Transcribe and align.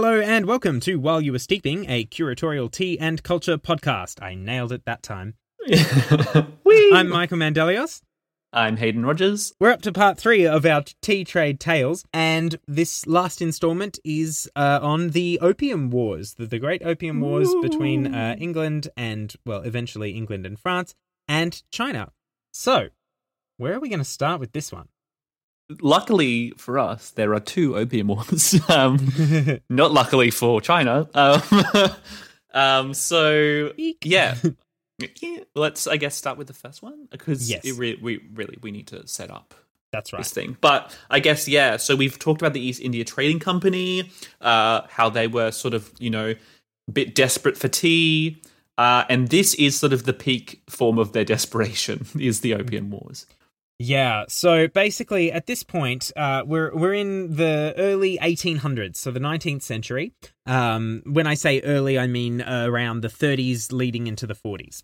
Hello 0.00 0.20
and 0.20 0.46
welcome 0.46 0.78
to 0.78 0.94
While 0.94 1.20
You 1.20 1.32
Were 1.32 1.40
Steeping, 1.40 1.90
a 1.90 2.04
curatorial 2.04 2.70
tea 2.70 3.00
and 3.00 3.20
culture 3.20 3.58
podcast. 3.58 4.22
I 4.22 4.36
nailed 4.36 4.70
it 4.70 4.84
that 4.84 5.02
time. 5.02 5.34
I'm 5.68 7.08
Michael 7.08 7.36
Mandelios. 7.36 8.02
I'm 8.52 8.76
Hayden 8.76 9.04
Rogers. 9.04 9.54
We're 9.58 9.72
up 9.72 9.82
to 9.82 9.92
part 9.92 10.16
three 10.16 10.46
of 10.46 10.64
our 10.64 10.84
tea 11.02 11.24
trade 11.24 11.58
tales, 11.58 12.04
and 12.12 12.60
this 12.68 13.08
last 13.08 13.42
installment 13.42 13.98
is 14.04 14.48
uh, 14.54 14.78
on 14.80 15.08
the 15.10 15.40
Opium 15.42 15.90
Wars, 15.90 16.34
the, 16.34 16.46
the 16.46 16.60
Great 16.60 16.84
Opium 16.84 17.20
Wars 17.20 17.52
between 17.60 18.14
uh, 18.14 18.36
England 18.38 18.86
and, 18.96 19.34
well, 19.44 19.62
eventually 19.62 20.12
England 20.12 20.46
and 20.46 20.60
France 20.60 20.94
and 21.26 21.60
China. 21.72 22.12
So, 22.52 22.90
where 23.56 23.74
are 23.74 23.80
we 23.80 23.88
going 23.88 23.98
to 23.98 24.04
start 24.04 24.38
with 24.38 24.52
this 24.52 24.70
one? 24.70 24.90
Luckily 25.80 26.52
for 26.56 26.78
us, 26.78 27.10
there 27.10 27.34
are 27.34 27.40
two 27.40 27.76
opium 27.76 28.08
wars. 28.08 28.58
um, 28.70 29.60
not 29.68 29.92
luckily 29.92 30.30
for 30.30 30.60
China. 30.60 31.08
Um, 31.14 31.42
um, 32.54 32.94
so 32.94 33.72
yeah. 33.76 34.36
yeah, 35.20 35.38
let's 35.54 35.86
I 35.86 35.96
guess 35.98 36.14
start 36.14 36.38
with 36.38 36.46
the 36.46 36.54
first 36.54 36.82
one 36.82 37.06
because 37.10 37.50
Yes. 37.50 37.64
re- 37.76 37.98
we 38.00 38.20
really 38.32 38.56
we 38.62 38.70
need 38.70 38.86
to 38.88 39.06
set 39.06 39.30
up 39.30 39.54
That's 39.92 40.12
right. 40.12 40.20
this 40.20 40.30
thing. 40.32 40.56
But 40.60 40.96
I 41.10 41.20
guess 41.20 41.46
yeah. 41.46 41.76
So 41.76 41.94
we've 41.96 42.18
talked 42.18 42.40
about 42.40 42.54
the 42.54 42.60
East 42.60 42.80
India 42.80 43.04
Trading 43.04 43.38
Company, 43.38 44.10
uh, 44.40 44.82
how 44.88 45.10
they 45.10 45.26
were 45.26 45.50
sort 45.50 45.74
of 45.74 45.92
you 45.98 46.08
know 46.10 46.34
a 46.88 46.90
bit 46.90 47.14
desperate 47.14 47.58
for 47.58 47.68
tea, 47.68 48.40
uh, 48.78 49.04
and 49.10 49.28
this 49.28 49.52
is 49.54 49.78
sort 49.78 49.92
of 49.92 50.04
the 50.04 50.14
peak 50.14 50.62
form 50.70 50.98
of 50.98 51.12
their 51.12 51.24
desperation 51.34 52.06
is 52.18 52.40
the 52.40 52.54
Opium 52.54 52.90
Wars. 52.90 53.26
Yeah. 53.78 54.24
So 54.28 54.66
basically, 54.66 55.30
at 55.30 55.46
this 55.46 55.62
point, 55.62 56.10
uh, 56.16 56.42
we're 56.44 56.74
we're 56.74 56.94
in 56.94 57.36
the 57.36 57.74
early 57.76 58.18
1800s, 58.20 58.96
so 58.96 59.12
the 59.12 59.20
19th 59.20 59.62
century. 59.62 60.12
Um, 60.46 61.02
when 61.06 61.26
I 61.28 61.34
say 61.34 61.60
early, 61.60 61.98
I 61.98 62.08
mean 62.08 62.40
uh, 62.40 62.66
around 62.68 63.02
the 63.02 63.08
30s, 63.08 63.72
leading 63.72 64.08
into 64.08 64.26
the 64.26 64.34
40s. 64.34 64.82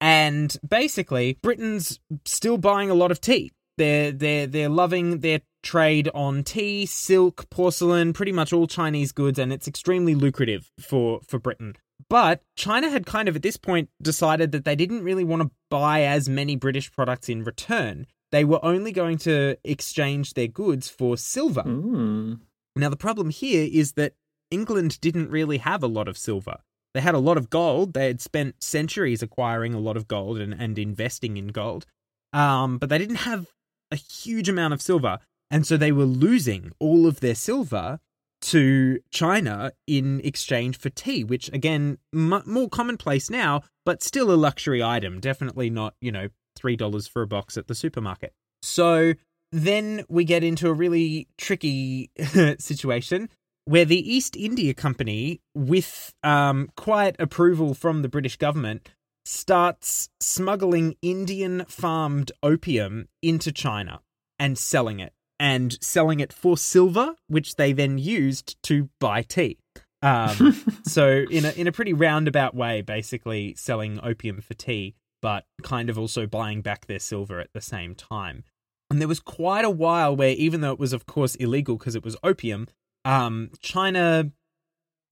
And 0.00 0.56
basically, 0.66 1.38
Britain's 1.42 1.98
still 2.24 2.58
buying 2.58 2.90
a 2.90 2.94
lot 2.94 3.10
of 3.10 3.20
tea. 3.20 3.52
They're 3.78 4.12
they're 4.12 4.46
they're 4.46 4.68
loving 4.68 5.20
their 5.20 5.40
trade 5.64 6.08
on 6.14 6.44
tea, 6.44 6.86
silk, 6.86 7.50
porcelain, 7.50 8.12
pretty 8.12 8.32
much 8.32 8.52
all 8.52 8.68
Chinese 8.68 9.10
goods, 9.10 9.40
and 9.40 9.52
it's 9.52 9.66
extremely 9.66 10.14
lucrative 10.14 10.70
for 10.78 11.20
for 11.26 11.40
Britain. 11.40 11.74
But 12.08 12.42
China 12.54 12.90
had 12.90 13.06
kind 13.06 13.28
of 13.28 13.34
at 13.34 13.42
this 13.42 13.56
point 13.56 13.88
decided 14.00 14.52
that 14.52 14.64
they 14.64 14.76
didn't 14.76 15.02
really 15.02 15.24
want 15.24 15.42
to 15.42 15.50
buy 15.68 16.02
as 16.02 16.28
many 16.28 16.54
British 16.54 16.92
products 16.92 17.28
in 17.28 17.42
return 17.42 18.06
they 18.32 18.44
were 18.44 18.64
only 18.64 18.92
going 18.92 19.18
to 19.18 19.56
exchange 19.64 20.34
their 20.34 20.48
goods 20.48 20.88
for 20.88 21.16
silver. 21.16 21.62
Mm. 21.62 22.40
Now, 22.74 22.88
the 22.88 22.96
problem 22.96 23.30
here 23.30 23.68
is 23.72 23.92
that 23.92 24.14
England 24.50 25.00
didn't 25.00 25.30
really 25.30 25.58
have 25.58 25.82
a 25.82 25.88
lot 25.88 26.08
of 26.08 26.18
silver. 26.18 26.58
They 26.94 27.00
had 27.00 27.14
a 27.14 27.18
lot 27.18 27.36
of 27.36 27.50
gold. 27.50 27.92
They 27.92 28.06
had 28.06 28.20
spent 28.20 28.62
centuries 28.62 29.22
acquiring 29.22 29.74
a 29.74 29.78
lot 29.78 29.96
of 29.96 30.08
gold 30.08 30.38
and, 30.38 30.54
and 30.54 30.78
investing 30.78 31.36
in 31.36 31.48
gold. 31.48 31.86
Um, 32.32 32.78
but 32.78 32.88
they 32.88 32.98
didn't 32.98 33.16
have 33.16 33.48
a 33.90 33.96
huge 33.96 34.48
amount 34.48 34.74
of 34.74 34.82
silver. 34.82 35.18
And 35.50 35.66
so 35.66 35.76
they 35.76 35.92
were 35.92 36.04
losing 36.04 36.72
all 36.78 37.06
of 37.06 37.20
their 37.20 37.34
silver 37.34 38.00
to 38.42 38.98
China 39.10 39.72
in 39.86 40.20
exchange 40.24 40.78
for 40.78 40.90
tea, 40.90 41.24
which, 41.24 41.52
again, 41.52 41.98
m- 42.14 42.42
more 42.46 42.68
commonplace 42.68 43.30
now, 43.30 43.62
but 43.84 44.02
still 44.02 44.30
a 44.30 44.34
luxury 44.34 44.82
item. 44.82 45.20
Definitely 45.20 45.70
not, 45.70 45.94
you 46.00 46.12
know, 46.12 46.28
$3 46.56 47.08
for 47.08 47.22
a 47.22 47.26
box 47.26 47.56
at 47.56 47.68
the 47.68 47.74
supermarket. 47.74 48.32
So 48.62 49.14
then 49.52 50.04
we 50.08 50.24
get 50.24 50.42
into 50.42 50.68
a 50.68 50.72
really 50.72 51.28
tricky 51.38 52.10
situation 52.58 53.28
where 53.64 53.84
the 53.84 54.14
East 54.14 54.36
India 54.36 54.74
Company, 54.74 55.40
with 55.54 56.14
um, 56.22 56.68
quiet 56.76 57.16
approval 57.18 57.74
from 57.74 58.02
the 58.02 58.08
British 58.08 58.36
government, 58.36 58.88
starts 59.24 60.08
smuggling 60.20 60.94
Indian 61.02 61.64
farmed 61.66 62.30
opium 62.42 63.08
into 63.22 63.50
China 63.50 64.00
and 64.38 64.56
selling 64.56 65.00
it, 65.00 65.12
and 65.40 65.76
selling 65.82 66.20
it 66.20 66.32
for 66.32 66.56
silver, 66.56 67.16
which 67.26 67.56
they 67.56 67.72
then 67.72 67.98
used 67.98 68.56
to 68.62 68.88
buy 69.00 69.22
tea. 69.22 69.58
Um, 70.00 70.62
so 70.84 71.24
in 71.28 71.44
a 71.44 71.50
in 71.50 71.66
a 71.66 71.72
pretty 71.72 71.92
roundabout 71.92 72.54
way, 72.54 72.82
basically 72.82 73.54
selling 73.54 73.98
opium 74.02 74.40
for 74.40 74.54
tea, 74.54 74.94
but 75.22 75.44
kind 75.62 75.90
of 75.90 75.98
also 75.98 76.26
buying 76.26 76.62
back 76.62 76.86
their 76.86 76.98
silver 76.98 77.40
at 77.40 77.52
the 77.52 77.60
same 77.60 77.94
time. 77.94 78.44
And 78.90 79.00
there 79.00 79.08
was 79.08 79.20
quite 79.20 79.64
a 79.64 79.70
while 79.70 80.14
where, 80.14 80.30
even 80.30 80.60
though 80.60 80.72
it 80.72 80.78
was 80.78 80.92
of 80.92 81.06
course 81.06 81.34
illegal 81.36 81.76
because 81.76 81.94
it 81.94 82.04
was 82.04 82.16
opium, 82.22 82.68
um, 83.04 83.50
China 83.60 84.30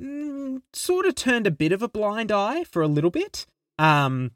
mm, 0.01 0.63
sort 0.73 1.07
of 1.07 1.15
turned 1.15 1.47
a 1.47 1.51
bit 1.51 1.73
of 1.73 1.83
a 1.83 1.89
blind 1.89 2.31
eye 2.31 2.65
for 2.65 2.83
a 2.83 2.89
little 2.89 3.11
bit. 3.11 3.47
Um, 3.79 4.33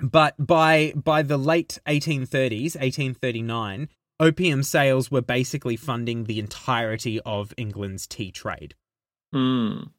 but 0.00 0.34
by 0.38 0.92
by 0.96 1.22
the 1.22 1.36
late 1.36 1.78
1830s, 1.86 2.74
1839, 2.76 3.88
opium 4.18 4.62
sales 4.62 5.10
were 5.10 5.22
basically 5.22 5.76
funding 5.76 6.24
the 6.24 6.38
entirety 6.38 7.20
of 7.20 7.52
England's 7.56 8.06
tea 8.06 8.30
trade. 8.30 8.74
Mm. 9.34 9.90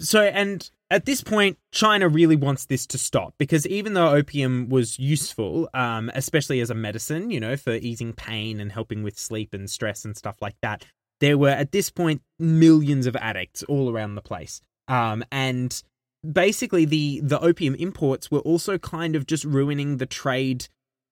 So, 0.00 0.22
and 0.22 0.70
at 0.90 1.04
this 1.04 1.22
point, 1.22 1.56
China 1.70 2.08
really 2.08 2.34
wants 2.34 2.66
this 2.66 2.84
to 2.88 2.98
stop 2.98 3.34
because 3.38 3.64
even 3.68 3.94
though 3.94 4.08
opium 4.08 4.68
was 4.68 4.98
useful, 4.98 5.68
um, 5.72 6.10
especially 6.14 6.60
as 6.60 6.68
a 6.70 6.74
medicine, 6.74 7.30
you 7.30 7.38
know, 7.38 7.56
for 7.56 7.74
easing 7.74 8.12
pain 8.12 8.60
and 8.60 8.72
helping 8.72 9.04
with 9.04 9.16
sleep 9.16 9.54
and 9.54 9.70
stress 9.70 10.04
and 10.04 10.16
stuff 10.16 10.36
like 10.42 10.56
that, 10.62 10.84
there 11.20 11.38
were 11.38 11.50
at 11.50 11.70
this 11.70 11.90
point 11.90 12.22
millions 12.40 13.06
of 13.06 13.14
addicts 13.16 13.62
all 13.64 13.88
around 13.88 14.16
the 14.16 14.20
place. 14.20 14.62
Um, 14.88 15.22
and 15.30 15.80
basically, 16.28 16.84
the 16.86 17.20
the 17.22 17.38
opium 17.38 17.76
imports 17.76 18.28
were 18.30 18.40
also 18.40 18.76
kind 18.76 19.14
of 19.14 19.26
just 19.26 19.44
ruining 19.44 19.98
the 19.98 20.06
trade 20.06 20.66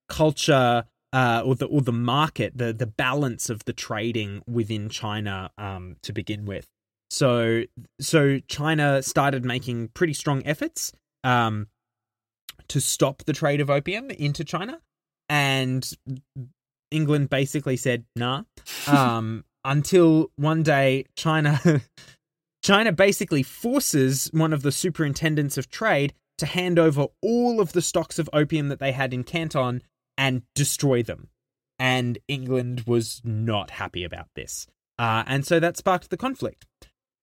culture. 0.09 0.85
Uh, 1.11 1.43
or 1.43 1.55
the 1.55 1.65
or 1.65 1.81
the 1.81 1.91
market, 1.91 2.53
the 2.55 2.71
the 2.71 2.87
balance 2.87 3.49
of 3.49 3.65
the 3.65 3.73
trading 3.73 4.43
within 4.47 4.91
China 4.91 5.51
um, 5.57 5.97
to 6.03 6.13
begin 6.13 6.45
with. 6.45 6.69
So 7.11 7.65
so 8.01 8.39
China 8.49 9.03
started 9.03 9.45
making 9.45 9.89
pretty 9.89 10.13
strong 10.13 10.43
efforts 10.45 10.93
um, 11.25 11.69
to 12.69 12.81
stop 12.81 13.25
the 13.25 13.33
trade 13.33 13.61
of 13.61 13.71
opium 13.71 14.11
into 14.11 14.45
China, 14.45 14.81
and 15.29 15.91
England 16.91 17.31
basically 17.31 17.77
said 17.77 18.05
nah. 18.15 18.43
Um, 18.87 19.45
until 19.65 20.31
one 20.37 20.63
day, 20.63 21.05
China 21.17 21.61
China 22.63 22.93
basically 22.93 23.43
forces 23.43 24.29
one 24.33 24.53
of 24.53 24.63
the 24.63 24.73
superintendents 24.73 25.57
of 25.59 25.71
trade 25.71 26.15
to 26.39 26.47
hand 26.47 26.79
over 26.79 27.07
all 27.23 27.61
of 27.61 27.73
the 27.73 27.83
stocks 27.83 28.19
of 28.19 28.31
opium 28.33 28.69
that 28.69 28.81
they 28.81 28.93
had 28.93 29.13
in 29.13 29.25
Canton 29.25 29.83
and 30.17 30.43
destroy 30.55 31.03
them. 31.03 31.29
And 31.79 32.19
England 32.29 32.85
was 32.87 33.21
not 33.25 33.71
happy 33.71 34.05
about 34.05 34.29
this. 34.35 34.67
Uh, 34.99 35.23
and 35.27 35.47
so 35.47 35.61
that 35.61 35.77
sparked 35.77 36.11
the 36.11 36.17
conflict. 36.17 36.67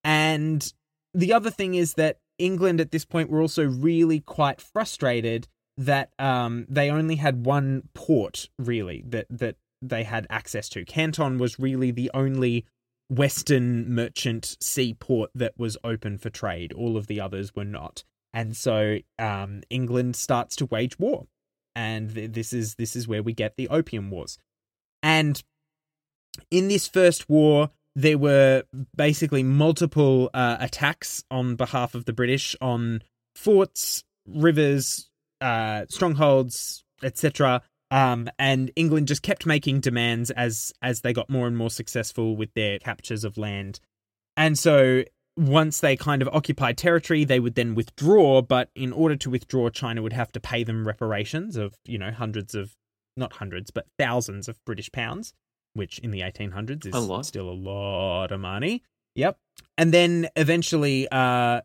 And 0.05 0.71
the 1.15 1.33
other 1.33 1.49
thing 1.49 1.73
is 1.73 1.95
that 1.95 2.19
England 2.37 2.79
at 2.79 2.91
this 2.91 3.03
point 3.03 3.29
were 3.29 3.41
also 3.41 3.65
really 3.65 4.19
quite 4.19 4.61
frustrated 4.61 5.47
that 5.77 6.11
um, 6.19 6.65
they 6.69 6.89
only 6.89 7.15
had 7.15 7.45
one 7.45 7.89
port 7.93 8.47
really 8.57 9.03
that 9.07 9.25
that 9.29 9.55
they 9.81 10.03
had 10.03 10.27
access 10.29 10.69
to. 10.69 10.85
Canton 10.85 11.37
was 11.37 11.59
really 11.59 11.91
the 11.91 12.11
only 12.13 12.65
Western 13.09 13.93
merchant 13.93 14.57
seaport 14.61 15.31
that 15.35 15.53
was 15.57 15.77
open 15.83 16.17
for 16.17 16.29
trade. 16.29 16.71
All 16.73 16.97
of 16.97 17.07
the 17.07 17.19
others 17.19 17.55
were 17.55 17.65
not, 17.65 18.03
and 18.33 18.55
so 18.55 18.99
um, 19.17 19.63
England 19.69 20.15
starts 20.15 20.55
to 20.57 20.65
wage 20.65 20.99
war, 20.99 21.25
and 21.75 22.13
th- 22.13 22.31
this 22.31 22.53
is 22.53 22.75
this 22.75 22.95
is 22.95 23.07
where 23.07 23.23
we 23.23 23.33
get 23.33 23.57
the 23.57 23.69
Opium 23.69 24.11
Wars, 24.11 24.37
and 25.01 25.41
in 26.51 26.67
this 26.67 26.87
first 26.87 27.27
war 27.27 27.71
there 27.95 28.17
were 28.17 28.63
basically 28.95 29.43
multiple 29.43 30.29
uh, 30.33 30.57
attacks 30.59 31.23
on 31.31 31.55
behalf 31.55 31.95
of 31.95 32.05
the 32.05 32.13
British 32.13 32.55
on 32.59 33.01
forts, 33.35 34.03
rivers, 34.27 35.09
uh, 35.41 35.85
strongholds, 35.89 36.83
etc. 37.03 37.61
Um, 37.91 38.29
and 38.37 38.71
England 38.75 39.07
just 39.07 39.21
kept 39.21 39.45
making 39.45 39.79
demands 39.79 40.29
as 40.31 40.73
as 40.81 41.01
they 41.01 41.13
got 41.13 41.29
more 41.29 41.47
and 41.47 41.55
more 41.55 41.69
successful 41.69 42.35
with 42.35 42.53
their 42.53 42.79
captures 42.79 43.23
of 43.23 43.37
land. 43.37 43.79
And 44.35 44.59
so 44.59 45.03
once 45.37 45.79
they 45.79 45.95
kind 45.95 46.21
of 46.21 46.29
occupied 46.29 46.77
territory, 46.77 47.23
they 47.23 47.39
would 47.39 47.55
then 47.55 47.75
withdraw. 47.75 48.41
But 48.41 48.69
in 48.75 48.91
order 48.91 49.15
to 49.17 49.29
withdraw, 49.29 49.69
China 49.69 50.01
would 50.01 50.13
have 50.13 50.31
to 50.33 50.39
pay 50.41 50.63
them 50.63 50.85
reparations 50.85 51.55
of 51.55 51.75
you 51.85 51.97
know 51.97 52.11
hundreds 52.11 52.55
of 52.55 52.75
not 53.15 53.33
hundreds 53.33 53.71
but 53.71 53.85
thousands 53.97 54.49
of 54.49 54.59
British 54.65 54.91
pounds 54.91 55.33
which 55.75 55.99
in 55.99 56.09
the 56.11 56.21
1800s 56.21 56.87
is 56.87 56.95
A 56.95 56.99
lot. 56.99 57.25
still 57.25 57.49
a 57.49 57.53
lot 57.53 58.31
of 58.31 58.39
money. 58.39 58.81
Yep. 59.15 59.37
And 59.77 59.93
then 59.93 60.27
eventually, 60.35 61.07
uh, 61.11 61.61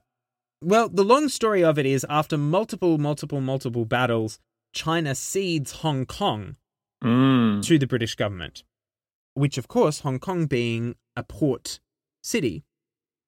well, 0.62 0.88
the 0.90 1.04
long 1.04 1.28
story 1.28 1.64
of 1.64 1.78
it 1.78 1.86
is 1.86 2.04
after 2.10 2.36
multiple, 2.36 2.98
multiple, 2.98 3.40
multiple 3.40 3.84
battles, 3.86 4.38
China 4.74 5.14
cedes 5.14 5.72
Hong 5.80 6.04
Kong 6.06 6.56
Mm. 7.02 7.64
to 7.64 7.78
the 7.78 7.86
British 7.86 8.14
government, 8.14 8.62
which, 9.34 9.56
of 9.56 9.68
course, 9.68 10.00
Hong 10.00 10.18
Kong 10.18 10.44
being 10.46 10.96
a 11.16 11.22
port 11.22 11.80
city, 12.22 12.62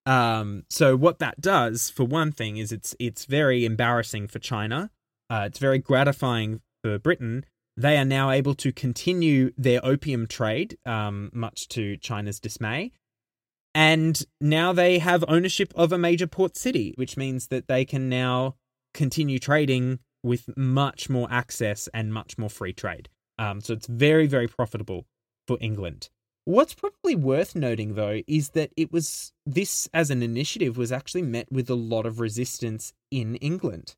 Um, 0.04 0.64
so 0.68 0.96
what 0.96 1.20
that 1.20 1.40
does, 1.40 1.88
for 1.88 2.02
one 2.04 2.32
thing, 2.32 2.56
is 2.56 2.72
it's 2.72 2.92
it's 2.98 3.24
very 3.24 3.64
embarrassing 3.64 4.26
for 4.26 4.40
China. 4.40 4.90
Uh, 5.30 5.44
it's 5.46 5.60
very 5.60 5.78
gratifying 5.78 6.60
for 6.82 6.98
Britain. 6.98 7.44
They 7.76 7.96
are 7.96 8.04
now 8.04 8.30
able 8.30 8.54
to 8.56 8.72
continue 8.72 9.52
their 9.56 9.84
opium 9.84 10.26
trade, 10.26 10.76
um, 10.84 11.30
much 11.32 11.68
to 11.68 11.96
China's 11.96 12.38
dismay. 12.38 12.92
And 13.74 14.22
now 14.40 14.72
they 14.72 14.98
have 14.98 15.24
ownership 15.28 15.72
of 15.74 15.92
a 15.92 15.98
major 15.98 16.26
port 16.26 16.56
city, 16.56 16.92
which 16.96 17.16
means 17.16 17.48
that 17.48 17.68
they 17.68 17.84
can 17.84 18.08
now 18.08 18.56
continue 18.92 19.38
trading 19.38 20.00
with 20.22 20.56
much 20.56 21.08
more 21.08 21.26
access 21.30 21.88
and 21.94 22.12
much 22.12 22.36
more 22.36 22.50
free 22.50 22.74
trade. 22.74 23.08
Um, 23.38 23.60
so 23.60 23.72
it's 23.72 23.86
very, 23.86 24.26
very 24.26 24.46
profitable 24.46 25.06
for 25.46 25.56
England. 25.60 26.10
What's 26.44 26.74
probably 26.74 27.14
worth 27.14 27.54
noting, 27.54 27.94
though, 27.94 28.20
is 28.26 28.50
that 28.50 28.72
it 28.76 28.92
was 28.92 29.32
this 29.46 29.88
as 29.94 30.10
an 30.10 30.22
initiative 30.22 30.76
was 30.76 30.92
actually 30.92 31.22
met 31.22 31.50
with 31.50 31.70
a 31.70 31.74
lot 31.74 32.04
of 32.04 32.20
resistance 32.20 32.92
in 33.10 33.36
England. 33.36 33.94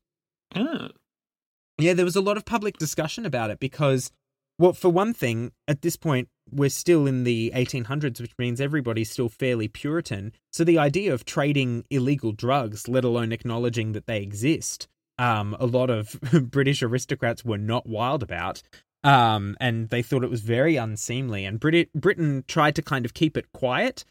Oh. 0.55 0.89
Yeah, 1.77 1.93
there 1.93 2.05
was 2.05 2.15
a 2.15 2.21
lot 2.21 2.37
of 2.37 2.45
public 2.45 2.77
discussion 2.77 3.25
about 3.25 3.49
it 3.49 3.59
because, 3.59 4.11
well, 4.57 4.73
for 4.73 4.89
one 4.89 5.13
thing, 5.13 5.51
at 5.67 5.81
this 5.81 5.97
point, 5.97 6.29
we're 6.51 6.69
still 6.69 7.05
in 7.05 7.23
the 7.23 7.51
1800s, 7.55 8.21
which 8.21 8.37
means 8.37 8.61
everybody's 8.61 9.11
still 9.11 9.29
fairly 9.29 9.67
Puritan. 9.67 10.31
So 10.53 10.63
the 10.63 10.77
idea 10.77 11.13
of 11.13 11.25
trading 11.25 11.83
illegal 11.89 12.31
drugs, 12.31 12.87
let 12.87 13.03
alone 13.03 13.31
acknowledging 13.31 13.91
that 13.93 14.05
they 14.05 14.21
exist, 14.21 14.87
um, 15.17 15.55
a 15.59 15.65
lot 15.65 15.89
of 15.89 16.19
British 16.51 16.81
aristocrats 16.81 17.43
were 17.43 17.57
not 17.57 17.87
wild 17.87 18.23
about. 18.23 18.61
Um, 19.03 19.55
and 19.59 19.89
they 19.89 20.01
thought 20.01 20.23
it 20.23 20.31
was 20.31 20.41
very 20.41 20.77
unseemly. 20.77 21.45
And 21.45 21.59
Brit- 21.59 21.93
Britain 21.93 22.43
tried 22.47 22.75
to 22.75 22.81
kind 22.81 23.05
of 23.05 23.13
keep 23.13 23.37
it 23.37 23.51
quiet, 23.53 24.03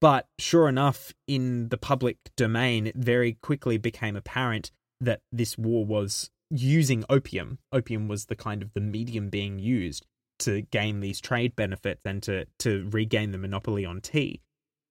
but 0.00 0.26
sure 0.38 0.68
enough, 0.68 1.12
in 1.26 1.68
the 1.70 1.78
public 1.78 2.18
domain, 2.36 2.86
it 2.86 2.96
very 2.96 3.36
quickly 3.42 3.78
became 3.78 4.14
apparent 4.14 4.70
that 5.00 5.20
this 5.32 5.58
war 5.58 5.84
was 5.84 6.30
using 6.50 7.04
opium. 7.08 7.58
Opium 7.72 8.08
was 8.08 8.26
the 8.26 8.36
kind 8.36 8.62
of 8.62 8.72
the 8.74 8.80
medium 8.80 9.28
being 9.30 9.58
used 9.58 10.06
to 10.40 10.62
gain 10.62 11.00
these 11.00 11.20
trade 11.20 11.56
benefits 11.56 12.00
and 12.04 12.22
to 12.22 12.46
to 12.60 12.88
regain 12.92 13.32
the 13.32 13.38
monopoly 13.38 13.84
on 13.84 14.00
tea. 14.00 14.40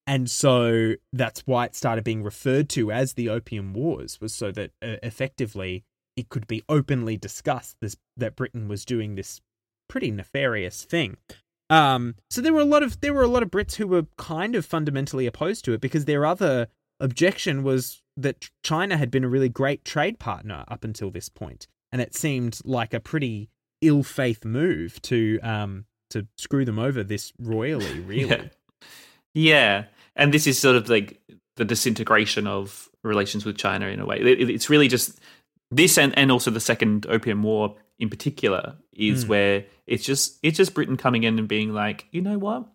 And 0.06 0.32
so 0.32 0.94
that's 1.12 1.42
why 1.42 1.66
it 1.66 1.76
started 1.76 2.06
being 2.06 2.24
referred 2.24 2.70
to 2.70 2.92
as 2.94 3.14
the 3.14 3.30
Opium 3.30 3.74
Wars, 3.74 4.22
was 4.22 4.34
so 4.34 4.52
that 4.54 4.72
uh, 4.82 4.96
effectively 5.04 5.84
it 6.16 6.30
could 6.30 6.48
be 6.48 6.64
openly 6.70 7.18
discussed 7.18 7.76
this, 7.82 7.98
that 8.16 8.38
Britain 8.38 8.70
was 8.70 8.86
doing 8.86 9.16
this 9.16 9.42
pretty 9.90 10.10
nefarious 10.10 10.86
thing. 10.86 11.18
Um, 11.70 12.16
so 12.30 12.42
there 12.42 12.54
were 12.54 12.62
a 12.62 12.66
lot 12.66 12.84
of 12.84 13.02
there 13.02 13.14
were 13.14 13.24
a 13.24 13.28
lot 13.28 13.44
of 13.44 13.52
Brits 13.52 13.76
who 13.76 13.88
were 13.88 14.06
kind 14.18 14.56
of 14.56 14.66
fundamentally 14.66 15.26
opposed 15.26 15.66
to 15.66 15.74
it 15.74 15.82
because 15.82 16.06
their 16.06 16.26
other 16.26 16.68
objection 17.02 17.64
was 17.64 18.02
that 18.18 18.50
China 18.64 18.98
had 18.98 19.12
been 19.12 19.24
a 19.24 19.30
really 19.30 19.50
great 19.50 19.86
trade 19.86 20.20
partner 20.20 20.66
up 20.68 20.84
until 20.84 21.12
this 21.12 21.30
point, 21.30 21.68
and 21.92 22.02
it 22.02 22.16
seemed 22.16 22.60
like 22.66 22.94
a 22.94 23.00
pretty 23.00 23.50
ill 23.82 24.04
faith 24.04 24.44
move 24.44 25.00
to 25.04 25.40
um 25.44 25.86
to 26.10 26.26
screw 26.38 26.66
them 26.66 26.80
over 26.80 27.04
this 27.04 27.32
royally. 27.40 28.00
Really, 28.08 28.30
yeah. 28.30 28.44
yeah. 29.34 29.84
And 30.16 30.34
this 30.34 30.48
is 30.48 30.58
sort 30.58 30.76
of 30.76 30.90
like 30.90 31.22
the 31.58 31.66
disintegration 31.66 32.48
of 32.48 32.90
relations 33.04 33.46
with 33.46 33.58
China 33.58 33.88
in 33.88 34.00
a 34.00 34.06
way. 34.06 34.18
It, 34.20 34.50
it's 34.50 34.70
really 34.70 34.88
just 34.88 35.20
this 35.72 35.98
and, 35.98 36.18
and 36.18 36.32
also 36.32 36.52
the 36.52 36.60
second 36.60 37.06
opium 37.08 37.44
war 37.44 37.76
in 38.00 38.10
particular 38.10 38.76
is 38.94 39.26
mm. 39.26 39.30
where 39.30 39.66
it's 39.86 40.06
just 40.06 40.38
it's 40.44 40.58
just 40.58 40.74
britain 40.74 40.98
coming 40.98 41.24
in 41.24 41.38
and 41.40 41.48
being 41.48 41.74
like 41.74 42.06
you 42.12 42.22
know 42.22 42.38
what 42.38 42.66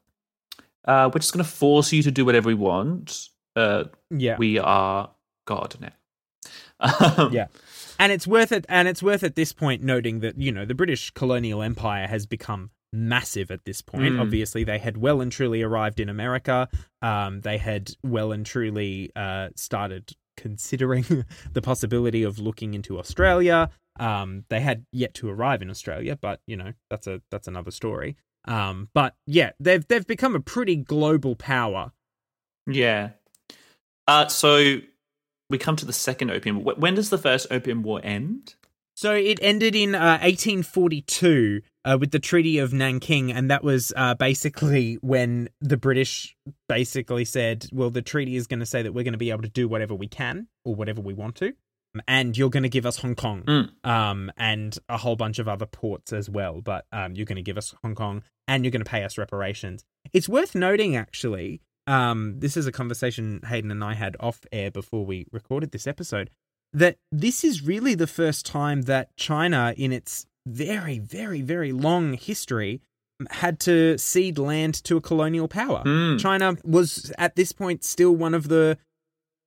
uh, 0.84 1.08
we're 1.12 1.20
just 1.20 1.32
going 1.32 1.44
to 1.44 1.50
force 1.50 1.92
you 1.92 2.02
to 2.02 2.10
do 2.10 2.24
whatever 2.24 2.48
we 2.48 2.54
want 2.54 3.28
uh, 3.54 3.84
yeah 4.10 4.36
we 4.36 4.58
are 4.58 5.10
god 5.46 5.76
now 5.80 5.92
um, 7.18 7.32
yeah 7.32 7.46
and 7.98 8.10
it's 8.10 8.26
worth 8.26 8.52
it 8.52 8.66
and 8.68 8.88
it's 8.88 9.02
worth 9.02 9.22
at 9.22 9.36
this 9.36 9.52
point 9.52 9.82
noting 9.82 10.20
that 10.20 10.38
you 10.38 10.50
know 10.50 10.64
the 10.64 10.74
british 10.74 11.10
colonial 11.10 11.62
empire 11.62 12.06
has 12.06 12.26
become 12.26 12.70
massive 12.92 13.50
at 13.50 13.64
this 13.64 13.80
point. 13.80 14.14
Mm. 14.14 14.20
Obviously, 14.20 14.64
they 14.64 14.78
had 14.78 14.96
well 14.96 15.20
and 15.20 15.32
truly 15.32 15.62
arrived 15.62 16.00
in 16.00 16.08
America. 16.08 16.68
Um, 17.00 17.40
they 17.40 17.58
had 17.58 17.92
well 18.02 18.32
and 18.32 18.44
truly 18.44 19.10
uh, 19.16 19.48
started 19.56 20.12
considering 20.36 21.24
the 21.52 21.62
possibility 21.62 22.22
of 22.22 22.38
looking 22.38 22.74
into 22.74 22.98
Australia. 22.98 23.70
Um, 23.98 24.44
they 24.48 24.60
had 24.60 24.84
yet 24.92 25.14
to 25.14 25.28
arrive 25.28 25.62
in 25.62 25.70
Australia, 25.70 26.16
but 26.20 26.40
you 26.46 26.56
know 26.56 26.72
that's 26.90 27.06
a 27.06 27.20
that's 27.30 27.48
another 27.48 27.70
story. 27.70 28.16
Um, 28.46 28.88
but 28.94 29.14
yeah, 29.26 29.52
they've 29.60 29.86
they've 29.86 30.06
become 30.06 30.34
a 30.34 30.40
pretty 30.40 30.76
global 30.76 31.36
power. 31.36 31.92
Yeah. 32.66 33.10
Uh, 34.08 34.26
so 34.28 34.78
we 35.52 35.58
come 35.58 35.76
to 35.76 35.86
the 35.86 35.92
second 35.92 36.30
opium. 36.30 36.64
When 36.64 36.94
does 36.94 37.10
the 37.10 37.18
first 37.18 37.46
opium 37.52 37.84
war 37.84 38.00
end? 38.02 38.56
So 38.94 39.14
it 39.14 39.38
ended 39.40 39.74
in 39.74 39.94
uh, 39.94 40.18
1842 40.22 41.62
uh, 41.84 41.96
with 42.00 42.10
the 42.10 42.18
Treaty 42.18 42.58
of 42.58 42.72
Nanking, 42.72 43.32
and 43.32 43.50
that 43.50 43.62
was 43.62 43.92
uh, 43.96 44.14
basically 44.14 44.94
when 45.00 45.48
the 45.60 45.76
British 45.76 46.36
basically 46.68 47.24
said, 47.24 47.66
"Well, 47.72 47.90
the 47.90 48.02
treaty 48.02 48.36
is 48.36 48.46
going 48.46 48.60
to 48.60 48.66
say 48.66 48.82
that 48.82 48.92
we're 48.92 49.04
going 49.04 49.12
to 49.12 49.18
be 49.18 49.30
able 49.30 49.42
to 49.42 49.48
do 49.48 49.68
whatever 49.68 49.94
we 49.94 50.08
can 50.08 50.48
or 50.64 50.74
whatever 50.74 51.00
we 51.00 51.14
want 51.14 51.36
to, 51.36 51.54
and 52.06 52.36
you're 52.36 52.50
going 52.50 52.62
to 52.64 52.68
give 52.68 52.86
us 52.86 52.98
Hong 52.98 53.14
Kong 53.14 53.42
mm. 53.42 53.88
um, 53.88 54.30
and 54.36 54.78
a 54.88 54.98
whole 54.98 55.16
bunch 55.16 55.38
of 55.38 55.48
other 55.48 55.66
ports 55.66 56.12
as 56.12 56.28
well. 56.28 56.60
But 56.60 56.86
um, 56.92 57.14
you're 57.14 57.26
going 57.26 57.36
to 57.36 57.42
give 57.42 57.58
us 57.58 57.74
Hong 57.82 57.94
Kong, 57.94 58.22
and 58.46 58.64
you're 58.64 58.72
going 58.72 58.84
to 58.84 58.90
pay 58.90 59.04
us 59.04 59.16
reparations." 59.16 59.84
It's 60.12 60.28
worth 60.28 60.54
noting, 60.54 60.96
actually. 60.96 61.62
Um, 61.86 62.38
this 62.38 62.56
is 62.56 62.66
a 62.66 62.72
conversation 62.72 63.40
Hayden 63.46 63.70
and 63.70 63.82
I 63.82 63.94
had 63.94 64.16
off 64.20 64.40
air 64.52 64.70
before 64.70 65.04
we 65.04 65.26
recorded 65.32 65.72
this 65.72 65.86
episode. 65.86 66.30
That 66.72 66.96
this 67.10 67.44
is 67.44 67.62
really 67.62 67.94
the 67.94 68.06
first 68.06 68.46
time 68.46 68.82
that 68.82 69.14
China, 69.16 69.74
in 69.76 69.92
its 69.92 70.26
very, 70.46 70.98
very, 70.98 71.42
very 71.42 71.72
long 71.72 72.14
history 72.14 72.80
had 73.30 73.60
to 73.60 73.96
cede 73.98 74.38
land 74.38 74.74
to 74.84 74.96
a 74.96 75.00
colonial 75.00 75.48
power. 75.48 75.82
Mm. 75.84 76.18
China 76.18 76.56
was 76.64 77.12
at 77.18 77.36
this 77.36 77.52
point 77.52 77.84
still 77.84 78.14
one 78.14 78.34
of 78.34 78.48
the 78.48 78.78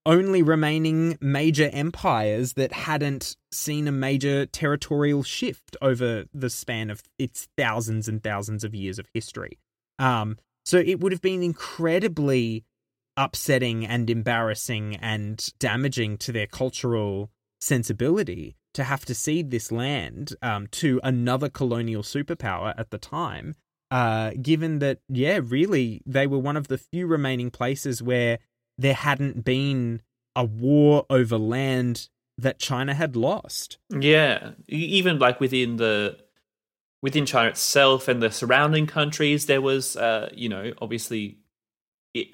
only 0.06 0.44
remaining 0.44 1.18
major 1.20 1.70
empires 1.74 2.54
that 2.54 2.72
hadn't 2.72 3.36
seen 3.52 3.88
a 3.88 3.92
major 3.92 4.46
territorial 4.46 5.24
shift 5.24 5.76
over 5.82 6.26
the 6.34 6.50
span 6.50 6.90
of 6.90 7.02
its 7.18 7.48
thousands 7.58 8.08
and 8.08 8.22
thousands 8.22 8.64
of 8.64 8.76
years 8.76 9.00
of 9.00 9.08
history. 9.14 9.58
Um, 9.98 10.38
so 10.66 10.78
it 10.78 11.00
would 11.00 11.12
have 11.12 11.22
been 11.22 11.44
incredibly 11.44 12.66
upsetting 13.18 13.86
and 13.86 14.10
embarrassing 14.10 14.98
and 14.98 15.54
damaging 15.60 16.18
to 16.18 16.32
their 16.32 16.48
cultural 16.48 17.32
sensibility 17.62 18.56
to 18.74 18.84
have 18.84 19.06
to 19.06 19.16
cede 19.16 19.52
this 19.52 19.72
land 19.72 20.36
um, 20.42 20.68
to 20.68 21.00
another 21.04 21.50
colonial 21.50 22.04
superpower 22.04 22.74
at 22.78 22.90
the 22.92 22.98
time, 22.98 23.56
uh, 23.90 24.32
given 24.42 24.80
that, 24.80 25.00
yeah, 25.08 25.40
really, 25.42 26.02
they 26.06 26.28
were 26.28 26.38
one 26.38 26.58
of 26.58 26.68
the 26.68 26.78
few 26.78 27.08
remaining 27.08 27.50
places 27.50 28.04
where 28.04 28.40
there 28.78 28.94
hadn't 28.94 29.46
been 29.46 30.02
a 30.36 30.44
war 30.44 31.06
over 31.10 31.38
land 31.38 32.10
that 32.38 32.60
China 32.60 32.94
had 32.94 33.16
lost. 33.16 33.78
Yeah, 33.90 34.52
even 34.68 35.20
like 35.20 35.40
within 35.40 35.78
the 35.78 36.18
within 37.06 37.24
China 37.28 37.50
itself 37.50 38.08
and 38.08 38.20
the 38.20 38.32
surrounding 38.32 38.88
countries, 38.88 39.46
there 39.46 39.62
was, 39.62 39.96
uh, 39.96 40.28
you 40.34 40.50
know, 40.50 40.74
obviously 40.82 41.38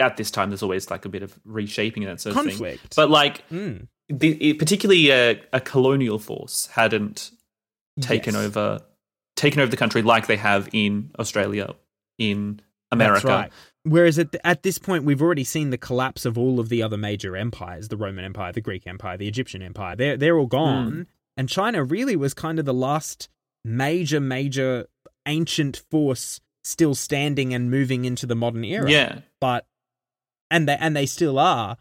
at 0.00 0.16
this 0.16 0.30
time 0.30 0.48
there's 0.48 0.62
always 0.62 0.90
like 0.90 1.04
a 1.04 1.10
bit 1.10 1.22
of 1.22 1.38
reshaping 1.44 2.04
and 2.04 2.12
that 2.12 2.22
sort 2.22 2.34
Conflict. 2.34 2.76
of 2.76 2.80
thing. 2.80 2.88
But 2.96 3.10
like 3.10 3.46
mm 3.50 3.86
the, 4.08 4.54
particularly 4.54 5.10
a, 5.10 5.40
a, 5.52 5.60
colonial 5.60 6.18
force 6.18 6.66
hadn't 6.66 7.30
taken 8.00 8.34
yes. 8.34 8.44
over 8.44 8.82
taken 9.36 9.60
over 9.60 9.70
the 9.70 9.76
country 9.76 10.02
like 10.02 10.26
they 10.26 10.36
have 10.36 10.68
in 10.72 11.10
Australia, 11.18 11.74
in 12.18 12.60
America. 12.90 13.26
Right. 13.26 13.52
Whereas 13.84 14.18
at, 14.18 14.34
at 14.44 14.62
this 14.62 14.78
point, 14.78 15.04
we've 15.04 15.22
already 15.22 15.44
seen 15.44 15.70
the 15.70 15.78
collapse 15.78 16.24
of 16.24 16.36
all 16.36 16.60
of 16.60 16.68
the 16.68 16.82
other 16.82 16.96
major 16.96 17.36
empires 17.36 17.88
the 17.88 17.96
Roman 17.96 18.24
Empire, 18.24 18.52
the 18.52 18.60
Greek 18.60 18.86
Empire, 18.86 19.16
the 19.16 19.28
Egyptian 19.28 19.62
Empire. 19.62 19.96
They're, 19.96 20.16
they're 20.16 20.38
all 20.38 20.46
gone. 20.46 20.92
Mm. 20.92 21.06
And 21.36 21.48
China 21.48 21.82
really 21.82 22.16
was 22.16 22.34
kind 22.34 22.58
of 22.58 22.66
the 22.66 22.74
last 22.74 23.28
major, 23.64 24.20
major 24.20 24.86
ancient 25.26 25.82
force 25.90 26.40
still 26.64 26.94
standing 26.94 27.52
and 27.52 27.70
moving 27.70 28.04
into 28.04 28.26
the 28.26 28.36
modern 28.36 28.64
era. 28.64 28.90
Yeah. 28.90 29.20
But, 29.40 29.66
and 30.50 30.68
they, 30.68 30.76
and 30.78 30.96
they 30.96 31.06
still 31.06 31.38
are 31.38 31.76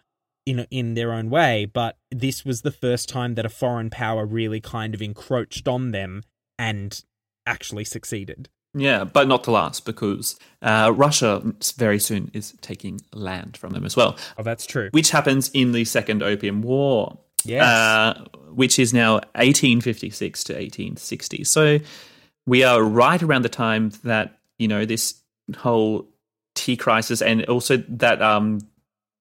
in 0.45 0.65
in 0.71 0.95
their 0.95 1.13
own 1.13 1.29
way, 1.29 1.65
but 1.65 1.97
this 2.09 2.43
was 2.43 2.61
the 2.61 2.71
first 2.71 3.07
time 3.07 3.35
that 3.35 3.45
a 3.45 3.50
foreign 3.50 3.89
power 3.89 4.25
really 4.25 4.59
kind 4.59 4.93
of 4.93 5.01
encroached 5.01 5.67
on 5.67 5.91
them 5.91 6.23
and 6.57 7.03
actually 7.45 7.85
succeeded. 7.85 8.50
Yeah, 8.73 9.03
but 9.03 9.27
not 9.27 9.43
to 9.45 9.51
last 9.51 9.85
because 9.85 10.39
uh, 10.61 10.93
Russia 10.95 11.41
very 11.75 12.00
soon 12.00 12.31
is 12.33 12.53
taking 12.61 13.01
land 13.13 13.57
from 13.57 13.71
them 13.73 13.85
as 13.85 13.97
well. 13.97 14.17
Oh, 14.38 14.43
that's 14.43 14.65
true. 14.65 14.89
Which 14.91 15.11
happens 15.11 15.51
in 15.53 15.73
the 15.73 15.83
Second 15.83 16.23
Opium 16.23 16.61
War. 16.61 17.19
Yes. 17.45 17.63
Uh, 17.63 18.25
which 18.53 18.77
is 18.77 18.93
now 18.93 19.13
1856 19.36 20.43
to 20.45 20.53
1860. 20.53 21.43
So 21.43 21.79
we 22.45 22.63
are 22.63 22.83
right 22.83 23.21
around 23.21 23.43
the 23.43 23.50
time 23.50 23.91
that, 24.03 24.38
you 24.60 24.67
know, 24.67 24.86
this 24.86 25.21
whole 25.57 26.07
tea 26.55 26.77
crisis 26.77 27.21
and 27.21 27.45
also 27.45 27.77
that 27.77 28.21
um, 28.21 28.60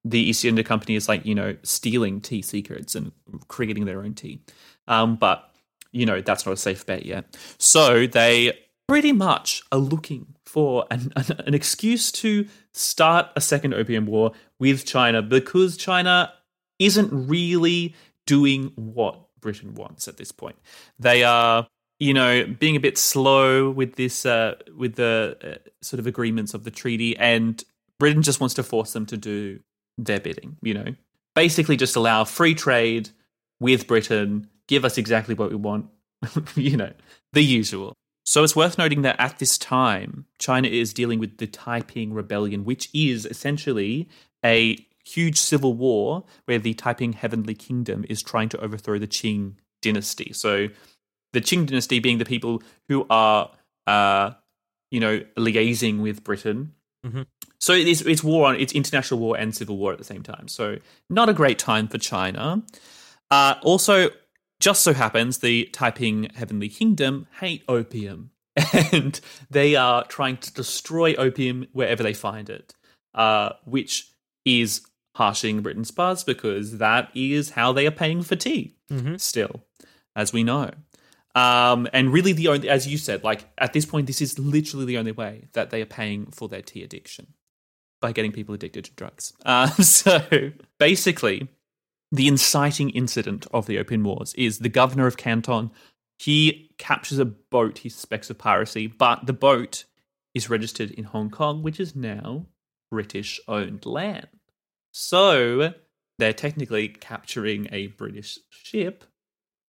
the 0.04 0.18
East 0.18 0.44
India 0.44 0.64
Company 0.64 0.94
is 0.94 1.08
like 1.08 1.24
you 1.24 1.34
know 1.34 1.56
stealing 1.62 2.20
tea 2.20 2.42
secrets 2.42 2.94
and 2.94 3.12
creating 3.48 3.84
their 3.84 4.02
own 4.02 4.14
tea. 4.14 4.42
Um, 4.88 5.16
but 5.16 5.50
you 5.92 6.06
know 6.06 6.20
that's 6.20 6.46
not 6.46 6.52
a 6.52 6.56
safe 6.56 6.84
bet 6.86 7.06
yet. 7.06 7.36
So 7.58 8.06
they 8.06 8.58
pretty 8.88 9.12
much 9.12 9.62
are 9.70 9.78
looking 9.78 10.34
for 10.44 10.84
an, 10.90 11.12
an, 11.16 11.24
an 11.46 11.54
excuse 11.54 12.10
to 12.10 12.46
start 12.72 13.28
a 13.36 13.40
second 13.40 13.74
opium 13.74 14.06
war 14.06 14.32
with 14.58 14.84
China 14.84 15.22
because 15.22 15.76
China 15.76 16.32
isn't 16.78 17.10
really 17.12 17.94
doing 18.30 18.70
what 18.76 19.18
Britain 19.40 19.74
wants 19.74 20.06
at 20.06 20.16
this 20.16 20.30
point. 20.30 20.54
They 21.00 21.24
are, 21.24 21.66
you 21.98 22.14
know, 22.14 22.46
being 22.46 22.76
a 22.76 22.80
bit 22.80 22.96
slow 22.96 23.68
with 23.70 23.96
this, 23.96 24.24
uh, 24.24 24.54
with 24.76 24.94
the 24.94 25.36
uh, 25.42 25.68
sort 25.82 25.98
of 25.98 26.06
agreements 26.06 26.54
of 26.54 26.62
the 26.62 26.70
treaty, 26.70 27.16
and 27.16 27.62
Britain 27.98 28.22
just 28.22 28.38
wants 28.38 28.54
to 28.54 28.62
force 28.62 28.92
them 28.92 29.04
to 29.06 29.16
do 29.16 29.58
their 29.98 30.20
bidding. 30.20 30.58
You 30.62 30.74
know, 30.74 30.94
basically 31.34 31.76
just 31.76 31.96
allow 31.96 32.22
free 32.22 32.54
trade 32.54 33.10
with 33.58 33.88
Britain, 33.88 34.48
give 34.68 34.84
us 34.84 34.96
exactly 34.96 35.34
what 35.34 35.50
we 35.50 35.56
want. 35.56 35.86
you 36.54 36.76
know, 36.76 36.92
the 37.32 37.42
usual. 37.42 37.94
So 38.24 38.44
it's 38.44 38.54
worth 38.54 38.78
noting 38.78 39.02
that 39.02 39.18
at 39.18 39.40
this 39.40 39.58
time, 39.58 40.26
China 40.38 40.68
is 40.68 40.94
dealing 40.94 41.18
with 41.18 41.38
the 41.38 41.48
Taiping 41.48 42.12
Rebellion, 42.12 42.64
which 42.64 42.88
is 42.94 43.26
essentially 43.26 44.08
a 44.44 44.86
huge 45.04 45.38
civil 45.38 45.74
war 45.74 46.24
where 46.44 46.58
the 46.58 46.74
Taiping 46.74 47.12
Heavenly 47.12 47.54
Kingdom 47.54 48.04
is 48.08 48.22
trying 48.22 48.48
to 48.50 48.60
overthrow 48.60 48.98
the 48.98 49.06
Qing 49.06 49.54
dynasty. 49.82 50.32
So 50.32 50.68
the 51.32 51.40
Qing 51.40 51.66
dynasty 51.66 51.98
being 51.98 52.18
the 52.18 52.24
people 52.24 52.62
who 52.88 53.06
are, 53.10 53.50
uh, 53.86 54.32
you 54.90 55.00
know, 55.00 55.20
liaising 55.36 56.00
with 56.00 56.24
Britain. 56.24 56.74
Mhm. 57.06 57.26
So 57.58 57.72
it's, 57.72 58.00
it's 58.02 58.24
war 58.24 58.48
on 58.48 58.56
it's 58.56 58.72
international 58.72 59.20
war 59.20 59.36
and 59.36 59.54
civil 59.54 59.76
war 59.76 59.92
at 59.92 59.98
the 59.98 60.04
same 60.04 60.22
time. 60.22 60.48
So 60.48 60.78
not 61.08 61.28
a 61.28 61.34
great 61.34 61.58
time 61.58 61.88
for 61.88 61.98
China. 61.98 62.62
Uh, 63.30 63.54
also, 63.62 64.10
just 64.60 64.82
so 64.82 64.92
happens 64.92 65.38
the 65.38 65.68
Taiping 65.72 66.30
Heavenly 66.34 66.68
Kingdom 66.68 67.26
hate 67.40 67.62
opium, 67.68 68.30
and 68.92 69.18
they 69.50 69.76
are 69.76 70.04
trying 70.04 70.36
to 70.38 70.52
destroy 70.52 71.14
opium 71.14 71.66
wherever 71.72 72.02
they 72.02 72.12
find 72.12 72.50
it, 72.50 72.74
uh, 73.14 73.50
which 73.64 74.10
is 74.44 74.82
harshing 75.20 75.60
Britain's 75.60 75.90
buzz 75.90 76.24
because 76.24 76.78
that 76.78 77.10
is 77.14 77.50
how 77.50 77.72
they 77.72 77.86
are 77.86 77.90
paying 77.90 78.22
for 78.22 78.36
tea. 78.36 78.74
Mhm. 78.90 79.20
Still, 79.20 79.62
as 80.16 80.32
we 80.32 80.42
know. 80.42 80.70
Um, 81.34 81.86
and 81.92 82.10
really, 82.10 82.32
the 82.32 82.48
only, 82.48 82.70
as 82.70 82.88
you 82.88 82.96
said, 82.96 83.22
like 83.22 83.44
at 83.58 83.74
this 83.74 83.84
point, 83.84 84.06
this 84.06 84.22
is 84.22 84.38
literally 84.38 84.86
the 84.86 84.96
only 84.96 85.12
way 85.12 85.48
that 85.52 85.68
they 85.68 85.82
are 85.82 85.86
paying 86.00 86.30
for 86.30 86.48
their 86.48 86.62
tea 86.62 86.82
addiction 86.82 87.34
by 88.00 88.12
getting 88.12 88.32
people 88.32 88.54
addicted 88.54 88.86
to 88.86 88.92
drugs. 88.94 89.34
Uh, 89.44 89.66
so 89.82 90.52
basically, 90.78 91.48
the 92.10 92.26
inciting 92.26 92.88
incident 92.90 93.46
of 93.52 93.66
the 93.66 93.78
Opium 93.78 94.02
Wars 94.02 94.32
is 94.34 94.60
the 94.60 94.70
governor 94.70 95.06
of 95.06 95.18
Canton. 95.18 95.70
He 96.18 96.70
captures 96.78 97.18
a 97.18 97.26
boat 97.26 97.78
he 97.78 97.90
suspects 97.90 98.30
of 98.30 98.38
piracy, 98.38 98.86
but 98.86 99.26
the 99.26 99.34
boat 99.34 99.84
is 100.34 100.48
registered 100.48 100.90
in 100.92 101.04
Hong 101.04 101.28
Kong, 101.30 101.62
which 101.62 101.78
is 101.78 101.94
now 101.94 102.46
British 102.90 103.38
owned 103.46 103.84
land. 103.84 104.28
So 104.92 105.74
they're 106.18 106.32
technically 106.32 106.88
capturing 106.88 107.68
a 107.72 107.88
British 107.88 108.38
ship, 108.50 109.04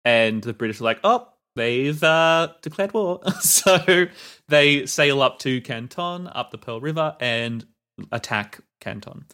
and 0.06 0.42
the 0.42 0.54
British 0.54 0.82
are 0.82 0.86
like, 0.86 1.00
oh, 1.04 1.28
they've 1.56 2.02
uh, 2.04 2.50
declared 2.62 2.94
war. 2.94 3.20
so 3.42 4.08
they 4.48 4.86
sail 4.86 5.22
up 5.22 5.40
to 5.40 5.62
Canton, 5.62 6.28
up 6.28 6.52
the 6.52 6.58
Pearl 6.58 6.80
River, 6.80 7.16
and 7.20 7.66
attack 8.12 8.60
Canton. 8.80 9.26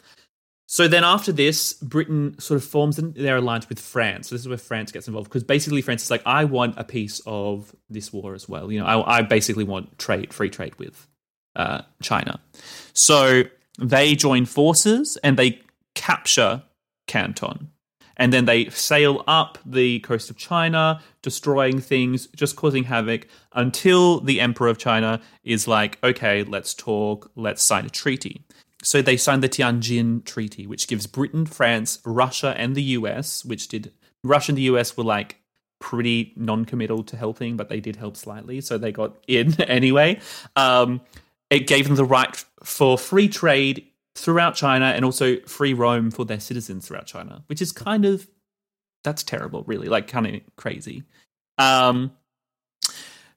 So 0.66 0.88
then 0.88 1.04
after 1.04 1.30
this, 1.30 1.74
Britain 1.74 2.36
sort 2.40 2.56
of 2.56 2.64
forms 2.64 2.96
their 2.96 3.36
alliance 3.36 3.68
with 3.68 3.78
France. 3.78 4.28
So 4.28 4.34
this 4.34 4.42
is 4.42 4.48
where 4.48 4.56
France 4.56 4.90
gets 4.90 5.06
involved 5.06 5.28
because 5.28 5.44
basically 5.44 5.82
France 5.82 6.02
is 6.02 6.10
like, 6.10 6.22
I 6.26 6.46
want 6.46 6.74
a 6.78 6.84
piece 6.84 7.20
of 7.26 7.74
this 7.90 8.12
war 8.12 8.34
as 8.34 8.48
well. 8.48 8.72
You 8.72 8.80
know, 8.80 8.86
I, 8.86 9.18
I 9.18 9.22
basically 9.22 9.64
want 9.64 9.98
trade, 9.98 10.32
free 10.32 10.50
trade 10.50 10.74
with 10.78 11.06
uh, 11.54 11.82
China. 12.02 12.40
So 12.94 13.44
they 13.78 14.14
join 14.14 14.46
forces 14.46 15.18
and 15.22 15.36
they 15.36 15.60
capture 15.94 16.62
Canton. 17.06 17.70
And 18.16 18.32
then 18.32 18.44
they 18.44 18.68
sail 18.68 19.24
up 19.26 19.58
the 19.66 19.98
coast 20.00 20.30
of 20.30 20.36
China, 20.36 21.00
destroying 21.22 21.80
things, 21.80 22.28
just 22.28 22.54
causing 22.54 22.84
havoc 22.84 23.26
until 23.52 24.20
the 24.20 24.40
Emperor 24.40 24.68
of 24.68 24.78
China 24.78 25.20
is 25.42 25.66
like, 25.66 25.98
okay, 26.04 26.44
let's 26.44 26.74
talk, 26.74 27.30
let's 27.34 27.62
sign 27.62 27.86
a 27.86 27.90
treaty. 27.90 28.42
So 28.82 29.02
they 29.02 29.16
signed 29.16 29.42
the 29.42 29.48
Tianjin 29.48 30.24
Treaty, 30.24 30.66
which 30.66 30.86
gives 30.86 31.06
Britain, 31.06 31.46
France, 31.46 32.00
Russia, 32.04 32.54
and 32.56 32.74
the 32.74 32.82
US, 32.82 33.44
which 33.44 33.68
did 33.68 33.92
Russia 34.22 34.52
and 34.52 34.58
the 34.58 34.62
US 34.62 34.96
were 34.96 35.04
like 35.04 35.36
pretty 35.80 36.32
non-committal 36.36 37.02
to 37.04 37.16
helping, 37.16 37.56
but 37.56 37.68
they 37.68 37.80
did 37.80 37.96
help 37.96 38.16
slightly, 38.16 38.60
so 38.60 38.78
they 38.78 38.92
got 38.92 39.16
in 39.26 39.60
anyway. 39.62 40.20
Um, 40.54 41.00
it 41.50 41.66
gave 41.66 41.86
them 41.86 41.96
the 41.96 42.04
right 42.04 42.44
for 42.62 42.96
free 42.96 43.28
trade 43.28 43.86
throughout 44.16 44.54
China 44.54 44.86
and 44.86 45.04
also 45.04 45.38
free 45.40 45.74
roam 45.74 46.10
for 46.10 46.24
their 46.24 46.40
citizens 46.40 46.86
throughout 46.86 47.06
China, 47.06 47.44
which 47.46 47.60
is 47.60 47.72
kind 47.72 48.04
of 48.04 48.26
that's 49.02 49.22
terrible, 49.22 49.64
really, 49.64 49.88
like 49.88 50.08
kind 50.08 50.26
of 50.26 50.40
crazy. 50.56 51.04
Um, 51.58 52.12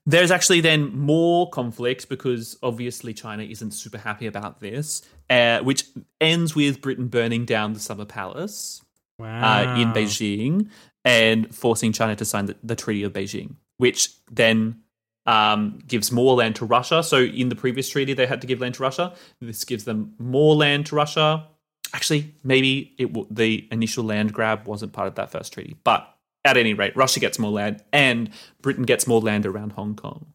there's 0.06 0.30
actually 0.30 0.62
then 0.62 0.96
more 0.96 1.50
conflict 1.50 2.08
because 2.08 2.56
obviously 2.62 3.12
China 3.12 3.42
isn't 3.42 3.72
super 3.72 3.98
happy 3.98 4.26
about 4.26 4.60
this, 4.60 5.02
uh, 5.28 5.60
which 5.60 5.84
ends 6.20 6.54
with 6.54 6.80
Britain 6.80 7.08
burning 7.08 7.44
down 7.44 7.74
the 7.74 7.80
Summer 7.80 8.06
Palace 8.06 8.82
Wow. 9.18 9.74
uh, 9.74 9.76
in 9.76 9.92
Beijing 9.92 10.70
and 11.04 11.54
forcing 11.54 11.92
China 11.92 12.16
to 12.16 12.24
sign 12.24 12.46
the, 12.46 12.56
the 12.62 12.76
Treaty 12.76 13.02
of 13.02 13.12
Beijing, 13.12 13.56
which 13.76 14.10
then 14.30 14.80
um, 15.28 15.78
gives 15.86 16.10
more 16.10 16.34
land 16.34 16.56
to 16.56 16.64
Russia. 16.64 17.02
So 17.02 17.18
in 17.18 17.50
the 17.50 17.54
previous 17.54 17.88
treaty, 17.90 18.14
they 18.14 18.26
had 18.26 18.40
to 18.40 18.46
give 18.46 18.60
land 18.60 18.74
to 18.76 18.82
Russia. 18.82 19.14
This 19.40 19.64
gives 19.64 19.84
them 19.84 20.14
more 20.18 20.56
land 20.56 20.86
to 20.86 20.96
Russia. 20.96 21.46
Actually, 21.92 22.34
maybe 22.42 22.94
it 22.98 23.12
w- 23.12 23.26
the 23.30 23.68
initial 23.70 24.04
land 24.04 24.32
grab 24.32 24.66
wasn't 24.66 24.94
part 24.94 25.06
of 25.06 25.14
that 25.16 25.30
first 25.30 25.52
treaty, 25.52 25.76
but 25.84 26.16
at 26.46 26.56
any 26.56 26.72
rate, 26.72 26.96
Russia 26.96 27.20
gets 27.20 27.38
more 27.38 27.50
land 27.50 27.84
and 27.92 28.30
Britain 28.62 28.84
gets 28.84 29.06
more 29.06 29.20
land 29.20 29.44
around 29.44 29.72
Hong 29.72 29.94
Kong. 29.94 30.32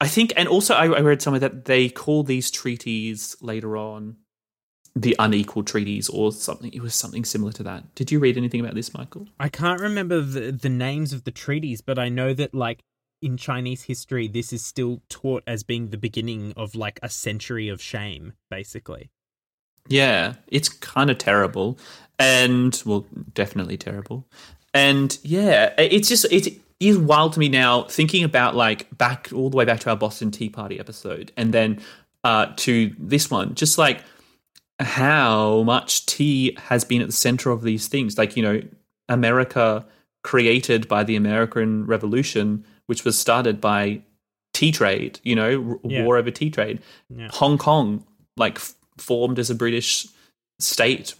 I 0.00 0.08
think, 0.08 0.34
and 0.36 0.46
also 0.46 0.74
I, 0.74 0.86
I 0.88 1.00
read 1.00 1.22
somewhere 1.22 1.40
that 1.40 1.64
they 1.64 1.88
call 1.88 2.22
these 2.22 2.50
treaties 2.50 3.36
later 3.40 3.78
on 3.78 4.16
the 4.94 5.16
unequal 5.18 5.62
treaties 5.62 6.10
or 6.10 6.32
something. 6.32 6.70
It 6.72 6.82
was 6.82 6.94
something 6.94 7.24
similar 7.24 7.52
to 7.52 7.62
that. 7.62 7.94
Did 7.94 8.12
you 8.12 8.18
read 8.18 8.36
anything 8.36 8.60
about 8.60 8.74
this, 8.74 8.92
Michael? 8.92 9.26
I 9.40 9.48
can't 9.48 9.80
remember 9.80 10.20
the 10.20 10.52
the 10.52 10.68
names 10.68 11.14
of 11.14 11.24
the 11.24 11.30
treaties, 11.30 11.80
but 11.80 11.98
I 11.98 12.10
know 12.10 12.34
that 12.34 12.54
like 12.54 12.84
in 13.24 13.36
Chinese 13.36 13.82
history, 13.82 14.28
this 14.28 14.52
is 14.52 14.64
still 14.64 15.00
taught 15.08 15.42
as 15.46 15.62
being 15.62 15.88
the 15.88 15.96
beginning 15.96 16.52
of 16.56 16.74
like 16.74 17.00
a 17.02 17.08
century 17.08 17.68
of 17.68 17.80
shame, 17.80 18.34
basically. 18.50 19.10
Yeah, 19.88 20.34
it's 20.48 20.68
kind 20.68 21.10
of 21.10 21.18
terrible, 21.18 21.78
and 22.18 22.80
well, 22.86 23.06
definitely 23.32 23.76
terrible. 23.76 24.26
And 24.72 25.18
yeah, 25.22 25.72
it's 25.78 26.08
just 26.08 26.26
it 26.32 26.60
is 26.80 26.98
wild 26.98 27.34
to 27.34 27.40
me 27.40 27.48
now 27.48 27.84
thinking 27.84 28.24
about 28.24 28.54
like 28.54 28.96
back 28.96 29.28
all 29.34 29.50
the 29.50 29.56
way 29.56 29.64
back 29.64 29.80
to 29.80 29.90
our 29.90 29.96
Boston 29.96 30.30
Tea 30.30 30.48
Party 30.48 30.78
episode, 30.78 31.32
and 31.36 31.52
then 31.52 31.80
uh, 32.24 32.52
to 32.56 32.94
this 32.98 33.30
one, 33.30 33.54
just 33.54 33.78
like 33.78 34.02
how 34.80 35.62
much 35.62 36.06
tea 36.06 36.56
has 36.58 36.84
been 36.84 37.00
at 37.00 37.06
the 37.06 37.12
center 37.12 37.50
of 37.50 37.62
these 37.62 37.88
things. 37.88 38.18
Like 38.18 38.36
you 38.36 38.42
know, 38.42 38.62
America 39.08 39.86
created 40.22 40.88
by 40.88 41.04
the 41.04 41.16
American 41.16 41.86
Revolution, 41.86 42.64
which 42.86 43.04
was 43.04 43.18
started 43.18 43.60
by 43.60 44.02
tea 44.52 44.72
trade. 44.72 45.20
You 45.22 45.36
know, 45.36 45.80
Yeah. 45.84 46.04
war 46.04 46.16
over 46.16 46.30
tea 46.30 46.50
trade. 46.50 46.80
Yeah. 47.08 47.28
Hong 47.32 47.58
Kong, 47.58 48.04
like 48.36 48.56
f- 48.56 48.74
formed 48.98 49.38
as 49.38 49.50
a 49.50 49.54
British 49.54 50.06
state 50.60 51.14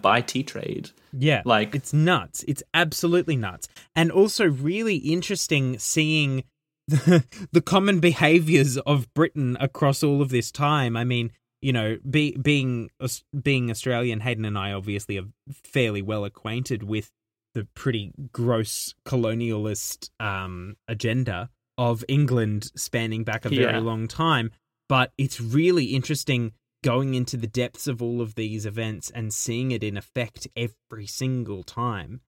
by 0.00 0.20
tea 0.20 0.42
trade. 0.42 0.90
Yeah. 1.12 1.42
Like- 1.44 1.74
it's 1.74 1.92
nuts. 1.92 2.44
It's 2.48 2.62
absolutely 2.74 3.36
nuts. 3.36 3.68
And 3.94 4.10
also 4.10 4.46
really 4.46 4.96
interesting 4.96 5.78
seeing 5.78 6.44
the, 6.86 7.24
the 7.52 7.60
common 7.60 8.00
behaviors 8.00 8.78
of 8.78 9.12
Britain 9.14 9.56
across 9.60 10.02
all 10.02 10.22
of 10.22 10.30
this 10.30 10.50
time. 10.50 10.96
I 10.96 11.04
mean, 11.04 11.32
you 11.60 11.72
know, 11.72 11.98
be, 12.08 12.36
being 12.36 12.88
being 13.42 13.70
Australian, 13.70 14.20
Hayden 14.20 14.44
and 14.44 14.56
I 14.56 14.72
obviously 14.72 15.18
are 15.18 15.26
fairly 15.64 16.00
well 16.02 16.24
acquainted 16.24 16.82
with 16.84 17.10
the 17.58 17.64
pretty 17.74 18.12
gross 18.32 18.94
colonialist 19.04 20.10
um, 20.20 20.76
agenda 20.86 21.50
of 21.76 22.04
England 22.06 22.70
spanning 22.76 23.24
back 23.24 23.44
a 23.44 23.48
very 23.48 23.62
Yeah. 23.62 23.80
long 23.80 24.06
time. 24.06 24.52
But 24.88 25.12
it's 25.18 25.40
really 25.40 25.86
interesting 25.86 26.52
going 26.84 27.14
into 27.14 27.36
the 27.36 27.48
depths 27.48 27.88
of 27.88 28.00
all 28.00 28.20
of 28.20 28.36
these 28.36 28.64
events 28.64 29.10
and 29.10 29.34
seeing 29.34 29.72
it 29.72 29.82
in 29.82 29.96
effect 29.96 30.46
every 30.54 31.08
single 31.08 31.64
time. 31.64 32.20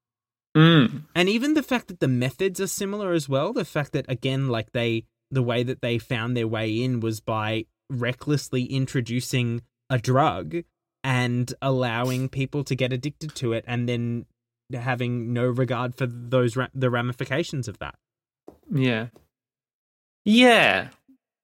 Mm. 0.57 1.05
And 1.15 1.29
even 1.29 1.55
the 1.55 1.63
fact 1.63 1.87
that 1.87 2.01
the 2.01 2.09
methods 2.09 2.61
are 2.61 2.67
similar 2.67 3.13
as 3.13 3.29
well. 3.29 3.53
The 3.53 3.65
fact 3.65 3.93
that, 3.93 4.07
again, 4.09 4.49
like 4.49 4.73
they, 4.73 5.05
the 5.31 5.45
way 5.45 5.63
that 5.63 5.81
they 5.81 5.99
found 5.99 6.37
their 6.37 6.49
way 6.49 6.83
in 6.83 6.99
was 6.99 7.21
by 7.21 7.67
recklessly 7.89 8.65
introducing 8.65 9.63
a 9.89 9.99
drug 9.99 10.57
and 11.05 11.55
allowing 11.63 12.29
people 12.29 12.65
to 12.65 12.75
get 12.75 12.93
addicted 12.93 13.33
to 13.37 13.53
it 13.53 13.65
and 13.69 13.89
then 13.89 14.27
having 14.73 15.33
no 15.33 15.47
regard 15.47 15.95
for 15.95 16.07
those 16.07 16.57
ra- 16.57 16.69
the 16.75 16.91
ramifications 16.91 17.69
of 17.69 17.79
that. 17.79 17.95
Yeah. 18.73 19.07
Yeah. 20.25 20.89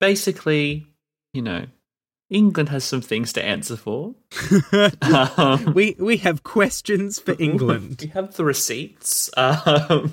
Basically, 0.00 0.86
you 1.32 1.42
know, 1.42 1.66
England 2.28 2.68
has 2.70 2.84
some 2.84 3.00
things 3.00 3.32
to 3.34 3.44
answer 3.44 3.76
for. 3.76 4.14
Um, 5.02 5.72
we 5.74 5.96
we 5.98 6.16
have 6.18 6.42
questions 6.42 7.18
for 7.18 7.34
England. 7.38 7.98
we 8.02 8.08
have 8.08 8.34
the 8.36 8.44
receipts. 8.44 9.30
Um, 9.36 10.12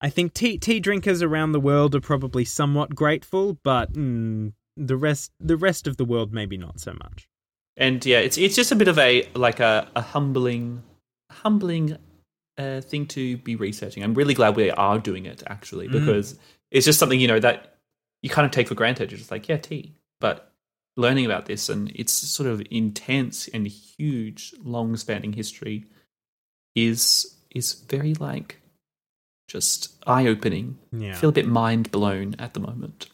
I 0.00 0.08
think 0.10 0.34
tea 0.34 0.58
tea 0.58 0.80
drinkers 0.80 1.22
around 1.22 1.52
the 1.52 1.60
world 1.60 1.94
are 1.94 2.00
probably 2.00 2.44
somewhat 2.44 2.94
grateful, 2.94 3.58
but 3.62 3.92
mm, 3.92 4.52
the 4.76 4.96
rest 4.96 5.32
the 5.38 5.56
rest 5.56 5.86
of 5.86 5.96
the 5.96 6.04
world 6.04 6.32
maybe 6.32 6.56
not 6.56 6.80
so 6.80 6.92
much. 6.94 7.28
and 7.76 8.04
yeah, 8.04 8.18
it's 8.18 8.38
it's 8.38 8.56
just 8.56 8.72
a 8.72 8.76
bit 8.76 8.88
of 8.88 8.98
a 8.98 9.28
like 9.34 9.60
a, 9.60 9.88
a 9.94 10.00
humbling 10.00 10.82
humbling 11.30 11.96
uh, 12.58 12.80
thing 12.80 13.06
to 13.06 13.36
be 13.38 13.56
researching. 13.56 14.02
I'm 14.02 14.14
really 14.14 14.34
glad 14.34 14.56
we 14.56 14.70
are 14.70 14.98
doing 14.98 15.26
it 15.26 15.42
actually 15.46 15.88
because 15.88 16.38
it's 16.70 16.86
just 16.86 16.98
something 16.98 17.20
you 17.20 17.28
know 17.28 17.40
that 17.40 17.78
you 18.22 18.30
kind 18.30 18.46
of 18.46 18.52
take 18.52 18.68
for 18.68 18.74
granted. 18.74 19.10
You're 19.10 19.18
just 19.18 19.30
like, 19.30 19.48
yeah, 19.48 19.56
tea, 19.56 19.94
but 20.20 20.52
learning 20.96 21.26
about 21.26 21.46
this 21.46 21.68
and 21.68 21.90
its 21.90 22.12
sort 22.12 22.48
of 22.48 22.62
intense 22.70 23.48
and 23.48 23.66
huge, 23.66 24.54
long-spanning 24.62 25.32
history 25.32 25.84
is 26.74 27.36
is 27.50 27.74
very 27.74 28.14
like 28.14 28.60
just 29.48 29.94
eye-opening. 30.06 30.78
Yeah. 30.92 31.12
I 31.12 31.14
feel 31.14 31.30
a 31.30 31.34
bit 31.34 31.46
mind 31.46 31.90
blown 31.90 32.34
at 32.38 32.54
the 32.54 32.60
moment. 32.60 33.10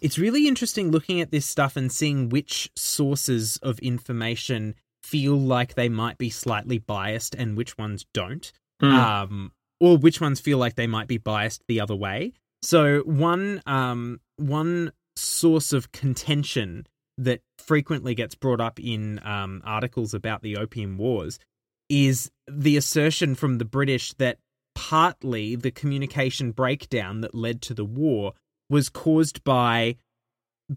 It's 0.00 0.18
really 0.18 0.48
interesting 0.48 0.90
looking 0.90 1.20
at 1.20 1.30
this 1.30 1.46
stuff 1.46 1.76
and 1.76 1.90
seeing 1.90 2.28
which 2.28 2.70
sources 2.74 3.58
of 3.58 3.78
information 3.78 4.74
feel 5.02 5.36
like 5.36 5.74
they 5.74 5.88
might 5.88 6.18
be 6.18 6.30
slightly 6.30 6.78
biased 6.78 7.34
and 7.34 7.56
which 7.56 7.78
ones 7.78 8.04
don't. 8.12 8.52
Mm. 8.82 8.92
Um, 8.92 9.52
or 9.80 9.96
which 9.96 10.20
ones 10.20 10.40
feel 10.40 10.58
like 10.58 10.76
they 10.76 10.86
might 10.86 11.08
be 11.08 11.18
biased 11.18 11.62
the 11.66 11.80
other 11.80 11.96
way. 11.96 12.32
So 12.62 13.00
one 13.00 13.60
um, 13.66 14.20
one 14.36 14.92
source 15.16 15.72
of 15.72 15.92
contention 15.92 16.86
that 17.18 17.40
frequently 17.58 18.14
gets 18.14 18.34
brought 18.34 18.60
up 18.60 18.80
in 18.80 19.20
um, 19.24 19.60
articles 19.64 20.14
about 20.14 20.42
the 20.42 20.56
Opium 20.56 20.96
Wars 20.96 21.38
is 21.88 22.30
the 22.48 22.76
assertion 22.76 23.34
from 23.34 23.58
the 23.58 23.64
British 23.64 24.14
that 24.14 24.38
partly 24.74 25.54
the 25.56 25.70
communication 25.70 26.50
breakdown 26.52 27.20
that 27.20 27.34
led 27.34 27.60
to 27.62 27.74
the 27.74 27.84
war 27.84 28.32
was 28.70 28.88
caused 28.88 29.44
by 29.44 29.96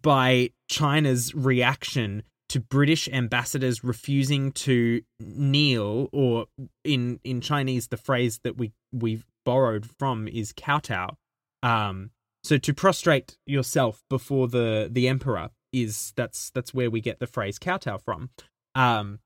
by 0.02 0.50
China's 0.68 1.34
reaction 1.34 2.24
to 2.50 2.60
British 2.60 3.08
ambassadors 3.10 3.84
refusing 3.84 4.52
to 4.52 5.02
kneel, 5.20 6.10
or 6.12 6.46
in 6.84 7.20
in 7.24 7.42
Chinese, 7.42 7.88
the 7.88 7.98
phrase 7.98 8.40
that 8.44 8.58
we 8.58 8.72
we've 8.92 9.26
borrowed 9.46 9.86
from 9.98 10.28
is 10.28 10.54
kowtow. 10.56 11.18
Um, 11.64 12.12
so 12.44 12.58
to 12.58 12.74
prostrate 12.74 13.38
yourself 13.46 14.04
before 14.10 14.48
the 14.48 14.90
the 14.92 15.08
emperor 15.08 15.50
is 15.74 16.14
that's 16.16 16.52
that's 16.52 16.74
where 16.74 16.92
we 16.92 17.02
get 17.02 17.20
the 17.20 17.28
phrase 17.28 17.60
kowtow 17.60 17.98
from. 17.98 18.30
Um, 18.76 19.20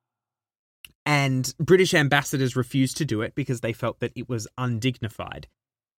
and 1.06 1.54
British 1.60 1.94
ambassadors 1.94 2.56
refused 2.56 2.98
to 2.98 3.06
do 3.06 3.22
it 3.22 3.34
because 3.36 3.62
they 3.62 3.74
felt 3.74 4.00
that 4.00 4.12
it 4.16 4.30
was 4.30 4.48
undignified. 4.58 5.48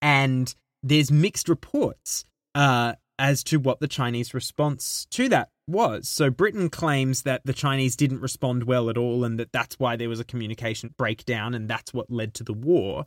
And 0.02 0.54
there's 0.82 1.12
mixed 1.12 1.50
reports 1.50 2.26
uh, 2.56 2.94
as 3.20 3.44
to 3.46 3.60
what 3.60 3.80
the 3.80 3.88
Chinese 3.88 4.34
response 4.34 5.06
to 5.12 5.30
that 5.30 5.50
was. 5.72 6.08
So 6.08 6.30
Britain 6.30 6.70
claims 6.70 7.24
that 7.24 7.42
the 7.46 7.54
Chinese 7.54 7.96
didn't 7.96 8.22
respond 8.22 8.64
well 8.64 8.90
at 8.90 8.98
all 8.98 9.24
and 9.24 9.40
that 9.40 9.52
that's 9.52 9.80
why 9.80 9.96
there 9.96 10.10
was 10.10 10.20
a 10.20 10.24
communication 10.26 10.94
breakdown 10.98 11.54
and 11.54 11.70
that's 11.70 11.94
what 11.94 12.12
led 12.12 12.34
to 12.36 12.44
the 12.44 12.54
war. 12.54 13.06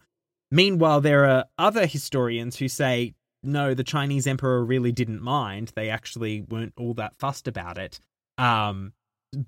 Meanwhile, 0.51 1.01
there 1.01 1.25
are 1.27 1.45
other 1.59 1.87
historians 1.87 2.57
who 2.57 2.69
say, 2.69 3.15
no, 3.43 3.75
the 3.75 3.85
Chinese 3.85 4.27
emperor 4.27 4.65
really 4.65 4.93
didn't 4.93 5.21
mind. 5.21 5.73
They 5.75 5.91
actually 5.91 6.43
weren't 6.43 6.75
all 6.77 6.95
that 6.95 7.17
fussed 7.19 7.47
about 7.49 7.77
it. 7.79 8.01
Um, 8.39 8.93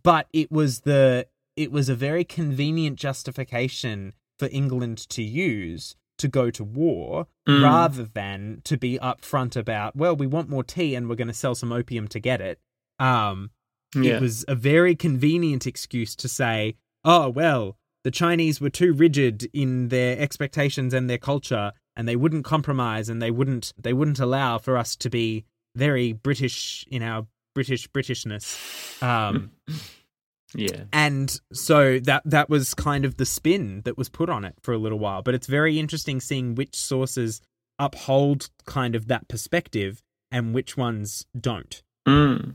but 0.03 0.27
it 0.33 0.51
was 0.51 0.81
the 0.81 1.27
it 1.57 1.73
was 1.73 1.89
a 1.89 1.95
very 1.95 2.25
convenient 2.25 2.99
justification 2.99 4.13
for 4.39 4.49
England 4.53 4.99
to 5.09 5.23
use 5.23 5.97
to 6.19 6.29
go 6.29 6.51
to 6.51 6.65
war 6.65 7.27
Mm. 7.49 7.63
rather 7.63 8.05
than 8.05 8.61
to 8.65 8.77
be 8.77 8.99
upfront 8.99 9.55
about, 9.57 9.95
well, 9.95 10.17
we 10.17 10.27
want 10.27 10.49
more 10.49 10.65
tea 10.65 10.97
and 10.97 11.09
we're 11.09 11.15
going 11.15 11.29
to 11.29 11.35
sell 11.35 11.55
some 11.55 11.71
opium 11.73 12.09
to 12.09 12.19
get 12.19 12.41
it. 12.41 12.59
Um, 12.99 13.51
Yeah. 13.95 14.17
It 14.17 14.21
was 14.21 14.45
a 14.49 14.55
very 14.55 14.95
convenient 14.95 15.67
excuse 15.67 16.15
to 16.17 16.29
say, 16.29 16.77
oh, 17.05 17.31
well, 17.31 17.77
the 18.05 18.11
Chinese 18.11 18.61
were 18.61 18.71
too 18.71 18.93
rigid 18.93 19.49
in 19.53 19.89
their 19.89 20.19
expectations 20.19 20.93
and 20.93 21.09
their 21.09 21.19
culture 21.19 21.73
and 21.97 22.07
they 22.07 22.17
wouldn't 22.17 22.45
compromise 22.45 23.09
and 23.09 23.23
they 23.23 23.31
wouldn't 23.31 23.73
they 23.79 23.93
wouldn't 23.95 24.19
allow 24.21 24.59
for 24.59 24.77
us 24.77 24.97
to 24.97 25.09
be 25.11 25.45
very 25.75 26.13
British 26.13 26.85
in 26.91 27.03
our 27.03 27.27
British 27.55 27.89
Britishness. 27.89 29.03
Um, 29.03 29.51
yeah. 30.55 30.85
and 30.93 31.41
so 31.53 31.99
that 32.01 32.23
that 32.27 32.49
was 32.51 32.75
kind 32.75 33.05
of 33.05 33.17
the 33.17 33.27
spin 33.27 33.83
that 33.85 33.97
was 33.97 34.09
put 34.09 34.29
on 34.29 34.45
it 34.45 34.55
for 34.63 34.73
a 34.75 34.79
little 34.79 34.99
while 34.99 35.23
but 35.23 35.35
it's 35.35 35.47
very 35.47 35.79
interesting 35.79 36.21
seeing 36.21 36.55
which 36.55 36.77
sources 36.77 37.41
uphold 37.79 38.49
kind 38.65 38.95
of 38.95 39.09
that 39.09 39.27
perspective 39.29 40.03
and 40.31 40.55
which 40.55 40.77
ones 40.77 41.27
don't 41.39 41.83
Mm. 42.07 42.55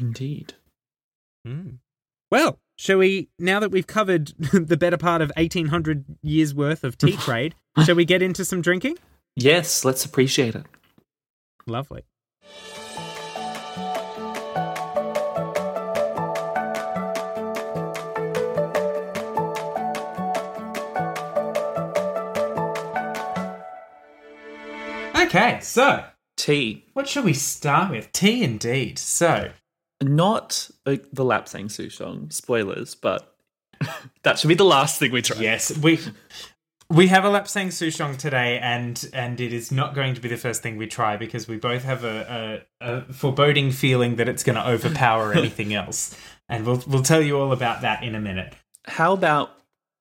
Indeed. 0.00 0.54
Hmm. 1.44 1.76
well 2.30 2.58
shall 2.76 2.98
we 2.98 3.28
now 3.38 3.60
that 3.60 3.70
we've 3.70 3.86
covered 3.86 4.28
the 4.52 4.76
better 4.76 4.96
part 4.96 5.22
of 5.22 5.30
1800 5.36 6.04
years 6.22 6.54
worth 6.54 6.82
of 6.84 6.98
tea 6.98 7.12
trade 7.16 7.54
shall 7.84 7.94
we 7.94 8.04
get 8.04 8.20
into 8.22 8.44
some 8.44 8.60
drinking 8.60 8.98
Yes, 9.38 9.84
let's 9.84 10.04
appreciate 10.04 10.54
it. 10.54 10.64
lovely 11.66 12.02
okay 25.16 25.58
so 25.60 26.04
Tea. 26.36 26.84
What 26.92 27.08
shall 27.08 27.22
we 27.22 27.32
start 27.32 27.90
with? 27.90 28.12
Tea 28.12 28.44
indeed. 28.44 28.98
So, 28.98 29.50
Not 30.02 30.70
uh, 30.84 30.96
the 31.12 31.24
Lapsang 31.24 31.66
Souchong. 31.66 32.32
Spoilers, 32.32 32.94
but 32.94 33.34
that 34.22 34.38
should 34.38 34.48
be 34.48 34.54
the 34.54 34.64
last 34.64 34.98
thing 34.98 35.12
we 35.12 35.22
try. 35.22 35.38
yes, 35.40 35.76
we 35.78 35.98
we 36.88 37.08
have 37.08 37.24
a 37.24 37.28
Lapsang 37.28 37.68
Souchong 37.68 38.16
today, 38.16 38.58
and 38.58 39.08
and 39.12 39.40
it 39.40 39.52
is 39.52 39.72
not 39.72 39.94
going 39.94 40.14
to 40.14 40.20
be 40.20 40.28
the 40.28 40.36
first 40.36 40.62
thing 40.62 40.76
we 40.76 40.86
try 40.86 41.16
because 41.16 41.48
we 41.48 41.56
both 41.56 41.82
have 41.84 42.04
a, 42.04 42.62
a, 42.80 42.86
a 42.86 43.12
foreboding 43.12 43.70
feeling 43.70 44.16
that 44.16 44.28
it's 44.28 44.42
going 44.42 44.56
to 44.56 44.68
overpower 44.68 45.32
anything 45.36 45.74
else, 45.74 46.16
and 46.48 46.66
we'll 46.66 46.82
we'll 46.86 47.02
tell 47.02 47.22
you 47.22 47.38
all 47.38 47.52
about 47.52 47.80
that 47.82 48.02
in 48.02 48.14
a 48.14 48.20
minute. 48.20 48.54
How 48.84 49.12
about 49.12 49.50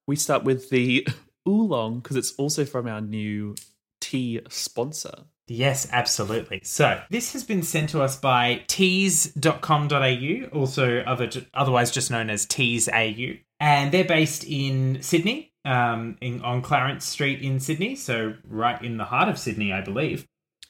we 0.08 0.16
start 0.16 0.44
with 0.44 0.70
the 0.70 1.08
oolong 1.48 2.00
because 2.00 2.18
it's 2.18 2.34
also 2.34 2.66
from 2.66 2.88
our 2.88 3.02
new 3.02 3.56
tea 4.02 4.42
sponsor. 4.50 5.26
Yes, 5.48 5.88
absolutely. 5.92 6.62
So 6.64 7.02
this 7.10 7.34
has 7.34 7.44
been 7.44 7.62
sent 7.62 7.90
to 7.92 8.02
us 8.02 8.18
by 8.18 8.64
teas.com.au, 8.68 10.50
also 10.58 11.00
other, 11.02 11.30
otherwise 11.54 11.92
just 11.92 12.10
known 12.10 12.30
as 12.30 12.46
Teas 12.46 12.90
AU. 12.90 13.36
And 13.60 13.92
they're 13.92 14.04
based 14.04 14.44
in 14.44 15.02
Sydney, 15.02 15.54
um, 15.64 16.18
in, 16.20 16.42
on 16.42 16.62
Clarence 16.62 17.06
Street 17.06 17.42
in 17.42 17.60
Sydney, 17.60 17.96
so 17.96 18.34
right 18.48 18.82
in 18.82 18.98
the 18.98 19.06
heart 19.06 19.30
of 19.30 19.38
Sydney, 19.38 19.72
I 19.72 19.82
believe. 19.82 20.26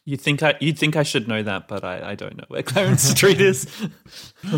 You'd 0.08 0.22
think 0.22 0.44
I 0.44 0.54
you'd 0.60 0.78
think 0.78 0.96
I 0.96 1.02
should 1.02 1.28
know 1.28 1.42
that, 1.42 1.68
but 1.68 1.84
I, 1.84 2.12
I 2.12 2.16
don't 2.16 2.38
know 2.38 2.44
where 2.48 2.62
Clarence 2.62 3.02
Street 3.02 3.42
is. 3.42 3.68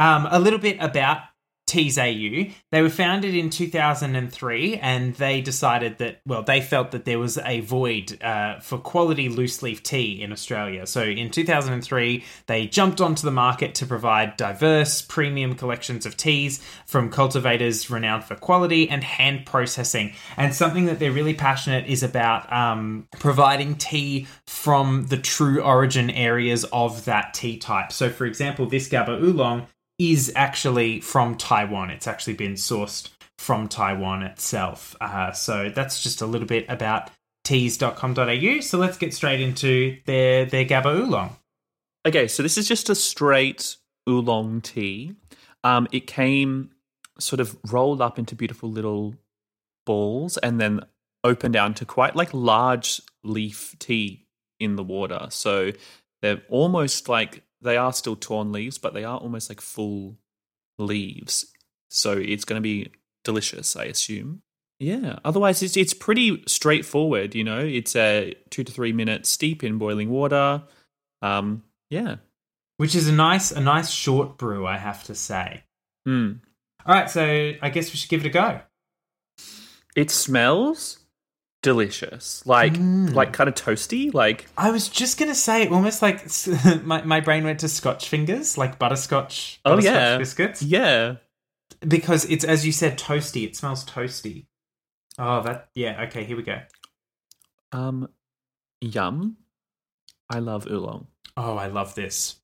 Um, 0.00 0.26
a 0.30 0.40
little 0.40 0.58
bit 0.58 0.78
about 0.80 1.24
Teas 1.70 1.98
AU. 1.98 2.50
They 2.72 2.82
were 2.82 2.90
founded 2.90 3.36
in 3.36 3.48
2003 3.48 4.76
and 4.78 5.14
they 5.14 5.40
decided 5.40 5.98
that, 5.98 6.20
well, 6.26 6.42
they 6.42 6.60
felt 6.60 6.90
that 6.90 7.04
there 7.04 7.20
was 7.20 7.38
a 7.38 7.60
void 7.60 8.20
uh, 8.24 8.58
for 8.58 8.76
quality 8.76 9.28
loose 9.28 9.62
leaf 9.62 9.80
tea 9.80 10.20
in 10.20 10.32
Australia. 10.32 10.84
So 10.84 11.04
in 11.04 11.30
2003, 11.30 12.24
they 12.46 12.66
jumped 12.66 13.00
onto 13.00 13.22
the 13.22 13.30
market 13.30 13.76
to 13.76 13.86
provide 13.86 14.36
diverse, 14.36 15.00
premium 15.00 15.54
collections 15.54 16.06
of 16.06 16.16
teas 16.16 16.60
from 16.86 17.08
cultivators 17.08 17.88
renowned 17.88 18.24
for 18.24 18.34
quality 18.34 18.90
and 18.90 19.04
hand 19.04 19.46
processing. 19.46 20.14
And 20.36 20.52
something 20.52 20.86
that 20.86 20.98
they're 20.98 21.12
really 21.12 21.34
passionate 21.34 21.86
is 21.86 22.02
about 22.02 22.52
um, 22.52 23.06
providing 23.20 23.76
tea 23.76 24.26
from 24.44 25.06
the 25.06 25.18
true 25.18 25.62
origin 25.62 26.10
areas 26.10 26.64
of 26.72 27.04
that 27.04 27.32
tea 27.32 27.58
type. 27.58 27.92
So, 27.92 28.10
for 28.10 28.26
example, 28.26 28.66
this 28.66 28.88
Gaba 28.88 29.12
Oolong 29.12 29.68
is 30.00 30.32
actually 30.34 30.98
from 30.98 31.36
Taiwan. 31.36 31.90
It's 31.90 32.06
actually 32.06 32.32
been 32.32 32.54
sourced 32.54 33.10
from 33.38 33.68
Taiwan 33.68 34.22
itself. 34.22 34.96
Uh, 34.98 35.30
so 35.32 35.68
that's 35.68 36.02
just 36.02 36.22
a 36.22 36.26
little 36.26 36.48
bit 36.48 36.64
about 36.70 37.10
teas.com.au. 37.44 38.60
So 38.60 38.78
let's 38.78 38.96
get 38.96 39.12
straight 39.12 39.42
into 39.42 39.98
their 40.06 40.46
their 40.46 40.64
Gaba 40.64 40.88
Oolong. 40.88 41.36
okay, 42.08 42.28
so 42.28 42.42
this 42.42 42.56
is 42.56 42.66
just 42.66 42.88
a 42.88 42.94
straight 42.94 43.76
oolong 44.08 44.62
tea. 44.62 45.14
Um, 45.64 45.86
it 45.92 46.06
came 46.06 46.70
sort 47.18 47.40
of 47.40 47.54
rolled 47.70 48.00
up 48.00 48.18
into 48.18 48.34
beautiful 48.34 48.70
little 48.70 49.14
balls 49.84 50.38
and 50.38 50.58
then 50.58 50.80
open 51.24 51.52
down 51.52 51.74
to 51.74 51.84
quite 51.84 52.16
like 52.16 52.32
large 52.32 53.02
leaf 53.22 53.76
tea 53.78 54.24
in 54.58 54.76
the 54.76 54.82
water. 54.82 55.26
So 55.28 55.72
they're 56.22 56.40
almost 56.48 57.10
like 57.10 57.42
they 57.62 57.76
are 57.76 57.92
still 57.92 58.16
torn 58.16 58.52
leaves, 58.52 58.78
but 58.78 58.94
they 58.94 59.04
are 59.04 59.18
almost 59.18 59.48
like 59.48 59.60
full 59.60 60.16
leaves. 60.78 61.46
So 61.90 62.12
it's 62.12 62.44
going 62.44 62.58
to 62.58 62.62
be 62.62 62.92
delicious, 63.24 63.76
I 63.76 63.84
assume. 63.84 64.42
Yeah. 64.78 65.18
Otherwise, 65.24 65.62
it's 65.62 65.76
it's 65.76 65.92
pretty 65.92 66.42
straightforward. 66.46 67.34
You 67.34 67.44
know, 67.44 67.58
it's 67.58 67.94
a 67.94 68.34
two 68.48 68.64
to 68.64 68.72
three 68.72 68.92
minute 68.92 69.26
steep 69.26 69.62
in 69.62 69.78
boiling 69.78 70.08
water. 70.08 70.62
Um, 71.20 71.64
yeah. 71.90 72.16
Which 72.78 72.94
is 72.94 73.08
a 73.08 73.12
nice 73.12 73.50
a 73.50 73.60
nice 73.60 73.90
short 73.90 74.38
brew, 74.38 74.66
I 74.66 74.78
have 74.78 75.04
to 75.04 75.14
say. 75.14 75.64
Mm. 76.08 76.40
All 76.86 76.94
right, 76.94 77.10
so 77.10 77.52
I 77.60 77.68
guess 77.68 77.92
we 77.92 77.96
should 77.96 78.08
give 78.08 78.24
it 78.24 78.28
a 78.28 78.30
go. 78.30 78.60
It 79.94 80.10
smells 80.10 80.99
delicious, 81.62 82.44
like 82.46 82.74
Mm. 82.74 83.12
like 83.14 83.32
kind 83.32 83.48
of 83.48 83.54
toasty. 83.54 84.12
Like 84.14 84.46
I 84.56 84.70
was 84.70 84.88
just 84.88 85.18
gonna 85.18 85.34
say, 85.34 85.68
almost 85.68 86.02
like 86.02 86.26
my 86.84 87.02
my 87.02 87.20
brain 87.20 87.44
went 87.44 87.60
to 87.60 87.68
Scotch 87.68 88.08
fingers, 88.08 88.56
like 88.58 88.78
butterscotch. 88.78 89.60
Oh, 89.64 89.78
yeah. 89.78 90.18
biscuits, 90.18 90.62
yeah, 90.62 91.16
because 91.86 92.24
it's 92.26 92.44
as 92.44 92.64
you 92.66 92.72
said, 92.72 92.98
toasty. 92.98 93.44
It 93.44 93.56
smells 93.56 93.84
toasty. 93.84 94.46
Oh, 95.18 95.42
that 95.42 95.68
yeah. 95.74 96.02
Okay, 96.08 96.24
here 96.24 96.36
we 96.36 96.42
go. 96.42 96.60
um, 97.72 98.08
yum. 98.80 99.36
I 100.28 100.38
love 100.38 100.66
oolong. 100.66 101.08
Oh, 101.36 101.56
I 101.56 101.66
love 101.66 101.94
this. 101.94 102.36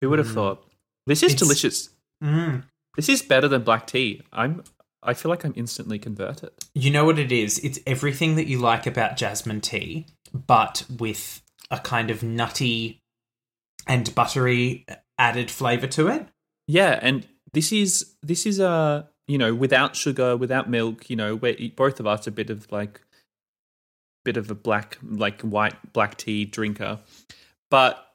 Who 0.00 0.10
would 0.10 0.18
have 0.18 0.28
Mm. 0.28 0.34
thought? 0.34 0.70
This 1.06 1.22
is 1.22 1.32
It's- 1.32 1.38
delicious. 1.38 1.90
Mm. 2.24 2.64
This 2.96 3.08
is 3.08 3.22
better 3.22 3.46
than 3.48 3.62
black 3.62 3.86
tea. 3.86 4.22
I'm. 4.32 4.64
I 5.02 5.14
feel 5.14 5.30
like 5.30 5.44
I'm 5.44 5.52
instantly 5.56 5.98
converted. 5.98 6.50
You 6.74 6.90
know 6.90 7.04
what 7.04 7.18
it 7.18 7.30
is? 7.30 7.58
It's 7.60 7.78
everything 7.86 8.36
that 8.36 8.46
you 8.46 8.58
like 8.58 8.86
about 8.86 9.16
jasmine 9.16 9.60
tea, 9.60 10.06
but 10.32 10.84
with 10.98 11.42
a 11.70 11.78
kind 11.78 12.10
of 12.10 12.22
nutty 12.22 13.00
and 13.86 14.12
buttery 14.14 14.86
added 15.18 15.50
flavor 15.50 15.86
to 15.88 16.08
it. 16.08 16.26
Yeah, 16.66 16.98
and 17.00 17.26
this 17.52 17.72
is 17.72 18.14
this 18.22 18.46
is 18.46 18.58
a 18.58 19.08
you 19.28 19.38
know 19.38 19.54
without 19.54 19.94
sugar, 19.94 20.36
without 20.36 20.68
milk. 20.68 21.08
You 21.08 21.16
know, 21.16 21.36
we're 21.36 21.56
both 21.76 22.00
of 22.00 22.06
us 22.06 22.26
a 22.26 22.30
bit 22.30 22.50
of 22.50 22.70
like 22.72 23.00
bit 24.24 24.36
of 24.36 24.50
a 24.50 24.54
black 24.54 24.98
like 25.02 25.40
white 25.42 25.92
black 25.92 26.16
tea 26.16 26.44
drinker, 26.44 26.98
but 27.70 28.06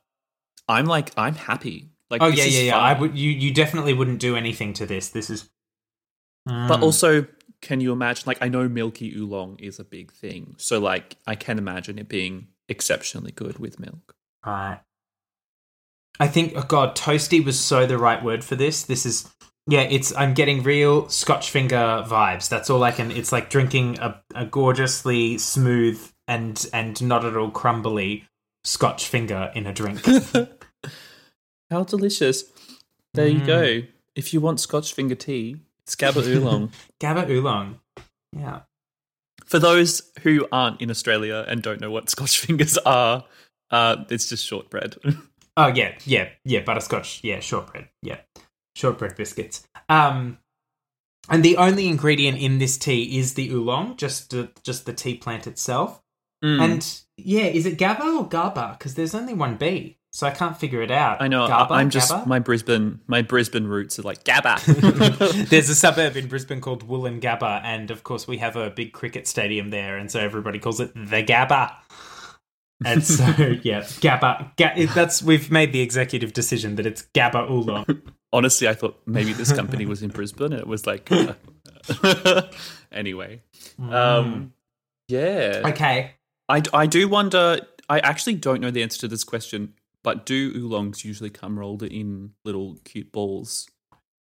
I'm 0.67 0.85
like 0.85 1.11
I'm 1.17 1.35
happy. 1.35 1.89
Like 2.09 2.21
Oh 2.21 2.27
yeah, 2.27 2.43
yeah, 2.43 2.61
yeah. 2.61 2.77
I 2.77 2.99
would. 2.99 3.17
You 3.17 3.29
you 3.29 3.53
definitely 3.53 3.93
wouldn't 3.93 4.19
do 4.19 4.35
anything 4.35 4.73
to 4.73 4.85
this. 4.85 5.09
This 5.09 5.29
is. 5.29 5.49
But 6.45 6.79
Mm. 6.79 6.83
also, 6.83 7.25
can 7.61 7.79
you 7.81 7.91
imagine? 7.91 8.23
Like, 8.25 8.39
I 8.41 8.47
know 8.47 8.67
milky 8.67 9.13
oolong 9.15 9.57
is 9.59 9.79
a 9.79 9.83
big 9.83 10.11
thing, 10.11 10.55
so 10.57 10.79
like 10.79 11.17
I 11.27 11.35
can 11.35 11.57
imagine 11.57 11.99
it 11.99 12.09
being 12.09 12.47
exceptionally 12.67 13.31
good 13.31 13.59
with 13.59 13.79
milk. 13.79 14.15
Right. 14.45 14.79
I 16.19 16.27
think, 16.27 16.53
oh 16.55 16.63
God, 16.63 16.95
toasty 16.95 17.43
was 17.43 17.59
so 17.59 17.85
the 17.85 17.97
right 17.97 18.23
word 18.23 18.43
for 18.43 18.55
this. 18.55 18.83
This 18.83 19.05
is, 19.05 19.29
yeah, 19.67 19.81
it's, 19.81 20.15
I'm 20.15 20.33
getting 20.33 20.61
real 20.63 21.07
Scotch 21.09 21.49
finger 21.49 22.03
vibes. 22.07 22.49
That's 22.49 22.69
all 22.69 22.83
I 22.83 22.91
can, 22.91 23.11
it's 23.11 23.31
like 23.31 23.49
drinking 23.49 23.99
a, 23.99 24.21
a 24.35 24.45
gorgeously 24.45 25.37
smooth 25.37 25.99
and, 26.27 26.63
and 26.73 27.01
not 27.03 27.25
at 27.25 27.35
all 27.37 27.49
crumbly 27.51 28.25
Scotch 28.63 29.07
finger 29.07 29.51
in 29.55 29.65
a 29.67 29.73
drink. 29.73 30.05
How 31.71 31.83
delicious! 31.83 32.43
There 33.13 33.27
you 33.27 33.41
Mm. 33.41 33.45
go. 33.45 33.87
If 34.15 34.33
you 34.33 34.41
want 34.41 34.59
Scotch 34.59 34.93
finger 34.93 35.15
tea, 35.15 35.57
it's 35.91 35.95
Gabba 35.95 36.25
oolong. 36.27 36.71
Gabba 36.99 37.29
oolong. 37.29 37.79
Yeah. 38.35 38.61
For 39.45 39.59
those 39.59 40.01
who 40.21 40.47
aren't 40.51 40.81
in 40.81 40.89
Australia 40.89 41.45
and 41.47 41.61
don't 41.61 41.81
know 41.81 41.91
what 41.91 42.09
Scotch 42.09 42.39
fingers 42.45 42.77
are, 42.79 43.25
uh, 43.69 44.05
it's 44.09 44.29
just 44.29 44.45
shortbread. 44.45 44.95
Oh 45.57 45.67
yeah, 45.67 45.95
yeah, 46.05 46.29
yeah. 46.45 46.61
Butterscotch, 46.61 47.25
yeah. 47.25 47.41
Shortbread, 47.41 47.89
yeah. 48.01 48.19
Shortbread 48.73 49.17
biscuits. 49.17 49.67
Um, 49.89 50.37
and 51.29 51.43
the 51.43 51.57
only 51.57 51.89
ingredient 51.89 52.39
in 52.39 52.57
this 52.57 52.77
tea 52.77 53.19
is 53.19 53.33
the 53.33 53.49
oolong, 53.51 53.97
just 53.97 54.29
the, 54.29 54.49
just 54.63 54.85
the 54.85 54.93
tea 54.93 55.15
plant 55.15 55.47
itself. 55.47 56.01
Mm. 56.43 56.61
And 56.61 57.01
yeah, 57.17 57.47
is 57.47 57.65
it 57.65 57.77
GABA 57.77 58.01
or 58.01 58.29
GABA? 58.29 58.77
Because 58.79 58.95
there's 58.95 59.13
only 59.13 59.33
one 59.33 59.57
B, 59.57 59.97
so 60.11 60.27
I 60.27 60.31
can't 60.31 60.57
figure 60.57 60.81
it 60.81 60.91
out. 60.91 61.21
I 61.21 61.27
know 61.27 61.47
Gabba, 61.47 61.71
I, 61.71 61.81
am 61.81 61.89
just 61.89 62.11
Gabba? 62.11 62.25
my 62.27 62.39
Brisbane 62.39 62.99
my 63.07 63.21
Brisbane 63.21 63.65
roots 63.65 63.97
are 63.97 64.03
like 64.03 64.23
Gabba. 64.23 64.59
There's 65.49 65.69
a 65.69 65.75
suburb 65.75 66.15
in 66.17 66.27
Brisbane 66.27 66.61
called 66.61 66.87
Woolloongabba, 66.87 67.61
and 67.63 67.91
of 67.91 68.03
course 68.03 68.27
we 68.27 68.37
have 68.37 68.55
a 68.55 68.69
big 68.69 68.93
cricket 68.93 69.27
stadium 69.27 69.69
there, 69.69 69.97
and 69.97 70.11
so 70.11 70.19
everybody 70.19 70.59
calls 70.59 70.79
it 70.79 70.93
the 70.93 71.23
Gabba. 71.23 71.73
And 72.83 73.03
so 73.03 73.23
yeah, 73.63 73.81
Gabba. 73.81 74.55
Ga- 74.57 74.85
that's 74.87 75.21
we've 75.23 75.51
made 75.51 75.71
the 75.71 75.81
executive 75.81 76.33
decision 76.33 76.75
that 76.75 76.85
it's 76.85 77.03
Gabba 77.13 77.49
Oolong. 77.49 77.85
Honestly, 78.33 78.67
I 78.67 78.73
thought 78.73 78.99
maybe 79.05 79.33
this 79.33 79.51
company 79.51 79.85
was 79.85 80.01
in 80.01 80.09
Brisbane. 80.09 80.53
And 80.53 80.61
it 80.61 80.67
was 80.67 80.87
like 80.87 81.09
anyway. 82.91 83.41
Um, 83.89 84.53
yeah, 85.07 85.61
Okay. 85.65 86.11
I, 86.47 86.61
I 86.73 86.85
do 86.87 87.07
wonder. 87.07 87.59
I 87.89 87.99
actually 87.99 88.35
don't 88.35 88.61
know 88.61 88.71
the 88.71 88.83
answer 88.83 88.99
to 89.01 89.07
this 89.09 89.23
question, 89.25 89.73
but 90.03 90.25
do 90.25 90.51
oolongs 90.55 91.05
usually 91.05 91.29
come 91.29 91.57
rolled 91.57 91.83
in 91.83 92.31
little 92.45 92.77
cute 92.83 93.11
balls? 93.11 93.69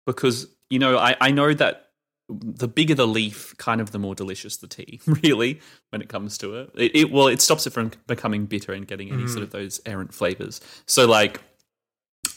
Because 0.07 0.47
you 0.71 0.79
know, 0.79 0.99
I, 0.99 1.17
I 1.21 1.31
know 1.31 1.53
that 1.55 1.91
the 2.29 2.69
bigger 2.69 2.95
the 2.95 3.07
leaf, 3.07 3.55
kind 3.59 3.81
of 3.81 3.91
the 3.91 3.99
more 3.99 4.15
delicious 4.15 4.57
the 4.57 4.67
tea. 4.67 5.01
Really, 5.23 5.61
when 5.91 6.01
it 6.01 6.09
comes 6.09 6.39
to 6.39 6.55
it, 6.57 6.71
it, 6.75 6.97
it 6.97 7.13
well, 7.13 7.29
it 7.29 7.41
stops 7.41 7.67
it 7.67 7.73
from 7.73 7.93
becoming 8.07 8.47
bitter 8.47 8.73
and 8.73 8.87
getting 8.87 9.13
any 9.13 9.27
sort 9.27 9.39
hmm. 9.39 9.45
of 9.45 9.51
those 9.51 9.81
errant 9.85 10.15
flavors. 10.15 10.61
So, 10.87 11.07
like, 11.07 11.41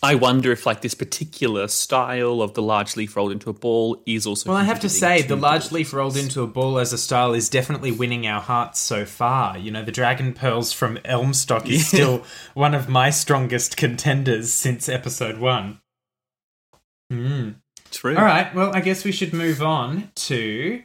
I 0.05 0.15
wonder 0.15 0.51
if 0.51 0.65
like 0.65 0.81
this 0.81 0.93
particular 0.93 1.67
style 1.67 2.41
of 2.41 2.53
the 2.53 2.61
large 2.61 2.95
leaf 2.95 3.15
rolled 3.15 3.31
into 3.31 3.49
a 3.49 3.53
ball 3.53 4.03
is 4.05 4.27
also. 4.27 4.49
Well, 4.49 4.57
I 4.57 4.63
have 4.63 4.79
to 4.81 4.89
say, 4.89 5.23
the 5.23 5.35
large 5.35 5.71
leaf 5.71 5.93
rolled 5.93 6.15
into 6.15 6.43
a 6.43 6.47
ball 6.47 6.77
as 6.77 6.93
a 6.93 6.97
style 6.97 7.33
is 7.33 7.49
definitely 7.49 7.91
winning 7.91 8.27
our 8.27 8.41
hearts 8.41 8.79
so 8.79 9.05
far. 9.05 9.57
You 9.57 9.71
know, 9.71 9.83
the 9.83 9.91
Dragon 9.91 10.33
Pearls 10.33 10.71
from 10.71 10.97
Elmstock 10.97 11.67
is 11.67 11.87
still 11.89 12.23
one 12.53 12.75
of 12.75 12.87
my 12.87 13.09
strongest 13.09 13.77
contenders 13.77 14.53
since 14.53 14.87
episode 14.87 15.39
one. 15.39 15.81
Mm. 17.11 17.55
True. 17.89 18.15
All 18.15 18.25
right, 18.25 18.53
well, 18.53 18.75
I 18.75 18.81
guess 18.81 19.05
we 19.05 19.11
should 19.11 19.33
move 19.33 19.61
on 19.61 20.11
to. 20.15 20.83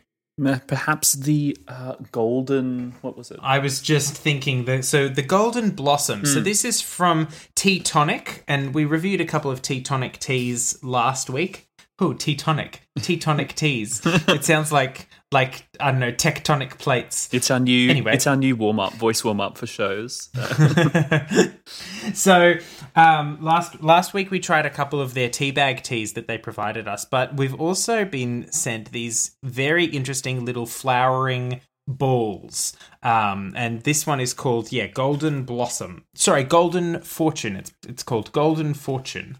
Perhaps 0.66 1.14
the 1.14 1.57
uh, 1.68 1.96
golden. 2.12 2.92
What 3.00 3.16
was 3.16 3.31
it? 3.31 3.38
I 3.42 3.59
was 3.59 3.81
just 3.81 4.14
thinking 4.14 4.64
that. 4.64 4.85
So, 4.85 5.09
the 5.09 5.22
Golden 5.22 5.70
Blossom. 5.70 6.24
So, 6.24 6.40
this 6.40 6.64
is 6.64 6.81
from 6.81 7.29
Tea 7.55 7.81
Tonic, 7.81 8.44
and 8.48 8.74
we 8.74 8.85
reviewed 8.85 9.20
a 9.20 9.26
couple 9.26 9.50
of 9.50 9.62
Tea 9.62 9.83
Tonic 9.83 10.18
teas 10.18 10.83
last 10.83 11.29
week. 11.29 11.68
Oh, 12.00 12.14
Tea 12.14 12.35
Tonic. 12.35 12.81
Tea 12.98 13.18
Tonic 13.18 13.55
teas. 13.55 14.00
it 14.07 14.44
sounds 14.44 14.72
like, 14.72 15.07
like, 15.33 15.66
I 15.79 15.90
don't 15.90 16.00
know, 16.00 16.12
tectonic 16.12 16.79
plates. 16.79 17.29
It's 17.33 17.50
our 17.50 17.61
new. 17.61 17.90
Anyway. 17.90 18.14
it's 18.14 18.26
our 18.26 18.37
new 18.37 18.57
warm 18.57 18.81
up, 18.81 18.94
voice 18.94 19.22
warm 19.22 19.40
up 19.40 19.59
for 19.59 19.66
shows. 19.66 20.31
so 22.14 22.55
um, 22.96 23.38
last 23.40 23.83
last 23.83 24.14
week 24.14 24.31
we 24.31 24.40
tried 24.40 24.66
a 24.66 24.70
couple 24.70 25.00
of 25.00 25.14
their 25.14 25.29
teabag 25.29 25.83
teas 25.83 26.14
that 26.14 26.26
they 26.26 26.38
provided 26.38 26.88
us, 26.88 27.05
but 27.05 27.37
we've 27.37 27.55
also 27.55 28.05
been 28.05 28.50
sent 28.53 28.92
these 28.92 29.37
very 29.42 29.85
interesting 29.85 30.44
little 30.44 30.66
flowering 30.66 31.61
balls. 31.87 32.76
Um, 33.03 33.53
and 33.57 33.83
this 33.83 34.07
one 34.07 34.20
is 34.20 34.35
called 34.35 34.72
yeah, 34.72 34.87
Golden 34.87 35.44
Blossom. 35.44 36.05
Sorry, 36.14 36.44
Golden 36.44 37.00
Fortune. 37.00 37.57
It's 37.57 37.72
it's 37.87 38.03
called 38.03 38.33
Golden 38.33 38.74
Fortune. 38.74 39.38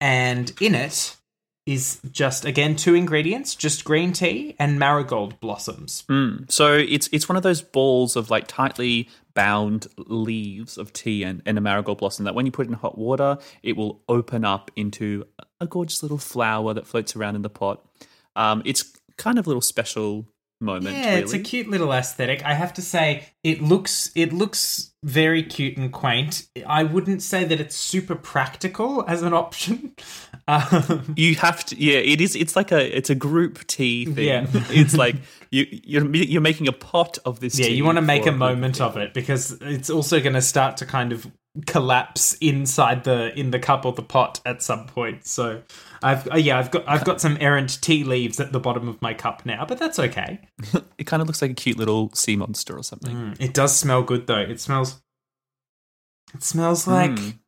And 0.00 0.52
in 0.60 0.74
it 0.74 1.16
is 1.66 2.00
just 2.10 2.44
again 2.46 2.76
two 2.76 2.94
ingredients, 2.94 3.54
just 3.54 3.84
green 3.84 4.12
tea 4.12 4.56
and 4.58 4.78
marigold 4.78 5.38
blossoms. 5.40 6.04
Mm. 6.08 6.50
So 6.50 6.74
it's 6.74 7.08
it's 7.12 7.28
one 7.28 7.36
of 7.36 7.42
those 7.42 7.60
balls 7.60 8.16
of 8.16 8.30
like 8.30 8.46
tightly 8.46 9.08
bound 9.38 9.86
leaves 9.96 10.76
of 10.76 10.92
tea 10.92 11.22
and, 11.22 11.40
and 11.46 11.56
a 11.56 11.60
marigold 11.60 11.98
blossom 11.98 12.24
that 12.24 12.34
when 12.34 12.44
you 12.44 12.50
put 12.50 12.66
it 12.66 12.70
in 12.70 12.74
hot 12.74 12.98
water, 12.98 13.38
it 13.62 13.76
will 13.76 14.02
open 14.08 14.44
up 14.44 14.68
into 14.74 15.24
a 15.60 15.66
gorgeous 15.68 16.02
little 16.02 16.18
flower 16.18 16.74
that 16.74 16.88
floats 16.88 17.14
around 17.14 17.36
in 17.36 17.42
the 17.42 17.48
pot. 17.48 17.86
Um, 18.34 18.62
it's 18.64 18.92
kind 19.16 19.38
of 19.38 19.46
a 19.46 19.48
little 19.48 19.62
special 19.62 20.26
moment. 20.60 20.96
Yeah, 20.96 21.10
really. 21.10 21.22
it's 21.22 21.34
a 21.34 21.38
cute 21.38 21.68
little 21.68 21.92
aesthetic. 21.92 22.44
I 22.44 22.54
have 22.54 22.74
to 22.74 22.82
say, 22.82 23.28
it 23.44 23.62
looks 23.62 24.10
it 24.16 24.32
looks 24.32 24.87
very 25.04 25.42
cute 25.42 25.76
and 25.76 25.92
quaint. 25.92 26.48
I 26.66 26.82
wouldn't 26.82 27.22
say 27.22 27.44
that 27.44 27.60
it's 27.60 27.76
super 27.76 28.14
practical 28.14 29.04
as 29.06 29.22
an 29.22 29.32
option. 29.32 29.94
Um, 30.48 31.12
you 31.14 31.34
have 31.34 31.62
to 31.66 31.76
yeah 31.78 31.98
it 31.98 32.22
is 32.22 32.34
it's 32.34 32.56
like 32.56 32.72
a 32.72 32.96
it's 32.96 33.10
a 33.10 33.14
group 33.14 33.66
tea 33.66 34.06
thing 34.06 34.24
Yeah. 34.26 34.46
it's 34.70 34.96
like 34.96 35.16
you 35.50 35.66
you're 35.70 36.06
you're 36.16 36.40
making 36.40 36.68
a 36.68 36.72
pot 36.72 37.18
of 37.26 37.40
this 37.40 37.58
yeah, 37.58 37.66
you 37.66 37.84
want 37.84 37.96
to 37.96 38.02
make 38.02 38.24
a 38.24 38.32
moment 38.32 38.80
of 38.80 38.96
it 38.96 39.12
because 39.12 39.58
it's 39.60 39.90
also 39.90 40.20
going 40.20 40.32
to 40.32 40.40
start 40.40 40.78
to 40.78 40.86
kind 40.86 41.12
of 41.12 41.30
collapse 41.66 42.34
inside 42.34 43.04
the 43.04 43.36
in 43.38 43.50
the 43.50 43.58
cup 43.58 43.84
or 43.84 43.92
the 43.92 44.02
pot 44.02 44.40
at 44.46 44.62
some 44.62 44.86
point. 44.86 45.26
So 45.26 45.62
I've 46.02 46.30
uh, 46.30 46.36
yeah, 46.36 46.58
I've 46.58 46.70
got 46.70 46.88
I've 46.88 47.04
got 47.04 47.20
some 47.20 47.36
errant 47.40 47.80
tea 47.82 48.04
leaves 48.04 48.38
at 48.40 48.52
the 48.52 48.60
bottom 48.60 48.88
of 48.88 49.00
my 49.02 49.14
cup 49.14 49.44
now, 49.46 49.64
but 49.66 49.78
that's 49.78 49.98
okay. 49.98 50.40
it 50.98 51.04
kind 51.04 51.20
of 51.20 51.26
looks 51.28 51.42
like 51.42 51.50
a 51.50 51.54
cute 51.54 51.76
little 51.78 52.10
sea 52.14 52.36
monster 52.36 52.76
or 52.76 52.82
something. 52.82 53.14
Mm, 53.16 53.40
it 53.40 53.54
does 53.54 53.76
smell 53.76 54.02
good 54.02 54.26
though. 54.26 54.38
It 54.38 54.60
smells 54.60 55.02
it 56.34 56.42
smells 56.42 56.86
like 56.86 57.10
Mm. 57.10 57.38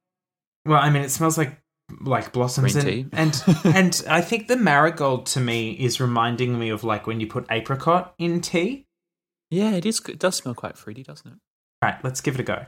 well, 0.67 0.81
I 0.81 0.91
mean 0.91 1.03
it 1.03 1.11
smells 1.11 1.37
like 1.39 1.61
like 2.01 2.33
blossoms 2.33 2.73
Green 2.75 3.11
and, 3.13 3.35
tea. 3.35 3.45
and 3.53 3.57
and 3.77 4.03
I 4.09 4.21
think 4.21 4.47
the 4.49 4.57
marigold 4.57 5.27
to 5.27 5.41
me 5.41 5.73
is 5.73 6.01
reminding 6.01 6.59
me 6.59 6.69
of 6.71 6.85
like 6.85 7.07
when 7.07 7.21
you 7.21 7.27
put 7.27 7.47
apricot 7.51 8.15
in 8.19 8.41
tea. 8.41 8.87
Yeah, 9.51 9.73
it 9.73 9.85
is. 9.85 10.01
It 10.09 10.21
does 10.21 10.37
smell 10.37 10.55
quite 10.55 10.79
fruity, 10.79 11.03
doesn't 11.03 11.29
it? 11.31 11.39
Right, 11.83 11.97
let's 12.05 12.21
give 12.21 12.35
it 12.37 12.41
a 12.41 12.45
go. 12.45 12.67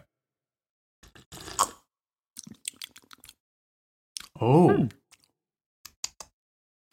Oh. 4.41 4.89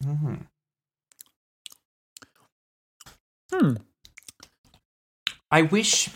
Mm. 0.03 0.45
Hmm. 3.51 3.73
I 5.51 5.63
wish 5.63 6.09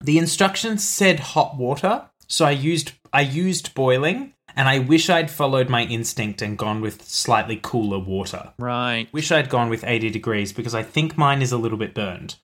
the 0.00 0.18
instructions 0.18 0.86
said 0.86 1.20
hot 1.20 1.56
water, 1.56 2.10
so 2.26 2.44
I 2.44 2.50
used 2.50 2.92
I 3.12 3.20
used 3.20 3.74
boiling, 3.74 4.34
and 4.56 4.68
I 4.68 4.80
wish 4.80 5.08
I'd 5.08 5.30
followed 5.30 5.68
my 5.68 5.84
instinct 5.84 6.42
and 6.42 6.58
gone 6.58 6.80
with 6.80 7.04
slightly 7.04 7.58
cooler 7.62 7.98
water. 7.98 8.52
Right. 8.58 9.08
Wish 9.12 9.30
I'd 9.30 9.48
gone 9.48 9.70
with 9.70 9.84
80 9.84 10.10
degrees 10.10 10.52
because 10.52 10.74
I 10.74 10.82
think 10.82 11.16
mine 11.16 11.42
is 11.42 11.52
a 11.52 11.58
little 11.58 11.78
bit 11.78 11.94
burned. 11.94 12.36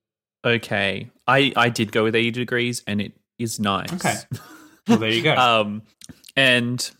Okay. 0.45 1.09
I 1.27 1.51
I 1.55 1.69
did 1.69 1.91
go 1.91 2.03
with 2.03 2.15
eighty 2.15 2.31
degrees, 2.31 2.83
and 2.85 3.01
it 3.01 3.13
is 3.39 3.59
nice. 3.59 3.91
Okay. 3.93 4.15
Well, 4.87 4.99
there 4.99 5.09
you 5.09 5.23
go. 5.23 5.35
um, 5.35 5.81
and 6.35 6.91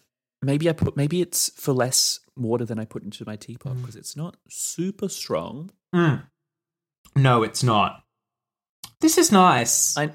maybe 0.42 0.70
I 0.70 0.74
put 0.74 0.98
maybe 0.98 1.22
it's 1.22 1.52
for 1.60 1.74
less 1.74 2.20
water 2.36 2.66
than 2.66 2.80
I 2.80 2.86
put 2.86 3.04
into 3.04 3.24
my 3.26 3.36
teapot 3.36 3.78
because 3.78 3.96
it's 3.96 4.16
not 4.16 4.36
super 4.50 5.08
strong. 5.10 5.72
Mm. 5.94 6.24
No, 7.16 7.44
it's 7.44 7.64
not. 7.64 8.02
This 9.02 9.18
is 9.18 9.32
nice. 9.32 9.98
I 9.98 10.12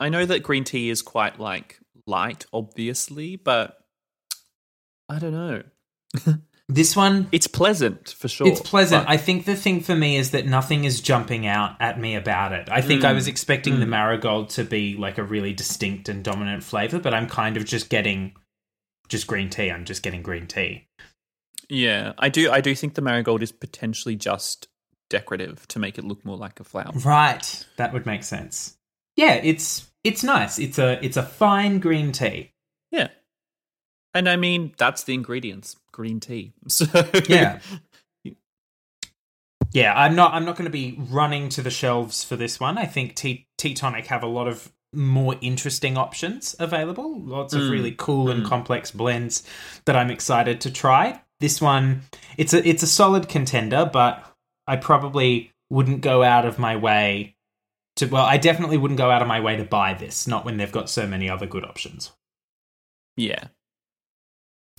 I 0.00 0.08
know 0.08 0.26
that 0.26 0.42
green 0.42 0.64
tea 0.64 0.90
is 0.90 1.02
quite 1.02 1.38
like 1.38 1.78
light, 2.06 2.46
obviously, 2.52 3.36
but 3.36 3.78
I 5.08 5.18
don't 5.18 5.32
know. 5.32 5.62
this 6.68 6.96
one 6.96 7.28
It's 7.32 7.46
pleasant 7.46 8.10
for 8.10 8.28
sure. 8.28 8.48
It's 8.48 8.60
pleasant. 8.60 9.04
but- 9.06 9.12
I 9.12 9.16
think 9.18 9.44
the 9.44 9.54
thing 9.56 9.80
for 9.80 9.94
me 9.94 10.16
is 10.16 10.30
that 10.30 10.46
nothing 10.46 10.84
is 10.84 11.00
jumping 11.00 11.46
out 11.46 11.76
at 11.80 12.00
me 12.00 12.14
about 12.14 12.52
it. 12.52 12.68
I 12.70 12.80
think 12.80 13.04
I 13.04 13.12
Mm. 13.12 13.16
was 13.16 13.28
expecting 13.28 13.80
the 13.80 13.86
Mm. 13.86 13.90
marigold 13.90 14.50
to 14.50 14.64
be 14.64 14.96
like 14.96 15.18
a 15.18 15.22
really 15.24 15.52
distinct 15.52 16.08
and 16.08 16.24
dominant 16.24 16.64
flavor, 16.64 16.98
but 16.98 17.12
I'm 17.14 17.28
kind 17.28 17.56
of 17.56 17.64
just 17.66 17.90
getting 17.90 18.32
just 19.08 19.26
green 19.26 19.50
tea. 19.50 19.70
I'm 19.70 19.84
just 19.84 20.02
getting 20.02 20.22
green 20.22 20.46
tea. 20.46 20.86
yeah, 21.70 22.12
I 22.18 22.28
do. 22.28 22.50
I 22.50 22.60
do 22.60 22.74
think 22.74 22.94
the 22.94 23.02
marigold 23.02 23.42
is 23.42 23.50
potentially 23.52 24.16
just 24.16 24.68
decorative 25.10 25.66
to 25.68 25.78
make 25.78 25.98
it 25.98 26.04
look 26.04 26.24
more 26.24 26.36
like 26.36 26.60
a 26.60 26.64
flower. 26.64 26.92
Right. 26.94 27.66
That 27.76 27.92
would 27.92 28.04
make 28.06 28.22
sense. 28.24 28.76
Yeah, 29.16 29.34
it's 29.34 29.86
it's 30.02 30.22
nice. 30.24 30.58
It's 30.58 30.78
a 30.78 31.02
it's 31.04 31.16
a 31.16 31.22
fine 31.22 31.78
green 31.78 32.12
tea. 32.12 32.52
Yeah, 32.90 33.08
and 34.14 34.28
I 34.28 34.36
mean 34.36 34.74
that's 34.78 35.04
the 35.04 35.14
ingredients: 35.14 35.76
green 35.92 36.20
tea. 36.20 36.52
So 36.68 36.86
Yeah. 37.28 37.60
Yeah, 39.72 39.92
I'm 39.92 40.14
not 40.14 40.32
I'm 40.32 40.44
not 40.44 40.56
going 40.56 40.66
to 40.66 40.70
be 40.70 40.96
running 41.10 41.48
to 41.50 41.62
the 41.62 41.70
shelves 41.70 42.22
for 42.22 42.36
this 42.36 42.60
one. 42.60 42.78
I 42.78 42.84
think 42.84 43.16
Tea 43.16 43.48
Tea 43.58 43.74
Tonic 43.74 44.06
have 44.06 44.22
a 44.22 44.28
lot 44.28 44.46
of 44.46 44.72
more 44.92 45.34
interesting 45.40 45.98
options 45.98 46.54
available. 46.60 47.20
Lots 47.20 47.54
of 47.54 47.62
Mm, 47.62 47.70
really 47.70 47.94
cool 47.98 48.30
and 48.30 48.44
mm. 48.44 48.48
complex 48.48 48.92
blends 48.92 49.42
that 49.86 49.96
I'm 49.96 50.10
excited 50.10 50.60
to 50.60 50.70
try. 50.70 51.22
This 51.40 51.60
one 51.60 52.02
it's 52.38 52.54
a 52.54 52.66
it's 52.66 52.84
a 52.84 52.86
solid 52.86 53.28
contender, 53.28 53.90
but 53.92 54.24
I 54.68 54.76
probably 54.76 55.52
wouldn't 55.70 56.02
go 56.02 56.22
out 56.22 56.46
of 56.46 56.56
my 56.56 56.76
way 56.76 57.34
to 57.96 58.06
well, 58.06 58.24
I 58.24 58.36
definitely 58.36 58.76
wouldn't 58.76 58.98
go 58.98 59.10
out 59.10 59.22
of 59.22 59.28
my 59.28 59.40
way 59.40 59.56
to 59.56 59.64
buy 59.64 59.94
this, 59.94 60.28
not 60.28 60.44
when 60.44 60.56
they've 60.56 60.70
got 60.70 60.88
so 60.88 61.06
many 61.06 61.28
other 61.28 61.46
good 61.46 61.64
options. 61.64 62.12
yeah, 63.16 63.48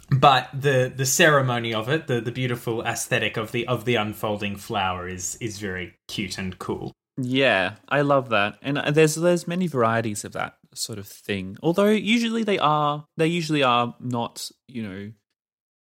But 0.09 0.49
the 0.53 0.91
the 0.95 1.05
ceremony 1.05 1.73
of 1.73 1.89
it, 1.89 2.07
the 2.07 2.21
the 2.21 2.31
beautiful 2.31 2.83
aesthetic 2.83 3.37
of 3.37 3.51
the 3.51 3.67
of 3.67 3.85
the 3.85 3.95
unfolding 3.95 4.55
flower 4.55 5.07
is 5.07 5.35
is 5.41 5.59
very 5.59 5.93
cute 6.07 6.37
and 6.37 6.57
cool. 6.59 6.91
yeah, 7.17 7.75
I 7.89 8.01
love 8.01 8.29
that. 8.29 8.57
And 8.61 8.77
uh, 8.77 8.91
there's 8.91 9.15
there's 9.15 9.47
many 9.47 9.67
varieties 9.67 10.23
of 10.25 10.33
that 10.33 10.57
sort 10.73 10.99
of 10.99 11.07
thing. 11.07 11.57
Although 11.63 11.89
usually 11.89 12.43
they 12.43 12.59
are 12.59 13.05
they 13.17 13.27
usually 13.27 13.63
are 13.63 13.95
not 13.99 14.51
you 14.67 14.83
know 14.83 15.11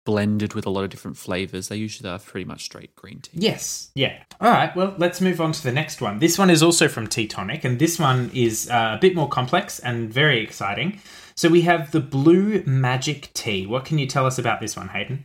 blended 0.04 0.54
with 0.54 0.66
a 0.66 0.70
lot 0.70 0.84
of 0.84 0.90
different 0.90 1.16
flavors. 1.16 1.68
They 1.68 1.76
usually 1.76 2.08
are 2.10 2.18
pretty 2.18 2.44
much 2.44 2.64
straight 2.64 2.94
green 2.96 3.20
tea. 3.20 3.30
Yes. 3.34 3.90
Yeah. 3.94 4.22
All 4.40 4.50
right. 4.50 4.74
Well, 4.74 4.94
let's 4.98 5.20
move 5.20 5.40
on 5.40 5.52
to 5.52 5.62
the 5.62 5.72
next 5.72 6.00
one. 6.00 6.18
This 6.18 6.38
one 6.38 6.50
is 6.50 6.62
also 6.62 6.88
from 6.88 7.06
Tea 7.06 7.26
Tonic, 7.26 7.64
and 7.64 7.78
this 7.78 7.98
one 7.98 8.30
is 8.34 8.68
uh, 8.70 8.94
a 8.96 9.00
bit 9.00 9.14
more 9.14 9.28
complex 9.28 9.78
and 9.78 10.12
very 10.12 10.42
exciting. 10.42 11.00
So 11.34 11.48
we 11.48 11.62
have 11.62 11.92
the 11.92 12.00
Blue 12.00 12.62
Magic 12.66 13.32
Tea. 13.32 13.66
What 13.66 13.84
can 13.84 13.98
you 13.98 14.06
tell 14.06 14.26
us 14.26 14.38
about 14.38 14.60
this 14.60 14.76
one, 14.76 14.88
Hayden? 14.88 15.24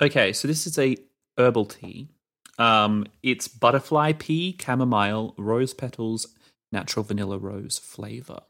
Okay, 0.00 0.32
so 0.32 0.48
this 0.48 0.66
is 0.66 0.78
a 0.78 0.96
herbal 1.36 1.66
tea. 1.66 2.08
Um, 2.58 3.06
it's 3.22 3.48
butterfly 3.48 4.12
pea, 4.12 4.56
chamomile, 4.60 5.34
rose 5.38 5.74
petals, 5.74 6.34
natural 6.72 7.04
vanilla 7.04 7.38
rose 7.38 7.78
flavor. 7.78 8.40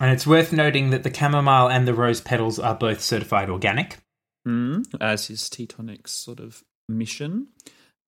And 0.00 0.12
it's 0.12 0.26
worth 0.26 0.52
noting 0.52 0.90
that 0.90 1.02
the 1.02 1.14
chamomile 1.14 1.68
and 1.68 1.86
the 1.86 1.94
rose 1.94 2.20
petals 2.20 2.58
are 2.58 2.74
both 2.74 3.00
certified 3.00 3.48
organic. 3.48 3.98
Mm, 4.46 4.84
as 5.00 5.26
his 5.28 5.48
tea 5.48 5.66
tonic's 5.66 6.12
sort 6.12 6.38
of 6.38 6.62
mission. 6.88 7.48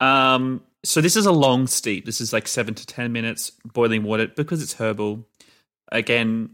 Um, 0.00 0.62
so 0.84 1.00
this 1.00 1.16
is 1.16 1.24
a 1.24 1.32
long 1.32 1.66
steep. 1.66 2.04
This 2.04 2.20
is 2.20 2.32
like 2.32 2.46
seven 2.46 2.74
to 2.74 2.86
ten 2.86 3.12
minutes 3.12 3.52
boiling 3.72 4.02
water 4.02 4.26
because 4.28 4.62
it's 4.62 4.74
herbal. 4.74 5.26
Again, 5.90 6.50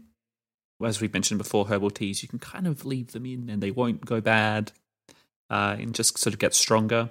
as 0.83 1.01
we've 1.01 1.13
mentioned 1.13 1.37
before, 1.37 1.67
herbal 1.67 1.91
teas 1.91 2.23
you 2.23 2.29
can 2.29 2.39
kind 2.39 2.65
of 2.65 2.85
leave 2.85 3.11
them 3.11 3.25
in 3.25 3.49
and 3.49 3.61
they 3.61 3.71
won't 3.71 4.05
go 4.05 4.21
bad, 4.21 4.71
uh, 5.49 5.75
and 5.77 5.93
just 5.93 6.17
sort 6.17 6.33
of 6.33 6.39
get 6.39 6.53
stronger. 6.53 7.09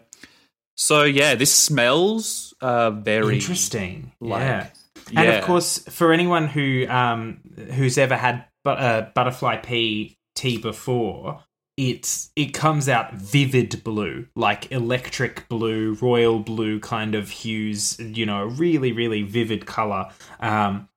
So 0.77 1.03
yeah, 1.03 1.35
this 1.35 1.53
smells 1.53 2.55
uh, 2.61 2.91
very 2.91 3.35
Interesting. 3.35 4.13
Like, 4.21 4.41
yeah. 4.41 4.67
And 5.09 5.29
yeah. 5.29 5.33
of 5.35 5.45
course, 5.45 5.79
for 5.79 6.13
anyone 6.13 6.47
who 6.47 6.87
um, 6.89 7.41
who's 7.73 7.99
ever 7.99 8.17
had 8.17 8.47
but, 8.65 8.79
uh, 8.79 9.07
butterfly 9.15 9.57
pea 9.57 10.17
tea 10.35 10.59
before, 10.59 11.43
it's 11.77 12.31
it 12.37 12.53
comes 12.55 12.89
out 12.89 13.15
vivid 13.15 13.83
blue, 13.85 14.27
like 14.37 14.71
electric 14.73 15.49
blue, 15.49 15.95
royal 15.95 16.41
blue 16.41 16.81
kind 16.81 17.15
of 17.15 17.31
hues. 17.31 17.99
You 17.99 18.27
know, 18.27 18.43
a 18.43 18.47
really 18.47 18.93
really 18.93 19.23
vivid 19.23 19.67
color. 19.67 20.11
Um, 20.41 20.89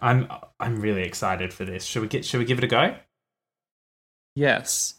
I'm 0.00 0.28
I'm 0.60 0.80
really 0.80 1.02
excited 1.02 1.52
for 1.52 1.64
this. 1.64 1.84
Should 1.84 2.02
we 2.02 2.08
get 2.08 2.24
should 2.24 2.38
we 2.38 2.44
give 2.44 2.58
it 2.58 2.64
a 2.64 2.68
go? 2.68 2.96
yes, 4.34 4.94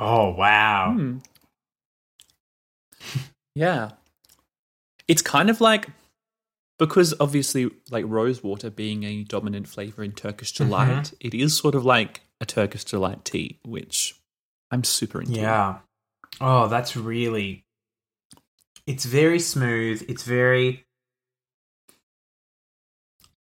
Oh 0.00 0.30
wow! 0.30 0.94
Hmm. 0.96 1.18
yeah. 3.54 3.90
It's 5.06 5.20
kind 5.22 5.50
of 5.50 5.60
like 5.60 5.88
because 6.80 7.12
obviously 7.20 7.70
like 7.90 8.06
rose 8.08 8.42
water 8.42 8.70
being 8.70 9.04
a 9.04 9.22
dominant 9.22 9.68
flavor 9.68 10.02
in 10.02 10.12
Turkish 10.12 10.52
delight, 10.52 11.12
it 11.20 11.34
is 11.34 11.54
sort 11.54 11.74
of 11.74 11.84
like 11.84 12.22
a 12.40 12.46
Turkish 12.46 12.84
delight 12.84 13.22
tea, 13.22 13.60
which 13.66 14.18
I'm 14.70 14.82
super 14.82 15.20
into. 15.20 15.38
Yeah. 15.38 15.80
Oh, 16.40 16.68
that's 16.68 16.96
really. 16.96 17.66
It's 18.86 19.04
very 19.04 19.38
smooth. 19.38 20.02
It's 20.08 20.22
very. 20.22 20.86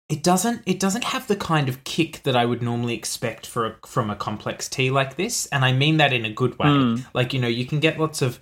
It 0.09 0.23
doesn't. 0.23 0.63
It 0.65 0.81
doesn't 0.81 1.05
have 1.05 1.27
the 1.27 1.37
kind 1.37 1.69
of 1.69 1.85
kick 1.85 2.23
that 2.23 2.35
I 2.35 2.47
would 2.47 2.63
normally 2.63 2.95
expect 2.95 3.47
for 3.47 3.67
a, 3.67 3.77
from 3.87 4.09
a 4.09 4.17
complex 4.17 4.71
tea 4.71 4.91
like 4.91 5.17
this, 5.17 5.45
and 5.53 5.67
I 5.67 5.75
mean 5.75 5.99
that 5.99 6.15
in 6.15 6.25
a 6.25 6.33
good 6.33 6.59
way. 6.59 6.69
Mm. 6.69 7.07
Like 7.13 7.35
you 7.35 7.41
know, 7.41 7.49
you 7.49 7.67
can 7.67 7.79
get 7.79 8.01
lots 8.01 8.23
of 8.23 8.41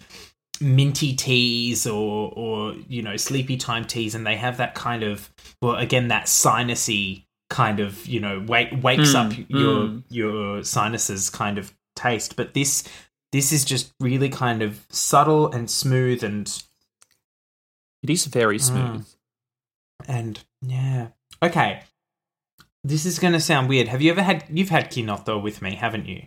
minty 0.60 1.14
teas 1.14 1.86
or 1.86 2.32
or 2.34 2.74
you 2.88 3.02
know 3.02 3.16
sleepy 3.16 3.56
time 3.56 3.84
teas, 3.84 4.14
and 4.14 4.26
they 4.26 4.36
have 4.36 4.56
that 4.58 4.74
kind 4.74 5.02
of 5.02 5.30
well, 5.62 5.76
again 5.76 6.08
that 6.08 6.26
sinusy 6.26 7.24
kind 7.50 7.78
of 7.80 8.06
you 8.06 8.20
know 8.20 8.44
wake, 8.46 8.70
wakes 8.82 9.12
Mm, 9.14 9.14
up 9.32 9.38
your 9.48 9.84
mm. 9.88 10.02
your 10.08 10.62
sinuses 10.64 11.30
kind 11.30 11.58
of 11.58 11.72
taste. 11.94 12.36
But 12.36 12.54
this 12.54 12.84
this 13.32 13.52
is 13.52 13.64
just 13.64 13.92
really 14.00 14.28
kind 14.28 14.62
of 14.62 14.86
subtle 14.90 15.50
and 15.52 15.70
smooth 15.70 16.22
and 16.24 16.46
It 18.02 18.10
is 18.10 18.26
very 18.26 18.58
smooth. 18.58 19.06
and 20.08 20.42
yeah. 20.62 21.08
Okay. 21.42 21.82
This 22.84 23.04
is 23.04 23.18
going 23.18 23.32
to 23.32 23.40
sound 23.40 23.68
weird. 23.68 23.88
Have 23.88 24.00
you 24.00 24.10
ever 24.12 24.22
had 24.22 24.44
you've 24.48 24.68
had 24.68 24.90
chinotto 24.90 25.38
with 25.42 25.60
me, 25.60 25.74
haven't 25.74 26.06
you? 26.06 26.22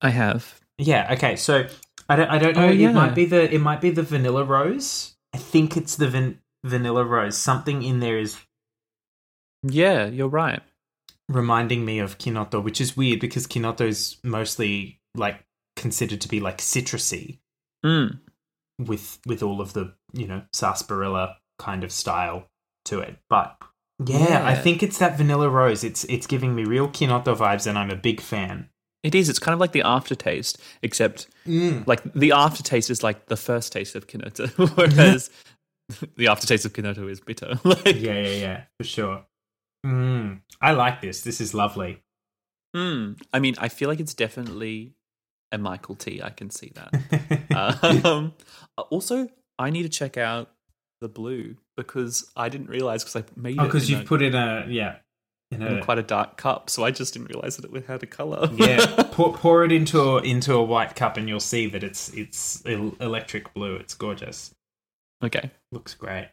I 0.00 0.10
have. 0.10 0.60
Yeah, 0.78 1.12
okay. 1.12 1.36
So 1.36 1.66
I 2.10 2.16
don't 2.16 2.28
I 2.28 2.38
don't 2.38 2.56
know 2.56 2.66
Oh, 2.66 2.70
it 2.70 2.92
might 2.92 3.14
be 3.14 3.24
the 3.24 3.52
it 3.54 3.60
might 3.60 3.80
be 3.80 3.90
the 3.90 4.02
vanilla 4.02 4.44
rose. 4.44 5.16
I 5.32 5.38
think 5.38 5.76
it's 5.76 5.96
the 5.96 6.08
van 6.08 6.40
vanilla 6.64 7.04
rose. 7.04 7.36
Something 7.38 7.82
in 7.82 8.00
there 8.00 8.18
is 8.18 8.36
Yeah, 9.62 10.06
you're 10.06 10.28
right. 10.28 10.60
reminding 11.28 11.84
me 11.84 11.98
of 12.00 12.18
chinotto, 12.18 12.60
which 12.62 12.80
is 12.80 12.96
weird 12.96 13.20
because 13.20 13.46
chinotto 13.46 13.86
is 13.86 14.16
mostly 14.24 15.00
like 15.14 15.44
considered 15.76 16.20
to 16.22 16.28
be 16.28 16.40
like 16.40 16.58
citrusy 16.58 17.38
Mm. 17.86 18.18
with 18.78 19.18
with 19.26 19.42
all 19.42 19.60
of 19.60 19.72
the 19.72 19.94
you 20.12 20.26
know 20.26 20.42
sarsaparilla 20.52 21.36
kind 21.58 21.84
of 21.84 21.92
style 21.92 22.48
to 22.86 23.00
it. 23.00 23.16
But 23.30 23.56
yeah, 24.04 24.42
I 24.44 24.54
think 24.54 24.82
it's 24.82 24.98
that 24.98 25.16
vanilla 25.16 25.48
rose. 25.48 25.84
It's 25.84 26.04
it's 26.04 26.26
giving 26.26 26.54
me 26.54 26.64
real 26.64 26.88
chinotto 26.88 27.34
vibes, 27.36 27.66
and 27.66 27.78
I'm 27.78 27.90
a 27.90 27.96
big 27.96 28.20
fan. 28.20 28.68
It 29.02 29.14
is. 29.14 29.28
It's 29.28 29.38
kind 29.38 29.54
of 29.54 29.60
like 29.60 29.72
the 29.72 29.82
aftertaste, 29.82 30.60
except 30.82 31.26
like 31.86 32.02
the 32.12 32.32
aftertaste 32.32 32.90
is 32.90 33.02
like 33.02 33.26
the 33.26 33.36
first 33.36 33.72
taste 33.72 33.94
of 33.94 34.06
chinotto, 34.06 34.48
whereas 34.76 35.30
the 36.16 36.28
aftertaste 36.28 36.64
of 36.66 36.72
chinotto 36.72 37.08
is 37.10 37.20
bitter. 37.20 37.58
like, 37.64 37.86
Yeah, 37.86 38.20
yeah, 38.20 38.28
yeah, 38.28 38.62
for 38.78 38.84
sure. 38.84 39.24
Mm, 39.86 40.42
I 40.60 40.72
like 40.72 41.00
this. 41.00 41.22
This 41.22 41.40
is 41.40 41.54
lovely. 41.54 42.02
mm. 42.76 43.18
I 43.32 43.38
mean, 43.38 43.54
I 43.58 43.68
feel 43.68 43.88
like 43.88 44.00
it's 44.00 44.14
definitely 44.14 44.94
a 45.50 45.58
Michael 45.58 45.94
T. 45.94 46.20
I 46.22 46.30
can 46.30 46.50
see 46.50 46.72
that. 46.74 48.04
um, 48.04 48.34
also, 48.90 49.28
I 49.58 49.70
need 49.70 49.84
to 49.84 49.88
check 49.88 50.18
out 50.18 50.50
the 51.00 51.08
blue 51.08 51.56
because 51.76 52.30
I 52.36 52.48
didn't 52.50 52.68
realize 52.68 53.02
because 53.02 53.16
I 53.16 53.24
made 53.34 53.58
oh, 53.58 53.64
because 53.64 53.90
you've 53.90 54.04
put 54.04 54.20
in 54.22 54.34
a 54.34 54.66
yeah, 54.68 54.96
in 55.50 55.62
in 55.62 55.82
quite 55.82 55.98
a 55.98 56.02
dark 56.02 56.36
cup, 56.36 56.70
so 56.70 56.84
I 56.84 56.90
just 56.90 57.12
didn't 57.12 57.28
realize 57.28 57.56
that 57.56 57.74
it 57.74 57.86
had 57.86 58.02
a 58.02 58.06
color. 58.06 58.48
yeah. 58.54 59.02
pour, 59.12 59.32
pour 59.32 59.64
it 59.64 59.72
into 59.72 60.00
a, 60.00 60.22
into 60.22 60.54
a 60.54 60.62
white 60.62 60.94
cup, 60.94 61.16
and 61.16 61.28
you'll 61.28 61.40
see 61.40 61.66
that 61.66 61.82
it's 61.82 62.08
it's 62.10 62.62
electric 62.62 63.52
blue. 63.54 63.76
It's 63.76 63.94
gorgeous. 63.94 64.54
okay. 65.22 65.50
Looks 65.72 65.94
great. 65.94 66.30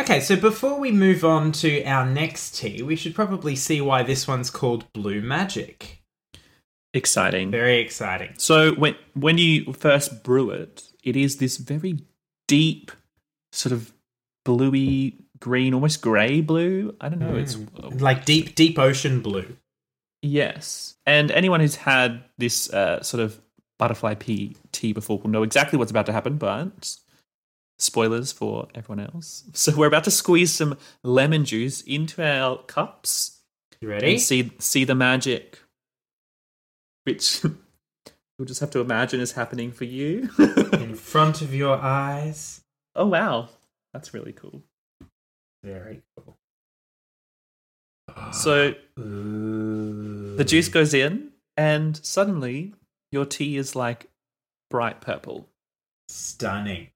Okay, 0.00 0.20
so 0.20 0.36
before 0.36 0.78
we 0.78 0.92
move 0.92 1.24
on 1.24 1.50
to 1.52 1.82
our 1.84 2.06
next 2.06 2.56
tea, 2.56 2.82
we 2.82 2.94
should 2.94 3.16
probably 3.16 3.56
see 3.56 3.80
why 3.80 4.04
this 4.04 4.28
one's 4.28 4.48
called 4.48 4.90
Blue 4.92 5.20
Magic. 5.20 6.02
Exciting. 6.94 7.50
Very 7.50 7.80
exciting. 7.80 8.32
So 8.38 8.72
when 8.74 8.94
when 9.14 9.38
you 9.38 9.72
first 9.72 10.22
brew 10.22 10.50
it, 10.50 10.84
it 11.04 11.16
is 11.16 11.36
this 11.36 11.58
very 11.58 11.98
deep, 12.46 12.92
sort 13.52 13.72
of 13.72 13.92
bluey 14.44 15.16
green, 15.40 15.74
almost 15.74 16.00
grey 16.02 16.40
blue. 16.40 16.94
I 17.00 17.08
don't 17.08 17.18
know. 17.20 17.36
It's 17.36 17.56
Like 18.00 18.24
deep, 18.24 18.54
deep 18.54 18.78
ocean 18.78 19.20
blue. 19.20 19.56
yes. 20.22 20.96
And 21.06 21.30
anyone 21.30 21.60
who's 21.60 21.76
had 21.76 22.22
this 22.36 22.70
uh, 22.72 23.02
sort 23.02 23.22
of 23.22 23.40
butterfly 23.78 24.14
pea 24.14 24.56
tea 24.72 24.92
before 24.92 25.18
will 25.18 25.30
know 25.30 25.42
exactly 25.42 25.78
what's 25.78 25.90
about 25.90 26.06
to 26.06 26.12
happen. 26.12 26.36
But 26.36 26.96
spoilers 27.78 28.32
for 28.32 28.68
everyone 28.74 29.06
else. 29.14 29.44
So 29.54 29.74
we're 29.76 29.86
about 29.86 30.04
to 30.04 30.10
squeeze 30.10 30.52
some 30.52 30.76
lemon 31.04 31.44
juice 31.44 31.80
into 31.82 32.22
our 32.22 32.58
cups 32.64 33.40
You 33.80 33.88
ready? 33.88 34.12
and 34.12 34.20
see 34.20 34.52
see 34.58 34.84
the 34.84 34.94
magic, 34.96 35.60
which 37.04 37.42
you'll 37.44 38.46
just 38.46 38.60
have 38.60 38.70
to 38.72 38.80
imagine 38.80 39.20
is 39.20 39.32
happening 39.32 39.70
for 39.72 39.84
you. 39.84 40.28
In 40.72 40.94
front 40.94 41.40
of 41.42 41.54
your 41.54 41.76
eyes. 41.78 42.60
oh 42.96 43.06
wow, 43.06 43.48
that's 43.94 44.12
really 44.12 44.32
cool. 44.32 44.62
Very 45.62 46.02
cool. 46.16 46.36
So 48.32 48.74
Ooh. 48.98 50.36
the 50.36 50.44
juice 50.44 50.68
goes 50.68 50.94
in, 50.94 51.30
and 51.56 51.96
suddenly 52.04 52.74
your 53.12 53.24
tea 53.24 53.56
is 53.56 53.76
like 53.76 54.08
bright 54.70 55.00
purple. 55.00 55.48
Stunning. 56.08 56.88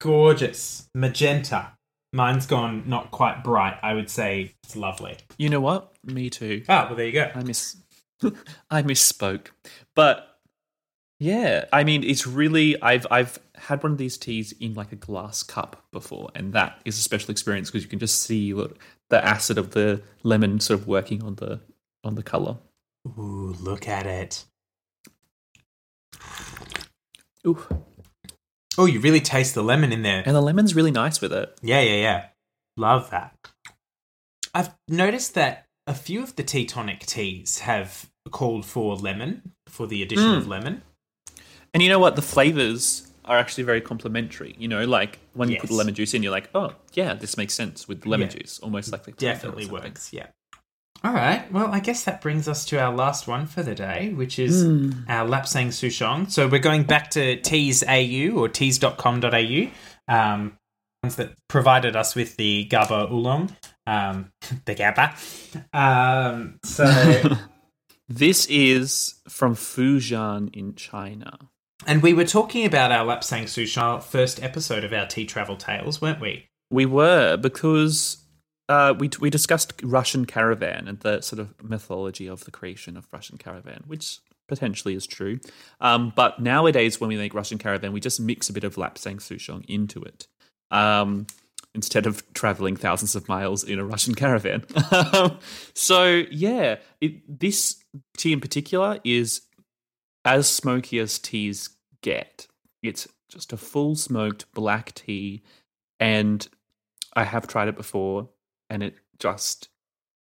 Gorgeous. 0.00 0.88
Magenta. 0.94 1.72
Mine's 2.12 2.46
gone 2.46 2.84
not 2.86 3.10
quite 3.10 3.42
bright. 3.42 3.78
I 3.82 3.94
would 3.94 4.08
say 4.08 4.54
it's 4.62 4.76
lovely. 4.76 5.16
You 5.36 5.48
know 5.48 5.60
what? 5.60 5.92
Me 6.04 6.30
too. 6.30 6.62
Oh, 6.68 6.86
well, 6.86 6.94
there 6.94 7.06
you 7.06 7.12
go. 7.12 7.30
I 7.34 7.42
miss. 7.42 7.76
I 8.70 8.82
misspoke, 8.82 9.48
but 9.96 10.33
yeah, 11.20 11.64
I 11.72 11.84
mean, 11.84 12.02
it's 12.04 12.26
really. 12.26 12.80
I've 12.82 13.06
I've 13.10 13.38
had 13.56 13.82
one 13.82 13.92
of 13.92 13.98
these 13.98 14.18
teas 14.18 14.52
in 14.60 14.74
like 14.74 14.92
a 14.92 14.96
glass 14.96 15.42
cup 15.42 15.84
before, 15.92 16.30
and 16.34 16.52
that 16.52 16.80
is 16.84 16.98
a 16.98 17.02
special 17.02 17.30
experience 17.30 17.70
because 17.70 17.82
you 17.84 17.88
can 17.88 17.98
just 17.98 18.22
see 18.22 18.52
the, 18.52 18.72
the 19.10 19.24
acid 19.24 19.56
of 19.58 19.70
the 19.70 20.02
lemon 20.22 20.60
sort 20.60 20.80
of 20.80 20.86
working 20.86 21.22
on 21.22 21.36
the 21.36 21.60
on 22.02 22.14
the 22.16 22.22
color. 22.22 22.56
Ooh, 23.06 23.54
look 23.60 23.86
at 23.88 24.06
it. 24.06 24.44
Ooh, 27.46 27.62
Oh, 28.76 28.86
you 28.86 28.98
really 28.98 29.20
taste 29.20 29.54
the 29.54 29.62
lemon 29.62 29.92
in 29.92 30.02
there. 30.02 30.22
and 30.26 30.34
the 30.34 30.40
lemon's 30.40 30.74
really 30.74 30.90
nice 30.90 31.20
with 31.20 31.32
it. 31.32 31.56
Yeah, 31.62 31.80
yeah, 31.80 31.94
yeah. 32.00 32.24
Love 32.76 33.10
that. 33.10 33.36
I've 34.52 34.74
noticed 34.88 35.34
that 35.34 35.66
a 35.86 35.94
few 35.94 36.22
of 36.22 36.34
the 36.36 36.42
tea 36.42 36.64
tonic 36.64 37.00
teas 37.00 37.60
have 37.60 38.10
called 38.30 38.64
for 38.64 38.96
lemon, 38.96 39.52
for 39.68 39.86
the 39.86 40.02
addition 40.02 40.24
Mm. 40.30 40.36
of 40.38 40.48
lemon. 40.48 40.82
And 41.74 41.82
you 41.82 41.88
know 41.90 41.98
what? 41.98 42.16
The 42.16 42.22
flavors 42.22 43.10
are 43.24 43.36
actually 43.38 43.64
very 43.64 43.80
complementary. 43.80 44.54
You 44.58 44.68
know, 44.68 44.84
like 44.84 45.18
when 45.34 45.48
you 45.50 45.58
put 45.58 45.68
the 45.68 45.74
lemon 45.76 45.94
juice 45.94 46.14
in, 46.14 46.22
you're 46.22 46.32
like, 46.32 46.48
oh, 46.54 46.72
yeah, 46.92 47.14
this 47.14 47.36
makes 47.36 47.52
sense 47.54 47.88
with 47.88 48.06
lemon 48.06 48.28
Yeah. 48.28 48.38
juice. 48.38 48.58
Almost 48.60 48.92
like 48.92 49.02
the 49.04 49.12
Definitely 49.12 49.66
works, 49.66 50.12
yeah. 50.12 50.26
All 51.02 51.12
right. 51.12 51.50
Well, 51.52 51.66
I 51.66 51.80
guess 51.80 52.04
that 52.04 52.22
brings 52.22 52.48
us 52.48 52.64
to 52.66 52.78
our 52.80 52.94
last 52.94 53.26
one 53.26 53.46
for 53.46 53.62
the 53.62 53.74
day, 53.74 54.12
which 54.14 54.38
is 54.38 54.62
our 55.08 55.26
Lapsang 55.28 55.68
Souchong. 55.68 56.30
So 56.30 56.46
we're 56.48 56.60
going 56.60 56.84
back 56.84 57.10
to 57.10 57.36
Teas 57.40 57.82
AU 57.86 58.30
or 58.36 58.48
teas.com.au, 58.48 59.70
um, 60.08 60.56
ones 61.02 61.16
that 61.16 61.32
provided 61.48 61.96
us 61.96 62.14
with 62.14 62.36
the 62.36 62.64
Gaba 62.64 63.08
Oolong, 63.12 63.54
um, 63.86 64.30
the 64.64 64.74
Gaba. 64.74 65.14
Um, 65.72 66.58
so, 66.64 66.84
This 68.08 68.44
is 68.46 69.14
from 69.30 69.54
Fujian 69.54 70.54
in 70.54 70.74
China. 70.74 71.38
And 71.86 72.02
we 72.02 72.12
were 72.12 72.24
talking 72.24 72.64
about 72.64 72.92
our 72.92 73.04
Lapsang 73.04 73.44
Souchong 73.44 74.02
first 74.02 74.42
episode 74.42 74.84
of 74.84 74.92
our 74.92 75.06
Tea 75.06 75.26
Travel 75.26 75.56
Tales, 75.56 76.00
weren't 76.00 76.20
we? 76.20 76.46
We 76.70 76.86
were 76.86 77.36
because 77.36 78.24
uh, 78.68 78.94
we 78.98 79.10
we 79.20 79.30
discussed 79.30 79.74
Russian 79.82 80.24
caravan 80.24 80.88
and 80.88 81.00
the 81.00 81.20
sort 81.20 81.40
of 81.40 81.54
mythology 81.62 82.26
of 82.26 82.44
the 82.44 82.50
creation 82.50 82.96
of 82.96 83.06
Russian 83.12 83.38
caravan, 83.38 83.84
which 83.86 84.20
potentially 84.48 84.94
is 84.94 85.06
true. 85.06 85.40
Um, 85.80 86.12
but 86.14 86.40
nowadays, 86.40 87.00
when 87.00 87.08
we 87.08 87.16
make 87.16 87.34
Russian 87.34 87.58
caravan, 87.58 87.92
we 87.92 88.00
just 88.00 88.20
mix 88.20 88.48
a 88.48 88.52
bit 88.52 88.64
of 88.64 88.76
Lapsang 88.76 89.16
Souchong 89.16 89.64
into 89.68 90.02
it. 90.02 90.26
Um, 90.70 91.26
instead 91.74 92.06
of 92.06 92.22
traveling 92.34 92.76
thousands 92.76 93.16
of 93.16 93.28
miles 93.28 93.64
in 93.64 93.78
a 93.78 93.84
Russian 93.84 94.14
caravan. 94.14 94.64
so 95.74 96.22
yeah, 96.30 96.76
it, 97.00 97.40
this 97.40 97.82
tea 98.16 98.32
in 98.32 98.40
particular 98.40 98.98
is 99.04 99.42
as 100.24 100.48
smoky 100.50 100.98
as 100.98 101.18
teas 101.18 101.70
get. 102.02 102.46
It's 102.82 103.08
just 103.28 103.52
a 103.52 103.56
full 103.56 103.96
smoked 103.96 104.52
black 104.52 104.94
tea, 104.94 105.42
and 106.00 106.46
I 107.14 107.24
have 107.24 107.46
tried 107.46 107.68
it 107.68 107.76
before, 107.76 108.28
and 108.70 108.82
it 108.82 108.94
just 109.18 109.68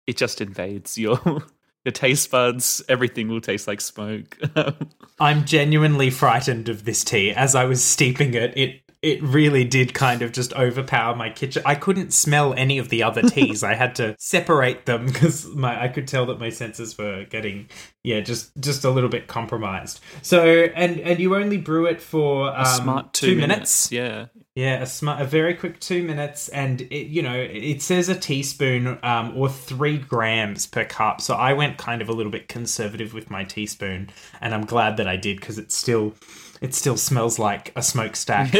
it 0.07 0.17
just 0.17 0.41
invades 0.41 0.97
your 0.97 1.19
your 1.85 1.91
taste 1.91 2.31
buds. 2.31 2.81
Everything 2.89 3.27
will 3.27 3.41
taste 3.41 3.67
like 3.67 3.81
smoke. 3.81 4.37
I'm 5.19 5.45
genuinely 5.45 6.09
frightened 6.09 6.69
of 6.69 6.85
this 6.85 7.03
tea. 7.03 7.31
As 7.31 7.55
I 7.55 7.65
was 7.65 7.83
steeping 7.83 8.33
it, 8.33 8.57
it 8.57 8.81
it 9.01 9.21
really 9.23 9.63
did 9.63 9.93
kind 9.95 10.21
of 10.21 10.31
just 10.31 10.53
overpower 10.53 11.15
my 11.15 11.29
kitchen. 11.29 11.63
I 11.65 11.73
couldn't 11.73 12.13
smell 12.13 12.53
any 12.53 12.77
of 12.77 12.89
the 12.89 13.01
other 13.03 13.21
teas. 13.27 13.63
I 13.63 13.73
had 13.73 13.95
to 13.95 14.15
separate 14.19 14.85
them 14.85 15.07
because 15.07 15.47
my 15.47 15.81
I 15.81 15.87
could 15.87 16.07
tell 16.07 16.25
that 16.27 16.39
my 16.39 16.49
senses 16.49 16.97
were 16.97 17.25
getting 17.25 17.69
yeah 18.03 18.19
just 18.19 18.51
just 18.59 18.83
a 18.83 18.91
little 18.91 19.09
bit 19.09 19.27
compromised. 19.27 19.99
So 20.21 20.45
and 20.45 20.99
and 20.99 21.19
you 21.19 21.35
only 21.35 21.57
brew 21.57 21.87
it 21.87 22.01
for 22.01 22.49
um, 22.49 22.61
a 22.61 22.65
smart 22.65 23.13
two, 23.13 23.33
two 23.33 23.35
minutes. 23.35 23.91
Yeah. 23.91 24.27
Yeah, 24.53 24.81
a 24.81 24.85
smart, 24.85 25.21
a 25.21 25.25
very 25.25 25.53
quick 25.53 25.79
two 25.79 26.03
minutes, 26.03 26.49
and 26.49 26.81
it, 26.81 27.07
you 27.07 27.21
know 27.21 27.39
it 27.39 27.81
says 27.81 28.09
a 28.09 28.15
teaspoon 28.15 28.99
um, 29.01 29.31
or 29.33 29.47
three 29.47 29.97
grams 29.97 30.67
per 30.67 30.83
cup. 30.83 31.21
So 31.21 31.35
I 31.35 31.53
went 31.53 31.77
kind 31.77 32.01
of 32.01 32.09
a 32.09 32.11
little 32.11 32.33
bit 32.33 32.49
conservative 32.49 33.13
with 33.13 33.29
my 33.29 33.45
teaspoon, 33.45 34.09
and 34.41 34.53
I'm 34.53 34.65
glad 34.65 34.97
that 34.97 35.07
I 35.07 35.15
did 35.15 35.39
because 35.39 35.57
it 35.57 35.71
still 35.71 36.15
it 36.61 36.75
still 36.75 36.97
smells 36.97 37.39
like 37.39 37.73
a 37.75 37.81
smokestack. 37.81 38.53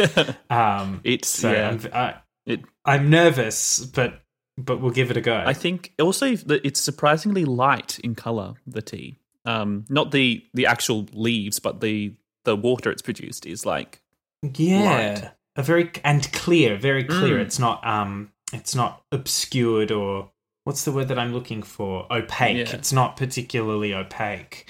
um, 0.50 1.00
It's 1.04 1.28
so 1.28 1.52
yeah. 1.52 1.68
I'm, 1.68 1.80
I, 1.94 2.14
It 2.44 2.60
I'm 2.84 3.08
nervous, 3.08 3.80
but 3.80 4.22
but 4.58 4.80
we'll 4.80 4.90
give 4.90 5.10
it 5.10 5.16
a 5.16 5.20
go. 5.20 5.42
I 5.46 5.54
think 5.54 5.92
also 6.00 6.36
that 6.36 6.64
it's 6.66 6.80
surprisingly 6.80 7.44
light 7.44 7.98
in 8.00 8.14
color. 8.14 8.54
The 8.66 8.82
tea, 8.82 9.18
um, 9.44 9.84
not 9.88 10.10
the 10.10 10.44
the 10.52 10.66
actual 10.66 11.06
leaves, 11.12 11.58
but 11.60 11.80
the 11.80 12.14
the 12.44 12.56
water 12.56 12.90
it's 12.90 13.02
produced 13.02 13.46
is 13.46 13.64
like 13.64 14.02
yeah, 14.42 15.20
light. 15.20 15.30
a 15.56 15.62
very 15.62 15.90
and 16.04 16.30
clear, 16.32 16.76
very 16.76 17.04
clear. 17.04 17.38
Mm. 17.38 17.42
It's 17.42 17.58
not 17.58 17.86
um, 17.86 18.32
it's 18.52 18.74
not 18.74 19.04
obscured 19.12 19.92
or 19.92 20.30
what's 20.64 20.84
the 20.84 20.92
word 20.92 21.08
that 21.08 21.18
I'm 21.18 21.32
looking 21.32 21.62
for? 21.62 22.06
Opaque. 22.12 22.68
Yeah. 22.68 22.76
It's 22.76 22.92
not 22.92 23.16
particularly 23.16 23.94
opaque. 23.94 24.66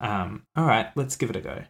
Um, 0.00 0.44
all 0.54 0.64
right, 0.64 0.88
let's 0.94 1.16
give 1.16 1.30
it 1.30 1.36
a 1.36 1.40
go. 1.40 1.64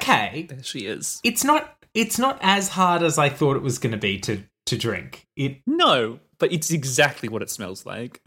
Say, 0.00 0.46
There 0.48 0.62
she 0.62 0.80
is. 0.86 1.20
it's 1.24 1.44
not 1.44 1.76
it's 1.94 2.18
not 2.18 2.38
as 2.40 2.70
hard 2.70 3.02
as 3.02 3.18
I 3.18 3.28
thought 3.28 3.56
it 3.56 3.62
was 3.62 3.78
going 3.78 3.92
to 3.92 3.98
be 3.98 4.18
to 4.20 4.42
to 4.66 4.78
drink. 4.78 5.26
It 5.36 5.58
No, 5.66 6.20
but 6.38 6.52
it's 6.52 6.70
exactly 6.70 7.28
what 7.28 7.42
it 7.42 7.50
smells 7.50 7.84
like. 7.84 8.20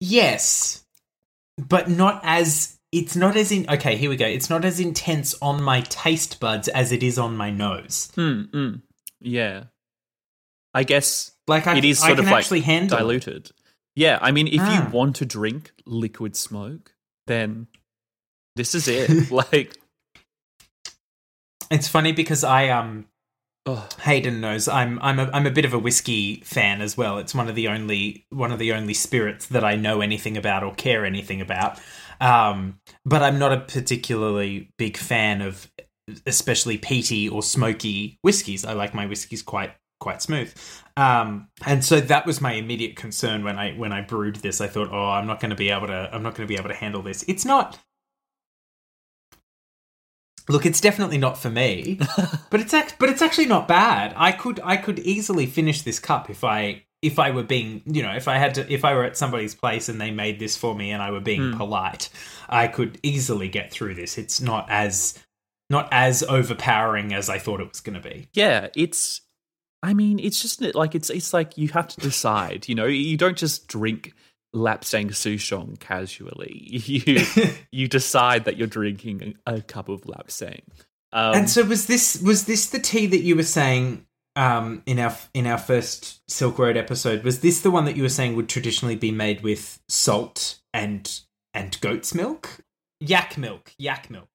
yes, 0.00 0.84
but 1.58 1.88
not 1.90 2.20
as 2.22 2.78
it's 2.92 3.16
not 3.16 3.36
as 3.36 3.50
in 3.50 3.68
okay. 3.68 3.96
Here 3.96 4.08
we 4.10 4.16
go. 4.16 4.26
It's 4.26 4.48
not 4.50 4.64
as 4.64 4.78
intense 4.80 5.34
on 5.42 5.62
my 5.62 5.80
taste 5.82 6.38
buds 6.40 6.68
as 6.68 6.92
it 6.92 7.02
is 7.02 7.18
on 7.18 7.36
my 7.36 7.50
nose. 7.50 8.10
Hmm. 8.14 8.42
mm. 8.52 8.82
Yeah. 9.20 9.64
I 10.74 10.82
guess 10.84 11.32
Like 11.46 11.66
I, 11.66 11.76
it 11.78 11.84
is 11.84 11.98
sort 11.98 12.12
can 12.16 12.18
of 12.20 12.24
like 12.26 12.34
actually 12.36 12.60
handle 12.60 12.96
it. 12.96 13.00
diluted. 13.00 13.50
Yeah, 13.96 14.18
I 14.20 14.32
mean, 14.32 14.48
if 14.48 14.60
Ah. 14.60 14.84
you 14.86 14.90
want 14.90 15.16
to 15.16 15.24
drink 15.24 15.72
liquid 15.86 16.34
smoke, 16.36 16.94
then 17.28 17.68
this 18.56 18.74
is 18.74 18.88
it. 18.88 19.30
like, 19.30 19.76
It's 21.70 21.88
funny 21.88 22.12
because 22.12 22.44
I 22.44 22.68
um 22.68 23.06
oh, 23.66 23.88
Hayden 24.02 24.40
knows 24.40 24.68
I'm 24.68 24.98
I'm 25.00 25.18
a, 25.18 25.30
I'm 25.32 25.46
a 25.46 25.50
bit 25.50 25.64
of 25.64 25.74
a 25.74 25.78
whiskey 25.78 26.36
fan 26.44 26.80
as 26.80 26.96
well. 26.96 27.18
It's 27.18 27.34
one 27.34 27.48
of 27.48 27.54
the 27.54 27.68
only 27.68 28.26
one 28.30 28.52
of 28.52 28.58
the 28.58 28.72
only 28.72 28.94
spirits 28.94 29.46
that 29.46 29.64
I 29.64 29.76
know 29.76 30.00
anything 30.00 30.36
about 30.36 30.62
or 30.62 30.74
care 30.74 31.04
anything 31.04 31.40
about. 31.40 31.80
Um, 32.20 32.78
but 33.04 33.22
I'm 33.22 33.38
not 33.38 33.52
a 33.52 33.60
particularly 33.60 34.70
big 34.78 34.96
fan 34.96 35.40
of 35.40 35.68
especially 36.26 36.78
peaty 36.78 37.28
or 37.28 37.42
smoky 37.42 38.18
whiskies. 38.22 38.64
I 38.64 38.74
like 38.74 38.94
my 38.94 39.06
whiskies 39.06 39.42
quite 39.42 39.74
quite 40.00 40.22
smooth. 40.22 40.54
Um, 40.96 41.48
and 41.66 41.84
so 41.84 42.00
that 42.00 42.26
was 42.26 42.40
my 42.40 42.52
immediate 42.52 42.96
concern 42.96 43.42
when 43.42 43.58
I 43.58 43.72
when 43.72 43.92
I 43.92 44.02
brewed 44.02 44.36
this. 44.36 44.60
I 44.60 44.66
thought, 44.68 44.90
oh, 44.92 45.10
I'm 45.10 45.26
not 45.26 45.40
going 45.40 45.50
to 45.50 45.56
be 45.56 45.70
able 45.70 45.88
to 45.88 46.10
I'm 46.12 46.22
not 46.22 46.34
going 46.34 46.46
to 46.46 46.52
be 46.52 46.58
able 46.58 46.68
to 46.68 46.74
handle 46.76 47.02
this. 47.02 47.24
It's 47.26 47.44
not. 47.44 47.78
Look, 50.48 50.66
it's 50.66 50.80
definitely 50.80 51.18
not 51.18 51.38
for 51.38 51.48
me, 51.50 51.98
but 52.50 52.60
it's 52.60 52.74
act- 52.74 52.96
but 52.98 53.08
it's 53.08 53.22
actually 53.22 53.46
not 53.46 53.66
bad. 53.66 54.12
I 54.16 54.32
could 54.32 54.60
I 54.62 54.76
could 54.76 54.98
easily 55.00 55.46
finish 55.46 55.82
this 55.82 55.98
cup 55.98 56.28
if 56.30 56.44
I 56.44 56.84
if 57.00 57.18
I 57.18 57.30
were 57.30 57.42
being 57.42 57.82
you 57.86 58.02
know 58.02 58.12
if 58.14 58.28
I 58.28 58.38
had 58.38 58.54
to 58.56 58.72
if 58.72 58.84
I 58.84 58.94
were 58.94 59.04
at 59.04 59.16
somebody's 59.16 59.54
place 59.54 59.88
and 59.88 60.00
they 60.00 60.10
made 60.10 60.38
this 60.38 60.56
for 60.56 60.74
me 60.74 60.90
and 60.90 61.02
I 61.02 61.10
were 61.10 61.20
being 61.20 61.52
Hmm. 61.52 61.56
polite, 61.56 62.08
I 62.48 62.66
could 62.68 62.98
easily 63.02 63.48
get 63.48 63.70
through 63.70 63.94
this. 63.94 64.18
It's 64.18 64.40
not 64.40 64.66
as 64.70 65.18
not 65.70 65.88
as 65.90 66.22
overpowering 66.22 67.14
as 67.14 67.28
I 67.30 67.38
thought 67.38 67.60
it 67.60 67.68
was 67.68 67.80
going 67.80 68.00
to 68.00 68.06
be. 68.06 68.28
yeah, 68.34 68.68
it's. 68.76 69.22
I 69.82 69.92
mean, 69.92 70.18
it's 70.18 70.40
just 70.40 70.62
like 70.74 70.94
it's 70.94 71.10
it's 71.10 71.32
like 71.34 71.58
you 71.58 71.68
have 71.68 71.88
to 71.88 72.00
decide. 72.00 72.68
You 72.68 72.74
know, 72.74 72.86
you 72.86 73.16
don't 73.18 73.36
just 73.36 73.66
drink 73.68 74.14
lapsang 74.54 75.10
souchong 75.10 75.78
casually. 75.80 76.68
You 76.86 77.24
you 77.72 77.88
decide 77.88 78.44
that 78.44 78.56
you're 78.56 78.66
drinking 78.68 79.34
a, 79.46 79.56
a 79.56 79.60
cup 79.62 79.88
of 79.88 80.02
lapsang. 80.02 80.60
Um, 81.12 81.34
and 81.34 81.50
so 81.50 81.64
was 81.64 81.86
this 81.86 82.20
was 82.22 82.44
this 82.46 82.66
the 82.70 82.78
tea 82.80 83.06
that 83.06 83.20
you 83.22 83.36
were 83.36 83.42
saying 83.42 84.06
um, 84.36 84.82
in 84.86 84.98
our 84.98 85.16
in 85.32 85.46
our 85.46 85.58
first 85.58 86.20
Silk 86.28 86.58
Road 86.58 86.76
episode? 86.76 87.22
Was 87.24 87.40
this 87.40 87.60
the 87.60 87.70
one 87.70 87.84
that 87.84 87.96
you 87.96 88.02
were 88.02 88.08
saying 88.08 88.34
would 88.36 88.48
traditionally 88.48 88.96
be 88.96 89.10
made 89.12 89.42
with 89.42 89.80
salt 89.88 90.60
and 90.72 91.20
and 91.52 91.80
goat's 91.80 92.14
milk, 92.14 92.60
yak 93.00 93.36
milk, 93.38 93.72
yak 93.78 94.10
milk? 94.10 94.28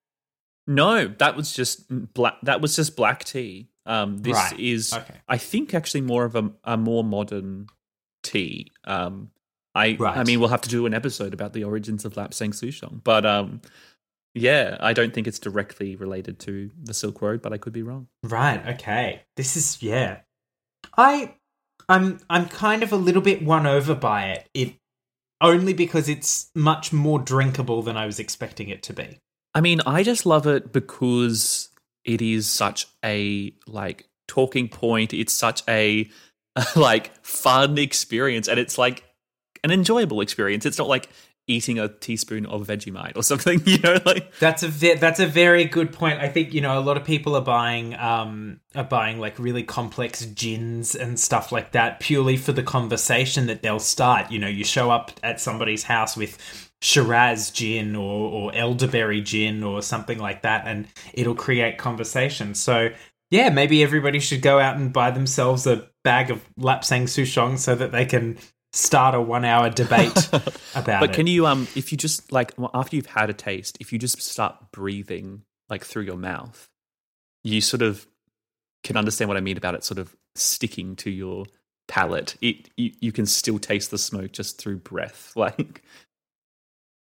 no, 0.68 1.08
that 1.08 1.36
was 1.36 1.52
just 1.52 1.86
black. 2.14 2.36
That 2.44 2.62
was 2.62 2.76
just 2.76 2.96
black 2.96 3.24
tea. 3.24 3.70
Um, 3.86 4.20
this 4.20 4.36
Right. 4.36 4.60
is, 4.60 4.94
Okay. 4.94 5.16
I 5.28 5.38
think, 5.40 5.74
actually 5.74 6.02
more 6.02 6.24
of 6.24 6.36
a, 6.36 6.52
a 6.64 6.78
more 6.78 7.04
modern 7.04 7.66
tea. 8.22 8.68
Um, 8.86 9.32
I, 9.76 9.98
I 10.00 10.24
mean, 10.24 10.40
we'll 10.40 10.50
have 10.50 10.62
to 10.62 10.70
do 10.70 10.86
an 10.86 10.94
episode 10.94 11.34
about 11.34 11.54
the 11.54 11.64
origins 11.64 12.04
of 12.04 12.14
lapsang 12.16 12.50
souchong, 12.50 13.04
but 13.04 13.26
um, 13.26 13.62
yeah, 14.34 14.78
I 14.80 14.94
don't 14.94 15.14
think 15.14 15.28
it's 15.28 15.40
directly 15.40 15.96
related 15.96 16.40
to 16.40 16.72
the 16.82 16.94
Silk 16.94 17.22
Road, 17.22 17.42
but 17.42 17.54
I 17.54 17.58
could 17.58 17.74
be 17.74 17.84
wrong. 17.84 18.08
Right. 18.24 18.66
Okay. 18.76 19.24
This 19.36 19.56
is 19.56 19.82
yeah. 19.82 20.20
I 20.98 21.36
I'm 21.88 22.20
I'm 22.30 22.48
kind 22.48 22.84
of 22.84 22.92
a 22.92 22.98
little 22.98 23.22
bit 23.22 23.44
won 23.44 23.66
over 23.66 23.96
by 23.96 24.26
it. 24.26 24.50
It 24.54 24.76
only 25.42 25.74
because 25.74 26.10
it's 26.10 26.52
much 26.54 26.94
more 26.94 27.20
drinkable 27.20 27.82
than 27.82 27.98
I 27.98 28.06
was 28.06 28.20
expecting 28.20 28.70
it 28.70 28.84
to 28.84 28.94
be. 28.94 29.20
I 29.56 29.62
mean, 29.62 29.82
I 29.86 30.04
just 30.04 30.26
love 30.26 30.46
it 30.48 30.72
because 30.72 31.70
it 32.06 32.22
is 32.22 32.48
such 32.48 32.88
a 33.04 33.54
like 33.68 34.08
talking 34.28 34.70
point. 34.70 35.14
It's 35.14 35.34
such 35.34 35.64
a 35.68 36.10
like 36.76 37.12
fun 37.26 37.78
experience, 37.78 38.48
and 38.48 38.60
it's 38.60 38.78
like 38.78 39.04
an 39.64 39.72
enjoyable 39.72 40.22
experience. 40.22 40.66
It's 40.66 40.78
not 40.78 40.88
like 40.88 41.10
eating 41.50 41.80
a 41.80 41.88
teaspoon 41.88 42.46
of 42.46 42.68
Vegemite 42.68 43.18
or 43.18 43.24
something, 43.24 43.62
you 43.66 43.80
know, 43.80 43.98
like 44.06 44.38
That's 44.40 44.64
a 44.64 44.68
ve- 44.68 44.94
that's 44.94 45.20
a 45.20 45.26
very 45.28 45.66
good 45.66 45.92
point. 45.92 46.20
I 46.20 46.30
think 46.30 46.54
you 46.54 46.62
know 46.62 46.78
a 46.78 46.82
lot 46.82 46.96
of 46.96 47.04
people 47.04 47.36
are 47.36 47.42
buying 47.42 47.96
um 47.96 48.60
are 48.76 48.84
buying 48.84 49.20
like 49.20 49.38
really 49.40 49.64
complex 49.64 50.26
gins 50.26 50.96
and 50.96 51.20
stuff 51.20 51.52
like 51.52 51.72
that 51.72 52.00
purely 52.00 52.38
for 52.38 52.52
the 52.52 52.64
conversation 52.64 53.48
that 53.48 53.62
they'll 53.62 53.80
start. 53.80 54.32
You 54.32 54.40
know, 54.40 54.48
you 54.48 54.64
show 54.64 54.92
up 54.92 55.12
at 55.24 55.42
somebody's 55.42 55.84
house 55.84 56.16
with 56.16 56.38
Shiraz 56.82 57.52
gin 57.52 57.96
or 57.96 58.30
or 58.32 58.56
elderberry 58.56 59.22
gin 59.22 59.64
or 59.64 59.82
something 59.82 60.20
like 60.20 60.44
that, 60.44 60.68
and 60.68 60.88
it'll 61.14 61.36
create 61.36 61.78
conversation. 61.78 62.54
So 62.54 62.90
yeah, 63.32 63.50
maybe 63.50 63.84
everybody 63.84 64.20
should 64.20 64.42
go 64.42 64.60
out 64.60 64.78
and 64.78 64.94
buy 64.94 65.12
themselves 65.12 65.68
a 65.68 65.90
bag 66.04 66.32
of 66.32 66.44
Lapsang 66.58 67.04
Souchong 67.04 67.58
so 67.58 67.76
that 67.76 67.92
they 67.92 68.06
can 68.06 68.38
start 68.72 69.16
a 69.16 69.22
one 69.22 69.46
hour 69.46 69.70
debate 69.70 70.30
about 70.76 70.78
it. 70.78 71.00
But 71.00 71.10
it. 71.12 71.14
can 71.14 71.28
you 71.28 71.48
um 71.48 71.68
if 71.76 71.92
you 71.92 71.98
just 71.98 72.32
like 72.32 72.54
after 72.74 72.96
you've 72.96 73.08
had 73.08 73.30
a 73.30 73.34
taste, 73.34 73.78
if 73.80 73.92
you 73.92 74.00
just 74.00 74.22
start 74.22 74.72
breathing 74.72 75.44
like 75.70 75.84
through 75.84 76.04
your 76.04 76.18
mouth, 76.18 76.68
you 77.44 77.62
sort 77.62 77.82
of 77.82 78.08
can 78.84 78.98
understand 78.98 79.28
what 79.28 79.38
I 79.38 79.42
mean 79.42 79.58
about 79.58 79.76
it 79.76 79.84
sort 79.84 80.00
of 80.00 80.16
sticking 80.36 80.96
to 80.98 81.10
your 81.10 81.46
palate. 81.88 82.36
It 82.42 82.70
you, 82.78 82.92
you 83.00 83.12
can 83.12 83.26
still 83.26 83.60
taste 83.60 83.92
the 83.92 83.98
smoke 83.98 84.32
just 84.32 84.58
through 84.58 84.78
breath. 84.78 85.34
Like 85.40 85.84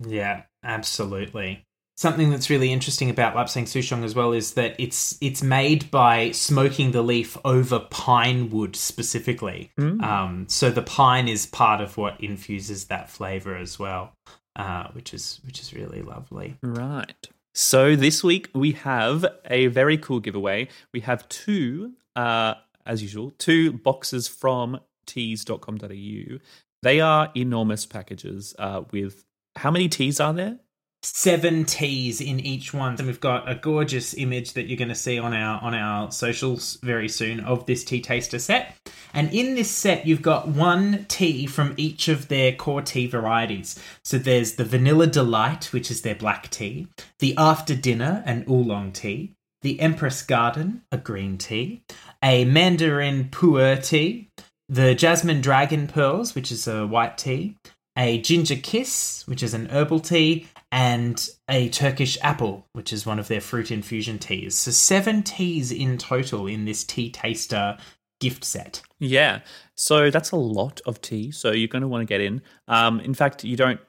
Yeah, 0.00 0.42
absolutely. 0.64 1.64
Something 2.02 2.30
that's 2.30 2.50
really 2.50 2.72
interesting 2.72 3.10
about 3.10 3.36
Lapsang 3.36 3.62
Souchong 3.62 4.02
as 4.02 4.12
well 4.12 4.32
is 4.32 4.54
that 4.54 4.74
it's 4.76 5.16
it's 5.20 5.40
made 5.40 5.88
by 5.92 6.32
smoking 6.32 6.90
the 6.90 7.00
leaf 7.00 7.38
over 7.44 7.78
pine 7.78 8.50
wood 8.50 8.74
specifically. 8.74 9.70
Mm. 9.78 10.02
Um, 10.02 10.46
so 10.48 10.72
the 10.72 10.82
pine 10.82 11.28
is 11.28 11.46
part 11.46 11.80
of 11.80 11.96
what 11.96 12.20
infuses 12.20 12.86
that 12.86 13.08
flavor 13.08 13.56
as 13.56 13.78
well, 13.78 14.14
uh, 14.56 14.88
which 14.94 15.14
is 15.14 15.38
which 15.46 15.60
is 15.60 15.72
really 15.74 16.02
lovely. 16.02 16.56
Right. 16.60 17.28
So 17.54 17.94
this 17.94 18.24
week 18.24 18.48
we 18.52 18.72
have 18.72 19.24
a 19.48 19.68
very 19.68 19.96
cool 19.96 20.18
giveaway. 20.18 20.70
We 20.92 21.02
have 21.02 21.28
two, 21.28 21.92
uh, 22.16 22.54
as 22.84 23.00
usual, 23.00 23.32
two 23.38 23.74
boxes 23.74 24.26
from 24.26 24.80
teas.com.au. 25.06 26.38
They 26.82 27.00
are 27.00 27.30
enormous 27.36 27.86
packages 27.86 28.56
uh, 28.58 28.82
with 28.90 29.24
how 29.54 29.70
many 29.70 29.88
teas 29.88 30.18
are 30.18 30.32
there? 30.32 30.58
Seven 31.02 31.64
teas 31.64 32.20
in 32.20 32.40
each 32.40 32.72
one. 32.72 32.96
And 32.98 33.06
we've 33.06 33.20
got 33.20 33.48
a 33.50 33.54
gorgeous 33.54 34.14
image 34.14 34.52
that 34.54 34.66
you're 34.66 34.78
going 34.78 34.88
to 34.88 34.94
see 34.94 35.18
on 35.18 35.34
our 35.34 35.62
on 35.62 35.74
our 35.74 36.10
socials 36.10 36.78
very 36.82 37.08
soon 37.08 37.40
of 37.40 37.66
this 37.66 37.84
tea 37.84 38.00
taster 38.00 38.38
set. 38.38 38.76
And 39.14 39.32
in 39.32 39.54
this 39.54 39.70
set, 39.70 40.06
you've 40.06 40.22
got 40.22 40.48
one 40.48 41.04
tea 41.08 41.46
from 41.46 41.74
each 41.76 42.08
of 42.08 42.28
their 42.28 42.52
core 42.52 42.82
tea 42.82 43.06
varieties. 43.06 43.78
So 44.04 44.18
there's 44.18 44.54
the 44.54 44.64
Vanilla 44.64 45.06
Delight, 45.06 45.72
which 45.72 45.90
is 45.90 46.02
their 46.02 46.14
black 46.14 46.48
tea, 46.50 46.88
the 47.18 47.34
After 47.36 47.74
Dinner, 47.74 48.22
an 48.24 48.44
oolong 48.48 48.92
tea, 48.92 49.34
the 49.60 49.80
Empress 49.80 50.22
Garden, 50.22 50.82
a 50.90 50.96
green 50.96 51.36
tea, 51.36 51.82
a 52.22 52.44
Mandarin 52.44 53.28
Pu'er 53.30 53.76
tea, 53.84 54.30
the 54.68 54.94
Jasmine 54.94 55.42
Dragon 55.42 55.86
Pearls, 55.86 56.34
which 56.34 56.50
is 56.50 56.66
a 56.66 56.86
white 56.86 57.18
tea, 57.18 57.56
a 57.96 58.18
Ginger 58.22 58.56
Kiss, 58.56 59.26
which 59.26 59.42
is 59.42 59.52
an 59.52 59.66
herbal 59.66 60.00
tea, 60.00 60.48
and 60.72 61.28
a 61.50 61.68
Turkish 61.68 62.16
Apple, 62.22 62.66
which 62.72 62.94
is 62.94 63.04
one 63.04 63.18
of 63.18 63.28
their 63.28 63.42
fruit 63.42 63.70
infusion 63.70 64.18
teas. 64.18 64.56
So 64.56 64.70
seven 64.70 65.22
teas 65.22 65.70
in 65.70 65.98
total 65.98 66.46
in 66.46 66.64
this 66.64 66.82
tea 66.82 67.10
taster 67.10 67.76
gift 68.20 68.42
set. 68.42 68.82
Yeah. 68.98 69.40
So 69.76 70.10
that's 70.10 70.30
a 70.30 70.36
lot 70.36 70.80
of 70.86 71.02
tea. 71.02 71.30
So 71.30 71.50
you're 71.50 71.68
going 71.68 71.82
to 71.82 71.88
want 71.88 72.00
to 72.00 72.06
get 72.06 72.22
in. 72.22 72.40
Um, 72.68 73.00
in 73.00 73.12
fact, 73.12 73.44
you 73.44 73.54
don't 73.54 73.80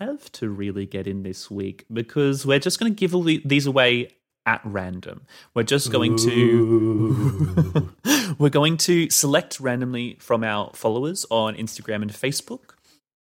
have 0.00 0.32
to 0.32 0.48
really 0.48 0.86
get 0.86 1.06
in 1.06 1.22
this 1.22 1.50
week 1.50 1.84
because 1.92 2.46
we're 2.46 2.58
just 2.58 2.80
going 2.80 2.92
to 2.92 2.98
give 2.98 3.14
all 3.14 3.22
these 3.22 3.66
away 3.66 4.08
at 4.46 4.62
random. 4.64 5.26
We're 5.54 5.64
just 5.64 5.92
going 5.92 6.16
to 6.18 7.92
we're 8.38 8.48
going 8.48 8.78
to 8.78 9.10
select 9.10 9.60
randomly 9.60 10.16
from 10.18 10.44
our 10.44 10.70
followers 10.74 11.26
on 11.30 11.56
Instagram 11.56 12.02
and 12.02 12.10
Facebook. 12.10 12.70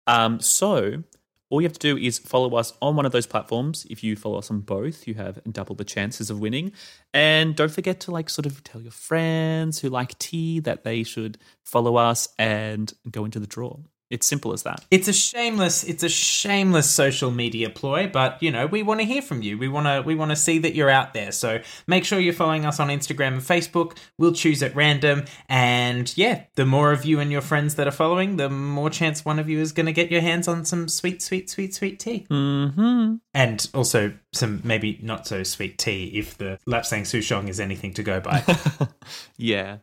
Um, 0.07 0.39
so 0.39 1.03
all 1.52 1.62
you 1.62 1.66
have 1.68 1.78
to 1.78 1.80
do 1.80 1.97
is 1.97 2.18
follow 2.18 2.56
us 2.56 2.74
on 2.82 2.95
one 2.95 3.06
of 3.06 3.12
those 3.12 3.28
platforms. 3.28 3.86
If 3.89 4.04
you 4.04 4.16
follow 4.16 4.38
us 4.38 4.49
on 4.49 4.62
both, 4.62 5.06
you 5.06 5.16
have 5.16 5.39
double 5.52 5.76
the 5.76 5.84
chances 5.84 6.30
of 6.30 6.39
winning. 6.39 6.72
And 7.14 7.56
don't 7.58 7.72
forget 7.72 7.99
to 8.02 8.12
like 8.12 8.30
sort 8.30 8.45
of 8.45 8.64
tell 8.64 8.82
your 8.82 8.91
friends 8.91 9.80
who 9.80 9.89
like 9.89 10.18
tea 10.18 10.62
that 10.62 10.86
they 10.86 11.04
should 11.04 11.38
follow 11.64 11.97
us 11.97 12.30
and 12.39 12.91
go 13.12 13.26
into 13.26 13.39
the 13.39 13.47
draw. 13.47 13.78
It's 14.12 14.28
simple 14.28 14.51
as 14.51 14.64
that. 14.64 14.86
It's 14.91 15.07
a 15.07 15.14
shameless 15.14 15.86
it's 15.86 16.03
a 16.03 16.09
shameless 16.09 16.91
social 16.91 17.32
media 17.32 17.70
ploy, 17.70 18.07
but 18.12 18.43
you 18.43 18.51
know, 18.51 18.68
we 18.68 18.84
want 18.84 18.99
to 18.99 19.05
hear 19.05 19.22
from 19.22 19.41
you. 19.41 19.57
We 19.57 19.70
want 19.70 19.88
to 19.88 20.03
we 20.05 20.16
want 20.16 20.32
to 20.32 20.36
see 20.36 20.59
that 20.59 20.76
you're 20.76 20.89
out 20.89 21.14
there. 21.14 21.32
So 21.32 21.62
make 21.88 22.03
sure 22.03 22.20
you're 22.20 22.34
following 22.34 22.66
us 22.66 22.80
on 22.80 22.89
Instagram 22.89 23.34
and 23.34 23.41
Facebook. 23.41 23.97
We'll 24.18 24.34
choose 24.34 24.62
at 24.62 24.76
random 24.76 25.24
and 25.47 26.16
yeah, 26.18 26.43
the 26.55 26.66
more 26.66 26.91
of 26.91 27.05
you 27.05 27.22
and 27.22 27.32
your 27.32 27.41
friends 27.41 27.76
that 27.76 27.88
are 27.88 27.91
following, 27.91 28.36
the 28.36 28.49
more 28.49 28.89
chance 28.89 29.24
one 29.24 29.39
of 29.39 29.49
you 29.49 29.59
is 29.59 29.72
going 29.72 29.86
to 29.86 29.93
get 29.93 30.12
your 30.12 30.22
hands 30.22 30.47
on 30.49 30.66
some 30.66 30.89
sweet 30.89 31.22
sweet 31.22 31.49
sweet 31.49 31.74
sweet 31.74 31.99
tea. 31.99 32.28
Mm-hmm. 32.30 33.16
And 33.34 33.70
also 33.74 34.14
some 34.34 34.62
maybe 34.66 34.99
not 35.01 35.26
so 35.26 35.43
sweet 35.43 35.78
tea 35.78 36.12
if 36.16 36.38
the 36.38 36.59
Lapsang 36.68 37.01
Souchong 37.01 37.47
is 37.47 37.62
anything 37.62 37.93
to 37.93 38.03
go 38.03 38.20
by. 38.20 38.43
yeah. 39.38 39.78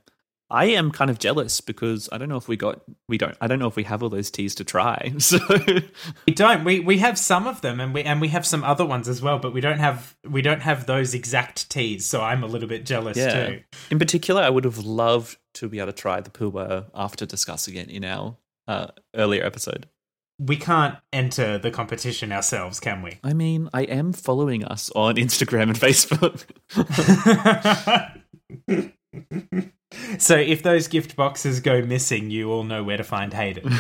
I 0.51 0.66
am 0.66 0.90
kind 0.90 1.11
of 1.11 1.18
jealous 1.18 1.61
because 1.61 2.09
I 2.11 2.16
don't 2.16 2.28
know 2.28 2.36
if 2.36 2.49
we 2.49 2.57
got 2.57 2.80
we 3.07 3.18
don't 3.18 3.36
I 3.40 3.46
don't 3.46 3.59
know 3.59 3.66
if 3.66 3.76
we 3.76 3.84
have 3.84 4.03
all 4.03 4.09
those 4.09 4.30
teas 4.30 4.55
to 4.57 4.64
try. 4.64 5.12
So 5.28 5.38
we 6.26 6.32
don't. 6.32 6.64
We 6.64 6.80
we 6.80 6.99
have 6.99 7.18
some 7.18 7.46
of 7.46 7.61
them 7.61 7.80
and 7.80 7.92
we 7.92 8.03
and 8.03 8.20
we 8.20 8.28
have 8.28 8.46
some 8.46 8.64
other 8.64 8.86
ones 8.86 9.09
as 9.09 9.20
well, 9.20 9.38
but 9.38 9.53
we 9.53 9.61
don't 9.61 9.78
have 9.78 10.16
we 10.26 10.40
don't 10.40 10.62
have 10.62 10.86
those 10.86 11.12
exact 11.12 11.68
teas. 11.68 12.07
So 12.07 12.22
I'm 12.22 12.42
a 12.42 12.46
little 12.46 12.68
bit 12.68 12.86
jealous 12.86 13.18
yeah. 13.18 13.46
too. 13.46 13.62
In 13.90 13.99
particular, 13.99 14.40
I 14.40 14.49
would 14.49 14.64
have 14.64 14.78
loved 14.78 15.36
to 15.55 15.68
be 15.68 15.80
able 15.80 15.92
to 15.92 15.92
try 15.92 16.20
the 16.20 16.30
Pu'er 16.30 16.86
after 16.94 17.26
discussing 17.26 17.74
it 17.74 17.90
in 17.90 18.05
our 18.05 18.36
uh, 18.66 18.86
earlier 19.14 19.44
episode. 19.44 19.86
We 20.38 20.57
can't 20.57 20.96
enter 21.12 21.59
the 21.59 21.70
competition 21.70 22.32
ourselves, 22.32 22.80
can 22.80 23.03
we? 23.03 23.18
I 23.24 23.34
mean, 23.34 23.68
I 23.74 23.82
am 23.82 24.12
following 24.12 24.64
us 24.64 24.90
on 24.94 25.16
Instagram 25.16 25.64
and 25.64 25.78
Facebook. 25.78 26.44
so 30.18 30.36
if 30.36 30.62
those 30.62 30.89
gift 30.89 31.16
boxes 31.16 31.61
go 31.61 31.82
missing, 31.82 32.30
you 32.30 32.51
all 32.51 32.64
know 32.64 32.84
where 32.84 32.97
to 32.97 33.05
find 33.05 33.32
Hayden. 33.32 33.72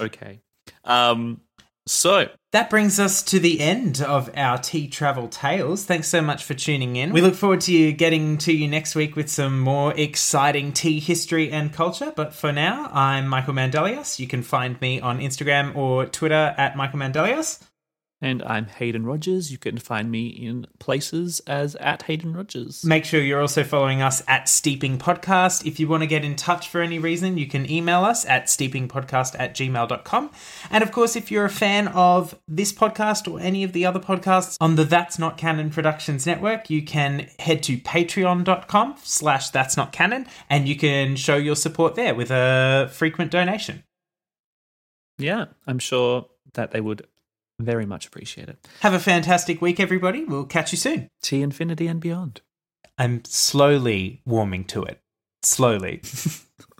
okay. 0.00 0.40
Um 0.84 1.40
so 1.86 2.28
that 2.52 2.70
brings 2.70 2.98
us 2.98 3.22
to 3.24 3.38
the 3.38 3.60
end 3.60 4.00
of 4.00 4.30
our 4.36 4.56
tea 4.56 4.88
travel 4.88 5.28
tales. 5.28 5.84
Thanks 5.84 6.08
so 6.08 6.22
much 6.22 6.42
for 6.42 6.54
tuning 6.54 6.96
in. 6.96 7.12
We 7.12 7.20
look 7.20 7.34
forward 7.34 7.60
to 7.62 7.72
you 7.72 7.92
getting 7.92 8.38
to 8.38 8.54
you 8.54 8.68
next 8.68 8.94
week 8.94 9.16
with 9.16 9.28
some 9.28 9.60
more 9.60 9.92
exciting 9.94 10.72
tea 10.72 10.98
history 10.98 11.50
and 11.50 11.74
culture. 11.74 12.10
But 12.16 12.32
for 12.32 12.52
now, 12.52 12.88
I'm 12.90 13.28
Michael 13.28 13.52
Mandelius. 13.52 14.18
You 14.18 14.26
can 14.26 14.42
find 14.42 14.80
me 14.80 14.98
on 15.00 15.18
Instagram 15.18 15.76
or 15.76 16.06
Twitter 16.06 16.54
at 16.56 16.74
Michael 16.74 17.00
Mandelias. 17.00 17.62
And 18.24 18.42
I'm 18.44 18.68
Hayden 18.68 19.04
Rogers. 19.04 19.52
You 19.52 19.58
can 19.58 19.76
find 19.76 20.10
me 20.10 20.28
in 20.28 20.66
places 20.78 21.40
as 21.40 21.76
at 21.76 22.04
Hayden 22.04 22.32
Rogers. 22.32 22.82
Make 22.82 23.04
sure 23.04 23.20
you're 23.20 23.42
also 23.42 23.62
following 23.64 24.00
us 24.00 24.22
at 24.26 24.48
Steeping 24.48 24.96
Podcast. 24.96 25.66
If 25.66 25.78
you 25.78 25.88
want 25.88 26.04
to 26.04 26.06
get 26.06 26.24
in 26.24 26.34
touch 26.34 26.68
for 26.68 26.80
any 26.80 26.98
reason, 26.98 27.36
you 27.36 27.46
can 27.46 27.70
email 27.70 28.02
us 28.02 28.24
at 28.24 28.46
steepingpodcast 28.46 29.36
at 29.38 29.54
gmail.com. 29.54 30.30
And 30.70 30.82
of 30.82 30.90
course, 30.90 31.16
if 31.16 31.30
you're 31.30 31.44
a 31.44 31.50
fan 31.50 31.88
of 31.88 32.34
this 32.48 32.72
podcast 32.72 33.30
or 33.30 33.40
any 33.40 33.62
of 33.62 33.74
the 33.74 33.84
other 33.84 34.00
podcasts 34.00 34.56
on 34.58 34.76
the 34.76 34.84
That's 34.84 35.18
Not 35.18 35.36
Canon 35.36 35.68
Productions 35.68 36.24
Network, 36.24 36.70
you 36.70 36.82
can 36.82 37.28
head 37.38 37.62
to 37.64 37.76
patreon.com 37.76 38.94
slash 39.02 39.50
that's 39.50 39.76
not 39.76 39.92
canon 39.92 40.26
and 40.48 40.66
you 40.66 40.76
can 40.76 41.16
show 41.16 41.36
your 41.36 41.56
support 41.56 41.94
there 41.94 42.14
with 42.14 42.30
a 42.30 42.88
frequent 42.90 43.30
donation. 43.30 43.84
Yeah, 45.18 45.44
I'm 45.66 45.78
sure 45.78 46.24
that 46.54 46.70
they 46.70 46.80
would 46.80 47.06
very 47.58 47.86
much 47.86 48.06
appreciate 48.06 48.48
it. 48.48 48.58
Have 48.80 48.94
a 48.94 48.98
fantastic 48.98 49.60
week, 49.60 49.78
everybody. 49.80 50.24
We'll 50.24 50.44
catch 50.44 50.72
you 50.72 50.78
soon. 50.78 51.08
T 51.22 51.42
infinity 51.42 51.86
and 51.86 52.00
beyond. 52.00 52.40
I'm 52.98 53.24
slowly 53.24 54.20
warming 54.24 54.64
to 54.66 54.84
it. 54.84 55.00
Slowly. 55.42 56.00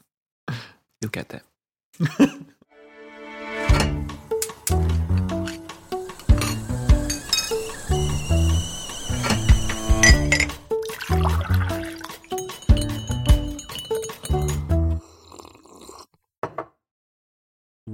You'll 1.00 1.10
get 1.10 1.28
there. 1.28 1.42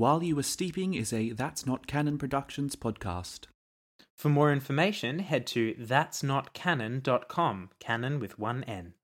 While 0.01 0.23
You 0.23 0.37
Were 0.37 0.43
Steeping 0.43 0.95
is 0.95 1.13
a 1.13 1.33
That's 1.33 1.67
Not 1.67 1.87
Canon 1.87 2.17
Productions 2.17 2.75
podcast. 2.75 3.41
For 4.17 4.31
more 4.31 4.51
information, 4.51 5.19
head 5.19 5.47
to 5.49 5.75
that'snotcanon.com, 5.75 7.71
canon 7.81 8.19
with 8.19 8.39
one 8.39 8.65
N. 8.65 8.95